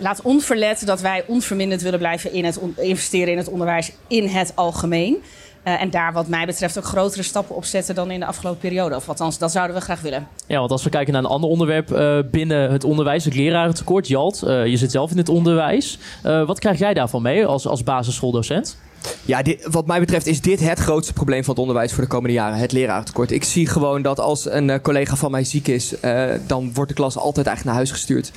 Laat 0.00 0.22
onverlet 0.22 0.86
dat 0.86 1.00
wij 1.00 1.24
onverminderd 1.26 1.82
willen 1.82 1.98
blijven 1.98 2.32
in 2.32 2.44
het 2.44 2.60
investeren 2.76 3.32
in 3.32 3.38
het 3.38 3.48
onderwijs 3.48 3.92
in 4.06 4.26
het 4.26 4.52
algemeen. 4.54 5.22
Eh, 5.62 5.82
en 5.82 5.90
daar 5.90 6.12
wat 6.12 6.28
mij 6.28 6.46
betreft 6.46 6.78
ook 6.78 6.84
grotere 6.84 7.22
stappen 7.22 7.56
op 7.56 7.64
zetten 7.64 7.94
dan 7.94 8.10
in 8.10 8.20
de 8.20 8.26
afgelopen 8.26 8.60
periode. 8.60 8.96
Of 8.96 9.08
althans, 9.08 9.38
dat 9.38 9.52
zouden 9.52 9.76
we 9.76 9.82
graag 9.82 10.00
willen. 10.00 10.28
Ja, 10.46 10.58
want 10.58 10.70
als 10.70 10.84
we 10.84 10.90
kijken 10.90 11.12
naar 11.12 11.22
een 11.22 11.28
ander 11.28 11.50
onderwerp 11.50 11.92
eh, 11.92 12.18
binnen 12.30 12.70
het 12.70 12.84
onderwijs, 12.84 13.24
het 13.24 13.34
lerarentekort. 13.34 14.08
Jalt, 14.08 14.42
eh, 14.42 14.66
je 14.66 14.76
zit 14.76 14.90
zelf 14.90 15.10
in 15.10 15.16
het 15.16 15.28
onderwijs. 15.28 15.98
Eh, 16.22 16.46
wat 16.46 16.58
krijg 16.58 16.78
jij 16.78 16.94
daarvan 16.94 17.22
mee 17.22 17.46
als, 17.46 17.66
als 17.66 17.82
basisschooldocent? 17.82 18.76
Ja, 19.24 19.42
dit, 19.42 19.66
wat 19.70 19.86
mij 19.86 20.00
betreft 20.00 20.26
is 20.26 20.40
dit 20.40 20.60
het 20.60 20.78
grootste 20.78 21.12
probleem 21.12 21.44
van 21.44 21.50
het 21.50 21.60
onderwijs 21.60 21.92
voor 21.92 22.02
de 22.02 22.08
komende 22.08 22.34
jaren. 22.34 22.58
Het 22.58 22.72
lerarentekort. 22.72 23.30
Ik 23.30 23.44
zie 23.44 23.66
gewoon 23.66 24.02
dat 24.02 24.20
als 24.20 24.50
een 24.50 24.70
eh, 24.70 24.80
collega 24.80 25.16
van 25.16 25.30
mij 25.30 25.44
ziek 25.44 25.68
is, 25.68 26.00
eh, 26.00 26.24
dan 26.46 26.72
wordt 26.74 26.90
de 26.90 26.96
klas 26.96 27.16
altijd 27.16 27.46
eigenlijk 27.46 27.64
naar 27.64 27.74
huis 27.86 27.90
gestuurd. 27.90 28.32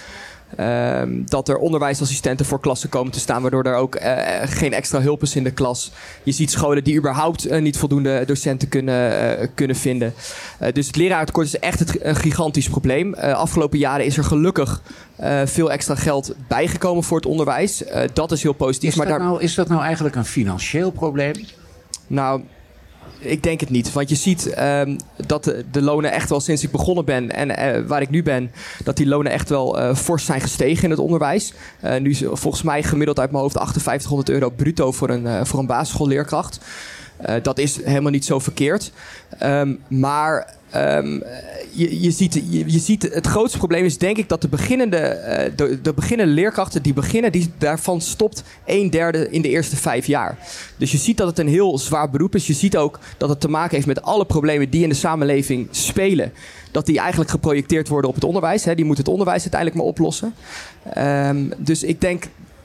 Ehm, 0.56 1.22
dat 1.26 1.50
er 1.50 1.58
onderwijsassistenten 1.58 2.46
voor 2.46 2.60
klassen 2.60 2.90
komen 2.90 3.12
te 3.12 3.20
staan, 3.20 3.42
waardoor 3.42 3.64
er 3.64 3.76
ook 3.76 3.96
eh, 3.96 4.42
geen 4.44 4.74
extra 4.74 5.02
hulp 5.02 5.22
is 5.22 5.36
in 5.36 5.44
de 5.44 5.52
klas. 5.52 5.92
Je 6.24 6.32
ziet 6.32 6.52
scholen 6.52 6.84
die 6.84 6.98
überhaupt 6.98 7.46
eh, 7.46 7.62
niet 7.62 7.78
voldoende 7.78 8.24
docenten 8.26 8.70
kunnen, 8.70 9.40
eh, 9.40 9.48
kunnen 9.54 9.76
vinden. 9.76 10.14
Eh, 10.60 10.74
dus 10.74 10.88
het 10.88 10.96
lerarentekort 10.96 11.48
is 11.48 11.60
echt 11.60 11.80
het, 11.80 12.04
een 12.06 12.16
gigantisch 12.16 12.70
probleem. 12.70 13.14
Eh, 13.14 13.34
afgelopen 13.34 13.80
jaren 13.80 14.06
is 14.06 14.18
er 14.18 14.24
gelukkig 14.24 14.82
eh, 15.16 15.42
veel 15.46 15.72
extra 15.72 15.96
geld 15.96 16.36
bijgekomen 16.48 17.04
voor 17.04 17.18
het 17.18 17.26
onderwijs. 17.26 17.84
Eh, 17.84 18.10
dat 18.14 18.32
is 18.32 18.44
heel 18.44 18.54
positief. 18.54 18.90
Is 18.90 18.96
maar 18.96 19.08
dat, 19.08 19.18
daar, 19.18 19.28
nou, 19.28 19.42
is 19.42 19.56
dat 19.56 19.68
nou 19.68 19.82
eigenlijk 19.82 20.16
een 20.16 20.26
financieel 20.26 20.92
probleem? 20.92 21.34
nou, 22.08 22.42
ik 23.26 23.44
denk 23.44 23.60
het 23.60 23.70
niet. 23.70 23.94
Want 23.94 24.10
je 24.10 24.16
ziet 24.16 24.48
ehm, 24.48 24.98
dat 25.28 25.44
de, 25.72 25.82
lonen 25.82 26.12
echt 26.12 26.30
wel 26.30 26.40
sinds 26.40 26.64
ik 26.64 26.72
begonnen 26.72 27.06
ben 27.06 27.32
en 27.32 27.58
eh, 27.58 27.82
waar 27.88 28.02
ik 28.02 28.10
nu 28.10 28.24
ben, 28.24 28.52
dat 28.84 28.98
die 28.98 29.08
lonen 29.08 29.32
echt 29.32 29.50
wel 29.50 29.80
eh, 29.80 29.96
fors 29.96 30.26
zijn 30.26 30.42
gestegen 30.42 30.84
in 30.84 30.90
het 30.90 31.00
onderwijs. 31.00 31.54
Eh, 31.80 32.00
nu 32.00 32.10
is 32.10 32.24
volgens 32.32 32.64
mij 32.64 32.84
gemiddeld 32.84 33.20
uit 33.20 33.32
mijn 33.32 33.44
hoofd 33.44 33.58
5800 33.58 34.30
euro 34.30 34.50
bruto 34.50 34.92
voor 34.92 35.10
een, 35.10 35.46
voor 35.46 35.60
een 35.60 35.66
basisschoolleerkracht. 35.66 36.60
Dat 37.42 37.58
is 37.58 37.84
helemaal 37.84 38.12
niet 38.12 38.26
zo 38.26 38.40
verkeerd. 38.40 38.92
Ehm, 39.40 39.76
maar 39.88 40.56
ehm, 40.74 41.20
je, 41.76 42.12
ziet, 42.12 42.42
je, 42.50 42.80
ziet, 42.80 43.10
het 43.14 43.28
grootste 43.28 43.58
probleem 43.58 43.86
is 43.86 43.98
denk 43.98 44.18
ik 44.18 44.30
dat 44.30 44.42
de 44.42 44.48
beginnende, 44.48 44.98
eh, 44.98 45.52
de, 45.56 45.82
de 45.82 45.94
beginnende 45.94 46.34
leerkrachten 46.34 46.82
die 46.82 46.94
beginnen, 46.94 47.32
die, 47.32 47.52
daarvan 47.58 48.02
stopt 48.02 48.44
een 48.66 48.90
derde 48.90 49.30
in 49.30 49.42
de 49.42 49.50
eerste 49.50 49.76
vijf 49.76 50.06
jaar. 50.06 50.38
Dus 50.78 50.92
je 50.92 50.98
ziet 50.98 51.18
dat 51.18 51.28
het 51.28 51.40
een 51.40 51.48
heel 51.48 51.78
zwaar 51.78 52.10
beroep 52.10 52.36
is. 52.36 52.48
Je 52.48 52.54
ziet 52.54 52.78
ook 52.78 53.00
dat 53.18 53.30
het 53.30 53.40
te 53.40 53.50
maken 53.50 53.76
heeft 53.76 53.88
met 53.88 54.02
alle 54.02 54.26
problemen 54.26 54.70
die 54.70 54.84
in 54.84 54.90
de 54.90 54.96
samenleving 54.96 55.68
spelen. 55.72 56.34
Dat 56.72 56.86
die 56.86 57.00
eigenlijk 57.00 57.30
geprojecteerd 57.30 57.88
worden 57.88 58.10
op 58.10 58.16
het 58.16 58.24
onderwijs. 58.24 58.66
Hè. 58.66 58.76
Die 58.76 58.86
moet 58.86 58.98
het 58.98 59.08
onderwijs 59.08 59.42
uiteindelijk 59.42 59.80
maar 59.80 59.90
oplossen. 59.90 60.34
Ehm, 60.94 61.50
dus 61.58 61.84
ik 61.84 62.02
denk 62.02 62.24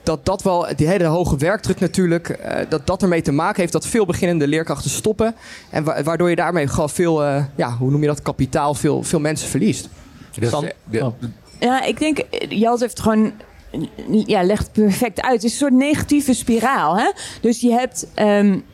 dat 0.09 0.27
dat 0.27 0.43
wel, 0.43 0.67
die 0.77 0.87
hele 0.87 1.05
hoge 1.05 1.37
werkdruk 1.37 1.81
natuurlijk, 1.81 2.29
eh, 2.29 2.61
dat 2.69 2.87
dat 2.87 3.03
ermee 3.03 3.23
te 3.23 3.33
maken 3.33 3.61
heeft 3.61 3.73
dat 3.73 3.87
veel 3.87 4.07
beginnende 4.07 4.49
leerkrachten 4.49 4.91
stoppen. 4.91 5.35
En 5.71 5.85
wa- 5.85 6.03
waardoor 6.03 6.31
je 6.31 6.37
daarmee 6.37 6.67
gewoon 6.67 6.91
veel, 6.91 7.25
eh, 7.25 7.45
ja, 7.55 7.77
hoe 7.77 7.91
noem 7.91 8.01
je 8.01 8.07
dat, 8.07 8.23
kapitaal, 8.23 8.75
veel, 8.75 9.03
veel 9.03 9.21
mensen 9.21 9.49
verliest. 9.49 9.89
Oh. 11.01 11.13
Ja, 11.61 11.83
ik 11.83 11.99
denk, 11.99 12.19
Jalt 12.49 12.81
heeft 12.81 13.01
gewoon 13.01 13.33
ja, 14.27 14.43
legt 14.43 14.73
perfect 14.73 15.21
uit. 15.21 15.35
Het 15.35 15.45
is 15.45 15.51
een 15.53 15.59
soort 15.59 15.73
negatieve 15.73 16.35
spiraal. 16.35 16.99
Hè? 16.99 17.11
Dus 17.41 17.61
je 17.61 17.71
hebt. 17.71 18.07
Um, 18.17 18.65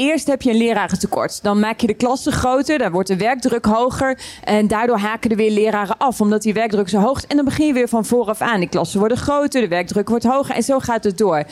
eerst 0.00 0.26
heb 0.26 0.42
je 0.42 0.50
een 0.50 0.56
lerarentekort. 0.56 1.42
Dan 1.42 1.60
maak 1.60 1.80
je 1.80 1.86
de 1.86 1.94
klassen 1.94 2.32
groter, 2.32 2.78
dan 2.78 2.92
wordt 2.92 3.08
de 3.08 3.16
werkdruk 3.16 3.64
hoger. 3.64 4.18
En 4.44 4.68
daardoor 4.68 4.98
haken 4.98 5.30
er 5.30 5.36
weer 5.36 5.50
leraren 5.50 5.96
af, 5.96 6.20
omdat 6.20 6.42
die 6.42 6.54
werkdruk 6.54 6.88
zo 6.88 6.98
hoog 6.98 7.16
is. 7.18 7.26
En 7.26 7.36
dan 7.36 7.44
begin 7.44 7.66
je 7.66 7.72
weer 7.72 7.88
van 7.88 8.04
vooraf 8.04 8.40
aan. 8.40 8.60
Die 8.60 8.68
klassen 8.68 8.98
worden 8.98 9.18
groter, 9.18 9.60
de 9.60 9.68
werkdruk 9.68 10.08
wordt 10.08 10.24
hoger 10.24 10.54
en 10.54 10.62
zo 10.62 10.78
gaat 10.78 11.04
het 11.04 11.18
door. 11.18 11.44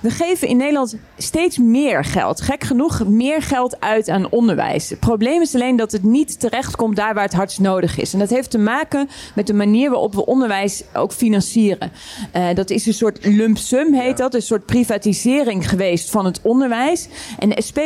We 0.00 0.10
geven 0.10 0.48
in 0.48 0.56
Nederland 0.56 0.96
steeds 1.16 1.58
meer 1.58 2.04
geld. 2.04 2.40
Gek 2.40 2.64
genoeg 2.64 3.06
meer 3.06 3.42
geld 3.42 3.80
uit 3.80 4.08
aan 4.08 4.30
onderwijs. 4.30 4.90
Het 4.90 5.00
probleem 5.00 5.40
is 5.40 5.54
alleen 5.54 5.76
dat 5.76 5.92
het 5.92 6.02
niet 6.02 6.40
terechtkomt 6.40 6.96
daar 6.96 7.14
waar 7.14 7.24
het 7.24 7.34
hardst 7.34 7.60
nodig 7.60 7.98
is. 7.98 8.12
En 8.12 8.18
dat 8.18 8.30
heeft 8.30 8.50
te 8.50 8.58
maken 8.58 9.08
met 9.34 9.46
de 9.46 9.54
manier 9.54 9.90
waarop 9.90 10.14
we 10.14 10.26
onderwijs 10.26 10.82
ook 10.94 11.12
financieren. 11.12 11.92
Uh, 12.36 12.54
dat 12.54 12.70
is 12.70 12.86
een 12.86 12.94
soort 12.94 13.24
lump 13.24 13.58
sum, 13.58 13.94
heet 13.94 14.16
dat. 14.16 14.34
Een 14.34 14.42
soort 14.42 14.66
privatisering 14.66 15.68
geweest 15.68 16.10
van 16.10 16.24
het 16.24 16.40
onderwijs. 16.42 17.08
En 17.38 17.48
de 17.48 17.62
SP 17.68 17.78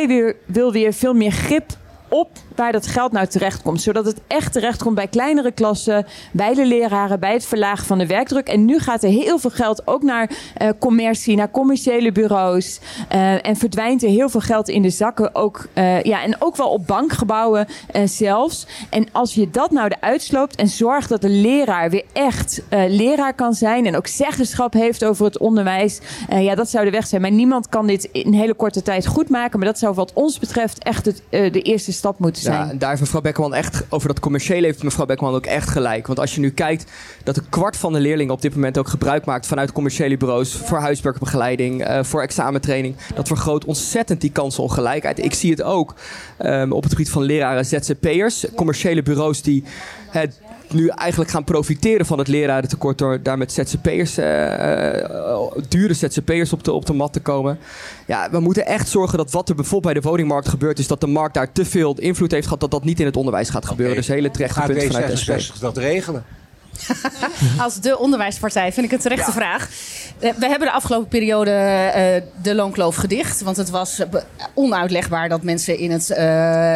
wil 0.45 0.71
weer 0.71 0.93
veel 0.93 1.13
meer 1.13 1.31
grip 1.31 1.65
op 2.07 2.29
waar 2.55 2.71
dat 2.71 2.87
geld 2.87 3.11
nou 3.11 3.27
terecht 3.27 3.61
komt. 3.61 3.81
Zodat 3.81 4.05
het 4.05 4.21
echt 4.27 4.53
terecht 4.53 4.83
komt 4.83 4.95
bij 4.95 5.07
kleinere 5.07 5.51
klassen, 5.51 6.05
bij 6.31 6.53
de 6.53 6.65
leraren, 6.65 7.19
bij 7.19 7.33
het 7.33 7.45
verlagen 7.45 7.85
van 7.85 7.97
de 7.97 8.07
werkdruk. 8.07 8.47
En 8.47 8.65
nu 8.65 8.79
gaat 8.79 9.03
er 9.03 9.09
heel 9.09 9.39
veel 9.39 9.49
geld 9.49 9.87
ook 9.87 10.03
naar 10.03 10.29
uh, 10.29 10.69
commercie, 10.79 11.35
naar 11.35 11.51
commerciële 11.51 12.11
bureaus. 12.11 12.79
Uh, 13.11 13.47
en 13.47 13.55
verdwijnt 13.55 14.03
er 14.03 14.09
heel 14.09 14.29
veel 14.29 14.39
geld 14.39 14.69
in 14.69 14.81
de 14.81 14.89
zakken. 14.89 15.35
Ook, 15.35 15.67
uh, 15.73 16.01
ja, 16.01 16.23
en 16.23 16.35
ook 16.39 16.55
wel 16.55 16.69
op 16.69 16.87
bankgebouwen 16.87 17.67
zelfs. 18.05 18.67
En 18.89 19.07
als 19.11 19.33
je 19.33 19.49
dat 19.49 19.71
nou 19.71 19.91
eruit 19.99 20.21
sloopt 20.21 20.55
en 20.55 20.67
zorgt 20.67 21.09
dat 21.09 21.21
de 21.21 21.29
leraar 21.29 21.89
weer 21.89 22.05
echt 22.13 22.61
leraar 22.69 23.33
kan 23.33 23.53
zijn. 23.53 23.85
En 23.85 23.95
ook 23.95 24.07
zeggenschap 24.07 24.73
heeft 24.73 25.05
over 25.05 25.25
het 25.25 25.37
onderwijs. 25.37 25.99
ja, 26.29 26.55
dat 26.55 26.69
zou 26.69 26.85
de 26.85 26.91
weg 26.91 27.07
zijn. 27.07 27.21
Maar 27.21 27.31
niemand 27.31 27.69
kan 27.69 27.87
dit 27.87 28.09
in 28.11 28.33
hele 28.33 28.53
korte 28.53 28.81
tijd 28.81 29.07
goed 29.07 29.29
maken. 29.29 29.59
Maar 29.59 29.67
dat 29.67 29.79
zou 29.79 29.93
wat 29.93 30.13
ons 30.13 30.39
betreft 30.39 30.83
echt 30.83 31.05
het, 31.05 31.21
de 31.29 31.61
eerste 31.61 31.91
stap 31.91 32.19
moeten 32.19 32.40
Ja, 32.43 32.69
en 32.69 32.77
daar 32.77 32.89
heeft 32.89 33.01
mevrouw 33.01 33.21
Bekkerman 33.21 33.53
echt, 33.53 33.83
over 33.89 34.07
dat 34.07 34.19
commerciële 34.19 34.65
heeft 34.65 34.83
mevrouw 34.83 35.05
Bekkerman 35.05 35.35
ook 35.35 35.45
echt 35.45 35.69
gelijk. 35.69 36.07
Want 36.07 36.19
als 36.19 36.35
je 36.35 36.41
nu 36.41 36.49
kijkt 36.49 36.91
dat 37.23 37.37
een 37.37 37.49
kwart 37.49 37.77
van 37.77 37.93
de 37.93 37.99
leerlingen 37.99 38.33
op 38.33 38.41
dit 38.41 38.53
moment 38.53 38.77
ook 38.77 38.87
gebruik 38.87 39.25
maakt 39.25 39.47
vanuit 39.47 39.71
commerciële 39.71 40.17
bureaus 40.17 40.55
voor 40.55 40.77
huiswerkbegeleiding, 40.77 41.87
uh, 41.87 42.03
voor 42.03 42.21
examentraining, 42.21 42.95
dat 43.15 43.27
vergroot 43.27 43.65
ontzettend 43.65 44.21
die 44.21 44.31
kans 44.31 44.59
op 44.59 44.69
ongelijkheid. 44.69 45.23
Ik 45.23 45.33
zie 45.33 45.51
het 45.51 45.63
ook 45.63 45.93
um, 46.39 46.71
op 46.71 46.83
het 46.83 46.91
gebied 46.91 47.09
van 47.09 47.23
leraren 47.23 47.65
ZZP'ers, 47.65 48.45
commerciële 48.55 49.03
bureaus 49.03 49.41
die 49.41 49.63
het 50.09 50.39
nu 50.73 50.87
eigenlijk 50.87 51.31
gaan 51.31 51.43
profiteren 51.43 52.05
van 52.05 52.17
het 52.17 52.27
lerarentekort 52.27 52.97
door 52.97 53.21
daar 53.23 53.37
met 53.37 53.51
ZZP'ers, 53.51 54.17
uh, 54.17 54.25
uh, 54.25 55.51
dure 55.69 55.93
ZZP'ers 55.93 56.53
op 56.53 56.63
de, 56.63 56.71
op 56.71 56.85
de 56.85 56.93
mat 56.93 57.13
te 57.13 57.19
komen. 57.19 57.57
Ja, 58.07 58.29
we 58.31 58.39
moeten 58.39 58.65
echt 58.65 58.89
zorgen 58.89 59.17
dat 59.17 59.31
wat 59.31 59.49
er 59.49 59.55
bijvoorbeeld 59.55 59.93
bij 59.93 60.01
de 60.01 60.09
woningmarkt 60.09 60.47
gebeurt, 60.47 60.79
is 60.79 60.87
dat 60.87 61.01
de 61.01 61.07
markt 61.07 61.33
daar 61.33 61.51
te 61.51 61.65
veel 61.65 61.95
invloed 61.99 62.31
heeft 62.31 62.43
gehad, 62.43 62.59
dat 62.59 62.71
dat 62.71 62.83
niet 62.83 62.99
in 62.99 63.05
het 63.05 63.17
onderwijs 63.17 63.49
gaat 63.49 63.65
gebeuren. 63.65 63.95
Okay. 63.95 64.07
Dus 64.07 64.15
hele 64.15 64.31
terechte 64.31 64.61
punten 64.61 64.91
vanuit 64.91 65.25
de 65.25 65.39
SP. 65.39 65.61
dat 65.61 65.77
regelen? 65.77 66.23
Als 67.63 67.79
de 67.79 67.97
onderwijspartij 67.97 68.73
vind 68.73 68.85
ik 68.85 68.91
een 68.91 68.99
terechte 68.99 69.31
ja. 69.31 69.37
vraag. 69.37 69.69
Eh, 70.19 70.33
we 70.37 70.47
hebben 70.47 70.67
de 70.67 70.73
afgelopen 70.73 71.07
periode 71.07 71.51
uh, 71.51 72.43
de 72.43 72.55
loonkloof 72.55 72.95
gedicht. 72.95 73.41
Want 73.41 73.57
het 73.57 73.69
was 73.69 74.01
onuitlegbaar 74.53 75.29
dat 75.29 75.43
mensen 75.43 75.77
in 75.77 75.91
het 75.91 76.09
uh, 76.09 76.17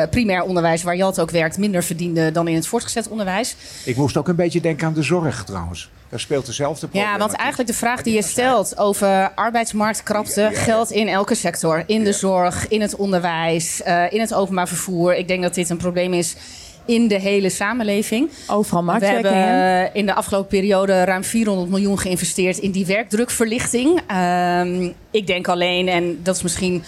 primair 0.10 0.44
onderwijs, 0.44 0.84
waar 0.84 0.96
Jalt 0.96 1.20
ook 1.20 1.32
werkt, 1.32 1.58
minder 1.58 1.84
verdienden 1.84 2.34
dan 2.34 2.48
in 2.48 2.56
het 2.56 2.68
voortgezet 2.68 3.08
onderwijs. 3.08 3.56
Ik 3.84 3.96
moest 3.96 4.18
ook 4.18 4.28
een 4.28 4.36
beetje 4.36 4.62
denken 4.62 4.88
aan 4.88 4.94
de 4.94 5.04
zorg 5.04 5.44
trouwens. 5.44 5.90
Daar 6.10 6.20
speelt 6.20 6.46
dezelfde 6.46 6.88
probleem. 6.88 7.12
Ja, 7.12 7.18
want 7.18 7.34
eigenlijk 7.34 7.70
de 7.70 7.76
vraag 7.76 8.02
die 8.02 8.14
je 8.14 8.22
stelt 8.22 8.78
over 8.78 9.32
arbeidsmarktkrapte 9.34 10.50
geldt 10.54 10.92
in 10.92 11.08
elke 11.08 11.36
sector. 11.36 11.84
In 11.86 12.04
de 12.04 12.14
zorg, 12.14 12.68
in 12.68 12.82
het 12.82 12.96
onderwijs, 12.96 13.82
in 14.10 14.20
het 14.20 14.34
openbaar 14.34 14.68
vervoer. 14.68 15.16
Ik 15.16 15.28
denk 15.28 15.42
dat 15.42 15.54
dit 15.54 15.70
een 15.70 15.78
probleem 15.78 16.14
is 16.14 16.36
in 16.86 17.08
de 17.08 17.20
hele 17.20 17.50
samenleving. 17.50 18.30
Overal 18.48 18.86
We 18.86 19.06
hebben 19.06 19.34
uh, 19.34 19.96
in 19.96 20.06
de 20.06 20.14
afgelopen 20.14 20.48
periode 20.48 21.04
ruim 21.04 21.24
400 21.24 21.70
miljoen 21.70 22.00
geïnvesteerd 22.00 22.58
in 22.58 22.72
die 22.72 22.86
werkdrukverlichting. 22.86 24.02
Um, 24.12 24.94
ik 25.12 25.28
denk 25.28 25.48
alleen, 25.48 25.88
en 25.88 26.20
dat 26.24 26.36
is 26.36 26.42
misschien 26.42 26.84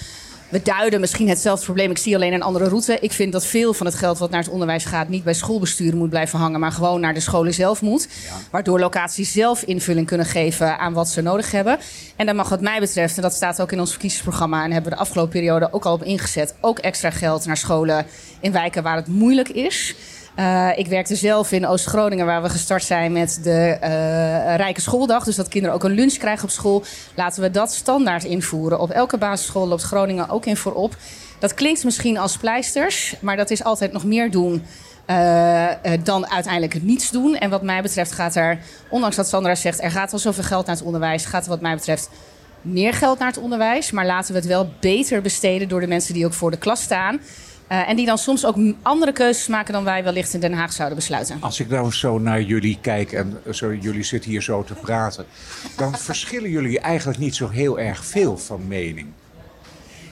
we 0.50 0.62
duiden 0.62 1.00
misschien 1.00 1.30
hetzelfde 1.30 1.66
probleem. 1.66 1.92
Ik 1.92 1.98
zie 1.98 2.16
alleen 2.16 2.34
een 2.34 2.42
andere 2.42 2.68
route. 2.68 2.98
Ik 3.02 3.12
vind 3.12 3.32
dat 3.32 3.46
veel 3.46 3.74
van 3.74 3.86
het 3.86 3.96
geld 3.96 4.18
wat 4.18 4.30
naar 4.30 4.44
het 4.44 4.50
onderwijs 4.50 4.86
gaat... 4.86 5.10
niet 5.10 5.24
bij 5.24 5.34
schoolbesturen 5.34 5.98
moet 5.98 6.10
blijven 6.10 6.40
hangen... 6.40 6.60
maar 6.60 6.72
gewoon 6.72 7.02
naar 7.02 7.14
de 7.14 7.20
scholen 7.20 7.54
zelf 7.54 7.82
moet. 7.82 8.08
Ja. 8.24 8.36
Waardoor 8.52 8.80
locaties 8.80 9.32
zelf 9.32 9.64
invulling 9.64 10.08
kunnen 10.08 10.26
geven 10.26 10.80
aan 10.80 10.94
wat 10.94 11.10
ze 11.10 11.22
nodig 11.22 11.52
hebben. 11.52 11.78
En 12.16 12.26
dan 12.26 12.36
mag 12.36 12.50
wat 12.50 12.62
mij 12.62 12.80
betreft, 12.80 13.16
en 13.16 13.22
dat 13.22 13.34
staat 13.34 13.62
ook 13.62 13.72
in 13.72 13.80
ons 13.80 13.90
verkiezingsprogramma... 13.90 14.64
en 14.64 14.72
hebben 14.72 14.92
we 14.92 14.98
de 14.98 15.04
afgelopen 15.04 15.32
periode 15.32 15.74
ook 15.74 15.86
al 15.86 15.94
op 15.94 16.04
ingezet... 16.04 16.56
ook 16.62 16.80
extra 16.80 17.10
geld 17.10 17.46
naar 17.46 17.58
scholen 17.58 18.06
in 18.40 18.52
wijken 18.52 18.84
waar 18.84 18.96
het 18.96 19.08
moeilijk 19.08 19.50
is... 19.50 19.96
Uh, 20.40 20.70
ik 20.76 20.88
werkte 20.88 21.16
zelf 21.16 21.52
in 21.52 21.68
Oost-Groningen, 21.68 22.26
waar 22.26 22.42
we 22.42 22.50
gestart 22.50 22.84
zijn 22.84 23.12
met 23.12 23.40
de 23.44 23.78
uh, 23.82 24.56
Rijke 24.56 24.82
Schooldag. 24.82 25.24
Dus 25.24 25.36
dat 25.36 25.48
kinderen 25.48 25.76
ook 25.76 25.84
een 25.84 25.92
lunch 25.92 26.14
krijgen 26.14 26.44
op 26.44 26.50
school. 26.50 26.84
Laten 27.16 27.42
we 27.42 27.52
dat 27.52 27.74
standaard 27.74 28.24
invoeren. 28.24 28.80
Op 28.80 28.90
elke 28.90 29.18
basisschool 29.18 29.68
loopt 29.68 29.82
Groningen 29.82 30.30
ook 30.30 30.46
in 30.46 30.58
voorop. 30.58 30.96
Dat 31.40 31.54
klinkt 31.54 31.84
misschien 31.84 32.18
als 32.18 32.38
pleisters, 32.38 33.16
maar 33.20 33.38
dat 33.38 33.50
is 33.50 33.64
altijd 33.64 33.92
nog 33.92 34.04
meer 34.04 34.32
doen. 34.32 34.66
Uh, 35.08 35.68
dan 36.04 36.30
uiteindelijk 36.30 36.84
niets 36.84 37.10
doen. 37.10 37.36
En 37.36 37.50
wat 37.50 37.62
mij 37.64 37.82
betreft 37.82 38.12
gaat 38.12 38.36
er, 38.36 38.60
ondanks 38.90 39.16
dat 39.16 39.28
Sandra 39.28 39.56
zegt, 39.56 39.84
er 39.84 39.92
gaat 39.92 40.14
al 40.14 40.20
zoveel 40.20 40.44
geld 40.44 40.66
naar 40.66 40.76
het 40.76 40.86
onderwijs, 40.86 41.26
gaat 41.26 41.44
er 41.44 41.50
wat 41.50 41.62
mij 41.62 41.76
betreft 41.76 42.10
meer 42.62 42.94
geld 42.94 43.20
naar 43.20 43.28
het 43.28 43.38
onderwijs. 43.38 43.92
Maar 43.92 44.06
laten 44.06 44.34
we 44.34 44.40
het 44.40 44.48
wel 44.48 44.70
beter 44.80 45.22
besteden 45.22 45.68
door 45.68 45.80
de 45.80 45.88
mensen 45.88 46.14
die 46.14 46.26
ook 46.26 46.34
voor 46.34 46.52
de 46.52 46.58
klas 46.58 46.82
staan. 46.82 47.20
Uh, 47.72 47.90
en 47.90 47.96
die 47.96 48.06
dan 48.06 48.18
soms 48.18 48.46
ook 48.46 48.58
andere 48.82 49.12
keuzes 49.12 49.48
maken 49.48 49.74
dan 49.74 49.84
wij 49.84 50.04
wellicht 50.04 50.34
in 50.34 50.40
Den 50.40 50.54
Haag 50.54 50.74
zouden 50.74 50.98
besluiten. 50.98 51.38
Als 51.40 51.60
ik 51.60 51.70
nou 51.70 51.92
zo 51.92 52.20
naar 52.20 52.42
jullie 52.42 52.78
kijk 52.82 53.12
en 53.12 53.38
zo, 53.52 53.74
jullie 53.74 54.04
zitten 54.04 54.32
hier 54.32 54.42
zo 54.42 54.64
te 54.64 54.74
praten, 54.74 55.26
dan 55.78 55.98
verschillen 55.98 56.50
jullie 56.50 56.80
eigenlijk 56.80 57.20
niet 57.20 57.36
zo 57.36 57.50
heel 57.50 57.80
erg 57.80 58.06
veel 58.06 58.38
van 58.38 58.68
mening. 58.68 59.08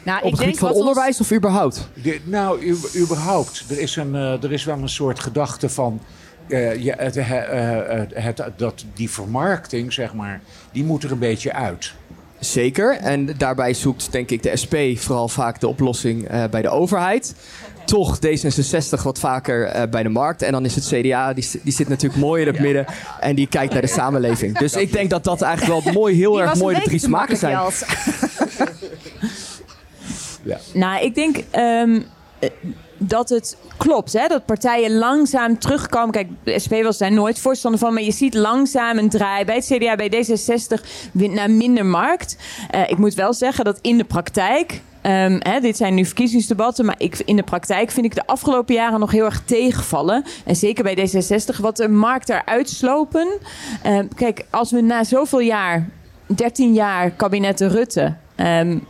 Nou, 0.04 0.24
Op 0.24 0.32
het 0.32 0.40
gebied 0.40 0.60
van 0.60 0.72
onderwijs 0.72 1.20
ons... 1.20 1.32
of 1.32 1.38
überhaupt? 1.38 1.88
De, 1.94 2.20
nou, 2.24 2.62
u, 2.62 2.78
überhaupt. 2.96 3.64
Er 3.70 3.80
is, 3.80 3.96
een, 3.96 4.14
uh, 4.14 4.44
er 4.44 4.52
is 4.52 4.64
wel 4.64 4.78
een 4.78 4.90
soort 4.90 5.20
gedachte 5.20 5.70
van. 5.70 6.02
Uh, 6.48 6.84
ja, 6.84 6.96
het, 6.98 7.16
het, 8.14 8.44
dat 8.58 8.86
die 8.94 9.10
vermarkting, 9.10 9.94
zeg 9.94 10.14
maar, 10.14 10.42
die 10.72 10.84
moet 10.84 11.04
er 11.04 11.12
een 11.12 11.20
beetje 11.20 11.54
uit. 11.54 11.94
Zeker. 12.40 12.98
En 12.98 13.30
daarbij 13.38 13.74
zoekt 13.74 14.12
denk 14.12 14.30
ik 14.30 14.44
de 14.44 14.58
SP 14.62 14.76
vooral 14.96 15.28
vaak 15.28 15.60
de 15.60 15.68
oplossing 15.68 16.32
uh, 16.32 16.44
bij 16.52 16.62
de 16.62 16.70
overheid. 16.70 17.36
Toch 17.86 18.18
D66 18.18 19.04
wat 19.04 19.20
vaker 19.20 19.76
uh, 19.76 19.84
bij 19.90 20.04
de 20.04 20.10
markt. 20.10 20.42
En 20.42 20.52
dan 20.52 20.66
is 20.66 20.76
het 20.76 20.86
CDA, 20.86 21.34
die, 21.34 21.50
die 21.64 21.74
zit 21.74 21.88
natuurlijk 21.88 22.22
mooi 22.22 22.42
in 22.42 22.48
het 22.48 22.60
midden. 22.60 22.86
En 23.20 23.36
die 23.36 23.48
kijkt 23.48 23.74
naar 23.74 23.82
de 23.82 23.88
samenleving. 23.88 24.58
Dus 24.58 24.76
ik 24.76 24.92
denk 24.92 25.10
dat 25.10 25.24
dat 25.24 25.42
eigenlijk 25.42 25.84
wel 25.84 25.94
mooi, 25.94 26.16
heel 26.16 26.42
erg 26.42 26.56
mooi 26.56 26.76
de 26.76 26.82
drie 26.82 27.00
smaken 27.00 27.38
zijn. 27.38 27.58
ja. 30.44 30.58
Nou, 30.74 31.04
ik 31.04 31.16
denk... 31.16 31.38
Um, 31.56 32.06
dat 32.98 33.30
het 33.30 33.58
klopt, 33.78 34.14
hè? 34.14 34.28
dat 34.28 34.46
partijen 34.46 34.98
langzaam 34.98 35.60
terugkomen. 35.60 36.12
Kijk, 36.12 36.28
de 36.44 36.60
SP 36.64 36.74
was 36.84 36.98
daar 36.98 37.12
nooit 37.12 37.40
voorstander 37.40 37.80
van, 37.80 37.94
maar 37.94 38.04
je 38.04 38.12
ziet 38.12 38.34
langzaam 38.34 38.98
een 38.98 39.10
draai 39.10 39.46
bij 39.46 39.56
het 39.56 39.66
CDA, 39.66 39.96
bij 39.96 40.12
D66 40.12 40.86
naar 41.12 41.52
minder 41.52 41.86
markt. 41.86 42.38
Uh, 42.76 42.90
ik 42.90 42.98
moet 42.98 43.14
wel 43.14 43.34
zeggen 43.34 43.66
dat 43.66 43.80
in 43.82 43.98
de 43.98 44.04
praktijk. 44.04 44.82
Um, 45.04 45.38
hè, 45.40 45.60
dit 45.60 45.78
zijn 45.78 45.94
nu 45.94 46.06
verkiezingsdebatten, 46.06 46.86
maar 46.86 46.96
ik, 46.98 47.22
in 47.26 47.36
de 47.36 47.44
praktijk 47.44 47.92
vind 47.92 48.06
ik 48.06 48.16
de 48.16 48.28
afgelopen 48.28 48.76
jaren 48.76 49.00
nog 49.00 49.12
heel 49.12 49.26
erg 49.26 49.42
tegenvallen. 49.46 50.24
En 50.46 50.56
zeker 50.56 50.84
bij 50.84 50.98
D66, 50.98 51.60
wat 51.60 51.78
de 51.78 51.90
markt 51.90 52.28
daaruit 52.28 52.70
slopen. 52.70 53.28
Uh, 53.86 54.00
kijk, 54.16 54.46
als 54.50 54.72
we 54.72 54.82
na 54.82 55.04
zoveel 55.04 55.40
jaar, 55.40 55.90
13 56.26 56.74
jaar 56.74 57.12
kabinetten 57.12 57.70
Rutte. 57.70 58.16
Um, 58.38 58.88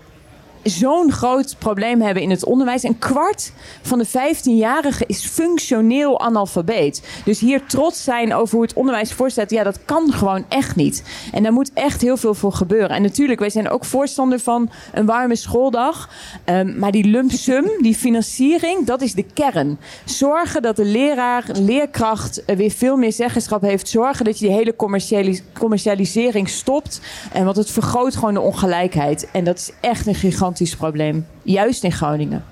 zo'n 0.66 1.12
groot 1.12 1.56
probleem 1.60 2.02
hebben 2.02 2.24
in 2.24 2.30
het 2.30 2.46
onderwijs. 2.46 2.84
Een 2.84 3.00
kwart 3.00 3.52
van 3.82 4.00
de 4.00 4.08
15-jarigen 4.08 5.06
is 5.08 5.26
functioneel 5.26 6.20
analfabeet. 6.20 7.04
Dus 7.26 7.40
hier 7.40 7.66
trots 7.66 8.04
zijn 8.04 8.34
over 8.34 8.56
hoe 8.56 8.64
het 8.64 8.74
onderwijs 8.74 9.14
voorstelt, 9.14 9.50
ja, 9.50 9.64
dat 9.64 9.86
kan 9.86 10.14
gewoon 10.14 10.46
echt 10.50 10.76
niet. 10.76 11.04
En 11.32 11.44
daar 11.44 11.54
moet 11.54 11.72
echt 11.74 12.02
heel 12.02 12.18
veel 12.18 12.34
voor 12.34 12.54
gebeuren. 12.54 12.90
En 12.90 13.02
natuurlijk, 13.02 13.40
wij 13.40 13.50
zijn 13.50 13.70
ook 13.70 13.86
voorstander 13.86 14.40
van 14.40 14.70
een 14.94 15.06
warme 15.06 15.36
schooldag. 15.36 16.10
Um, 16.46 16.80
maar 16.80 16.92
die 16.92 17.06
lump 17.06 17.32
sum, 17.32 17.66
die 17.80 17.96
financiering, 17.96 18.86
dat 18.86 19.02
is 19.02 19.14
de 19.14 19.26
kern. 19.34 19.80
Zorgen 20.06 20.62
dat 20.62 20.76
de 20.76 20.86
leraar, 20.86 21.46
leerkracht 21.54 22.44
weer 22.46 22.72
veel 22.72 22.98
meer 22.98 23.14
zeggenschap 23.14 23.62
heeft. 23.62 23.90
Zorgen 23.90 24.26
dat 24.26 24.40
je 24.40 24.46
die 24.46 24.56
hele 24.56 24.76
commercialis 24.76 25.42
commercialisering 25.54 26.50
stopt. 26.50 27.02
En 27.32 27.46
want 27.46 27.58
het 27.58 27.72
vergroot 27.72 28.16
gewoon 28.16 28.34
de 28.34 28.40
ongelijkheid. 28.40 29.28
En 29.32 29.44
dat 29.44 29.58
is 29.58 29.72
echt 29.82 30.08
een 30.08 30.16
gigantisch 30.16 30.55
probleem. 30.78 31.28
Juist 31.44 31.84
in 31.84 31.92
Groningen. 31.92 32.44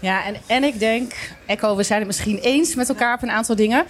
Ja, 0.00 0.24
en, 0.24 0.36
en 0.46 0.64
ik 0.64 0.78
denk, 0.78 1.12
Echo, 1.46 1.76
we 1.76 1.82
zijn 1.82 1.98
het 1.98 2.06
misschien 2.06 2.38
eens 2.38 2.74
met 2.74 2.88
elkaar 2.88 3.14
op 3.14 3.22
een 3.22 3.30
aantal 3.30 3.56
dingen. 3.56 3.84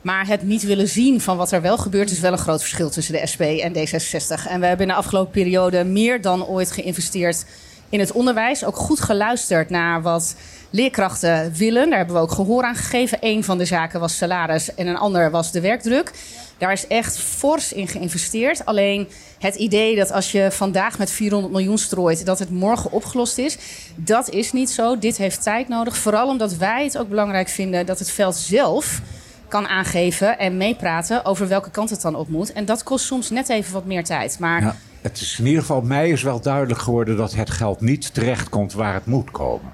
Maar 0.00 0.26
het 0.26 0.42
niet 0.42 0.62
willen 0.62 0.88
zien 0.88 1.20
van 1.20 1.36
wat 1.36 1.52
er 1.52 1.62
wel 1.62 1.78
gebeurt, 1.78 2.10
is 2.10 2.20
wel 2.20 2.32
een 2.32 2.38
groot 2.38 2.60
verschil 2.60 2.90
tussen 2.90 3.14
de 3.14 3.26
SP 3.32 3.40
en 3.40 3.72
D66. 3.72 4.48
En 4.48 4.60
we 4.60 4.66
hebben 4.66 4.86
in 4.86 4.92
de 4.92 4.98
afgelopen 4.98 5.32
periode 5.32 5.84
meer 5.84 6.20
dan 6.20 6.46
ooit 6.46 6.72
geïnvesteerd 6.72 7.44
in 7.88 8.00
het 8.00 8.12
onderwijs. 8.12 8.64
Ook 8.64 8.76
goed 8.76 9.00
geluisterd 9.00 9.70
naar 9.70 10.02
wat 10.02 10.36
leerkrachten 10.70 11.52
willen. 11.52 11.88
Daar 11.88 11.98
hebben 11.98 12.16
we 12.16 12.22
ook 12.22 12.32
gehoor 12.32 12.62
aan 12.62 12.74
gegeven. 12.74 13.18
Eén 13.20 13.44
van 13.44 13.58
de 13.58 13.64
zaken 13.64 14.00
was 14.00 14.16
salaris 14.16 14.74
en 14.74 14.86
een 14.86 14.96
ander 14.96 15.30
was 15.30 15.52
de 15.52 15.60
werkdruk. 15.60 16.12
Daar 16.58 16.72
is 16.72 16.86
echt 16.86 17.18
fors 17.18 17.72
in 17.72 17.88
geïnvesteerd. 17.88 18.64
Alleen 18.64 19.08
het 19.38 19.54
idee 19.54 19.96
dat 19.96 20.12
als 20.12 20.32
je 20.32 20.48
vandaag 20.50 20.98
met 20.98 21.10
400 21.10 21.52
miljoen 21.52 21.78
strooit, 21.78 22.26
dat 22.26 22.38
het 22.38 22.50
morgen 22.50 22.92
opgelost 22.92 23.38
is, 23.38 23.58
dat 23.94 24.30
is 24.30 24.52
niet 24.52 24.70
zo. 24.70 24.98
Dit 24.98 25.16
heeft 25.16 25.42
tijd 25.42 25.68
nodig. 25.68 25.96
Vooral 25.96 26.28
omdat 26.28 26.56
wij 26.56 26.84
het 26.84 26.98
ook 26.98 27.08
belangrijk 27.08 27.48
vinden 27.48 27.86
dat 27.86 27.98
het 27.98 28.10
veld 28.10 28.36
zelf 28.36 29.00
kan 29.48 29.66
aangeven 29.66 30.38
en 30.38 30.56
meepraten 30.56 31.24
over 31.24 31.48
welke 31.48 31.70
kant 31.70 31.90
het 31.90 32.00
dan 32.00 32.14
op 32.14 32.28
moet. 32.28 32.52
En 32.52 32.64
dat 32.64 32.82
kost 32.82 33.04
soms 33.04 33.30
net 33.30 33.48
even 33.48 33.72
wat 33.72 33.84
meer 33.84 34.04
tijd. 34.04 34.38
Maar 34.38 34.62
Ja, 34.62 34.76
het 35.00 35.20
is 35.20 35.38
in 35.38 35.46
ieder 35.46 35.60
geval, 35.60 35.80
mij 35.80 36.10
is 36.10 36.22
wel 36.22 36.40
duidelijk 36.40 36.80
geworden 36.80 37.16
dat 37.16 37.34
het 37.34 37.50
geld 37.50 37.80
niet 37.80 38.14
terechtkomt 38.14 38.72
waar 38.72 38.94
het 38.94 39.06
moet 39.06 39.30
komen. 39.30 39.72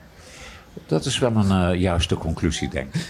Dat 0.86 1.04
is 1.04 1.18
wel 1.18 1.36
een 1.36 1.72
eh, 1.72 1.80
juiste 1.80 2.14
conclusie, 2.14 2.68
denk 2.68 2.94
ik. 2.94 3.06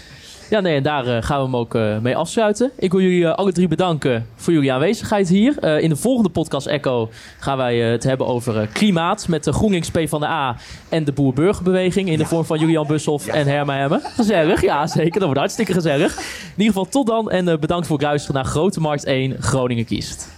Ja, 0.49 0.59
nee, 0.59 0.75
en 0.75 0.83
daar 0.83 1.07
eh, 1.07 1.23
gaan 1.23 1.37
we 1.37 1.43
hem 1.43 1.55
ook 1.55 1.75
eh, 1.75 1.97
mee 1.97 2.15
afsluiten. 2.15 2.71
Ik 2.75 2.91
wil 2.91 3.01
jullie 3.01 3.25
eh, 3.25 3.35
alle 3.35 3.51
drie 3.51 3.67
bedanken 3.67 4.27
voor 4.35 4.53
jullie 4.53 4.73
aanwezigheid 4.73 5.29
hier. 5.29 5.63
In 5.81 5.89
de 5.89 5.95
volgende 5.95 6.29
podcast 6.29 6.67
Echo 6.67 7.09
gaan 7.39 7.57
wij 7.57 7.77
het 7.77 8.03
hebben 8.03 8.27
over 8.27 8.67
klimaat 8.67 9.27
met 9.27 9.43
de 9.43 9.53
GroenLinks 9.53 9.89
P 9.89 9.99
van 10.09 10.19
de 10.19 10.27
A 10.27 10.55
en 10.89 11.03
de 11.03 11.11
Boer-Burgerbeweging 11.11 12.09
in 12.09 12.17
de 12.17 12.25
vorm 12.25 12.45
van 12.45 12.59
Julian 12.59 12.87
Bushoff 12.87 13.27
en 13.27 13.47
Herma 13.47 13.75
Hemme. 13.75 13.99
Gezellig, 14.03 14.61
ja 14.61 14.87
zeker. 14.87 15.13
Dat 15.13 15.23
wordt 15.23 15.39
hartstikke 15.39 15.73
gezellig. 15.73 16.17
In 16.17 16.23
ieder 16.57 16.73
geval 16.73 16.89
tot 16.89 17.07
dan 17.07 17.31
en 17.31 17.59
bedankt 17.59 17.87
voor 17.87 17.97
het 17.97 18.05
luisteren 18.05 18.35
naar 18.35 18.51
Grote 18.51 18.79
Markt 18.79 19.05
1 19.05 19.35
Groningen 19.39 19.85
kiest. 19.85 20.34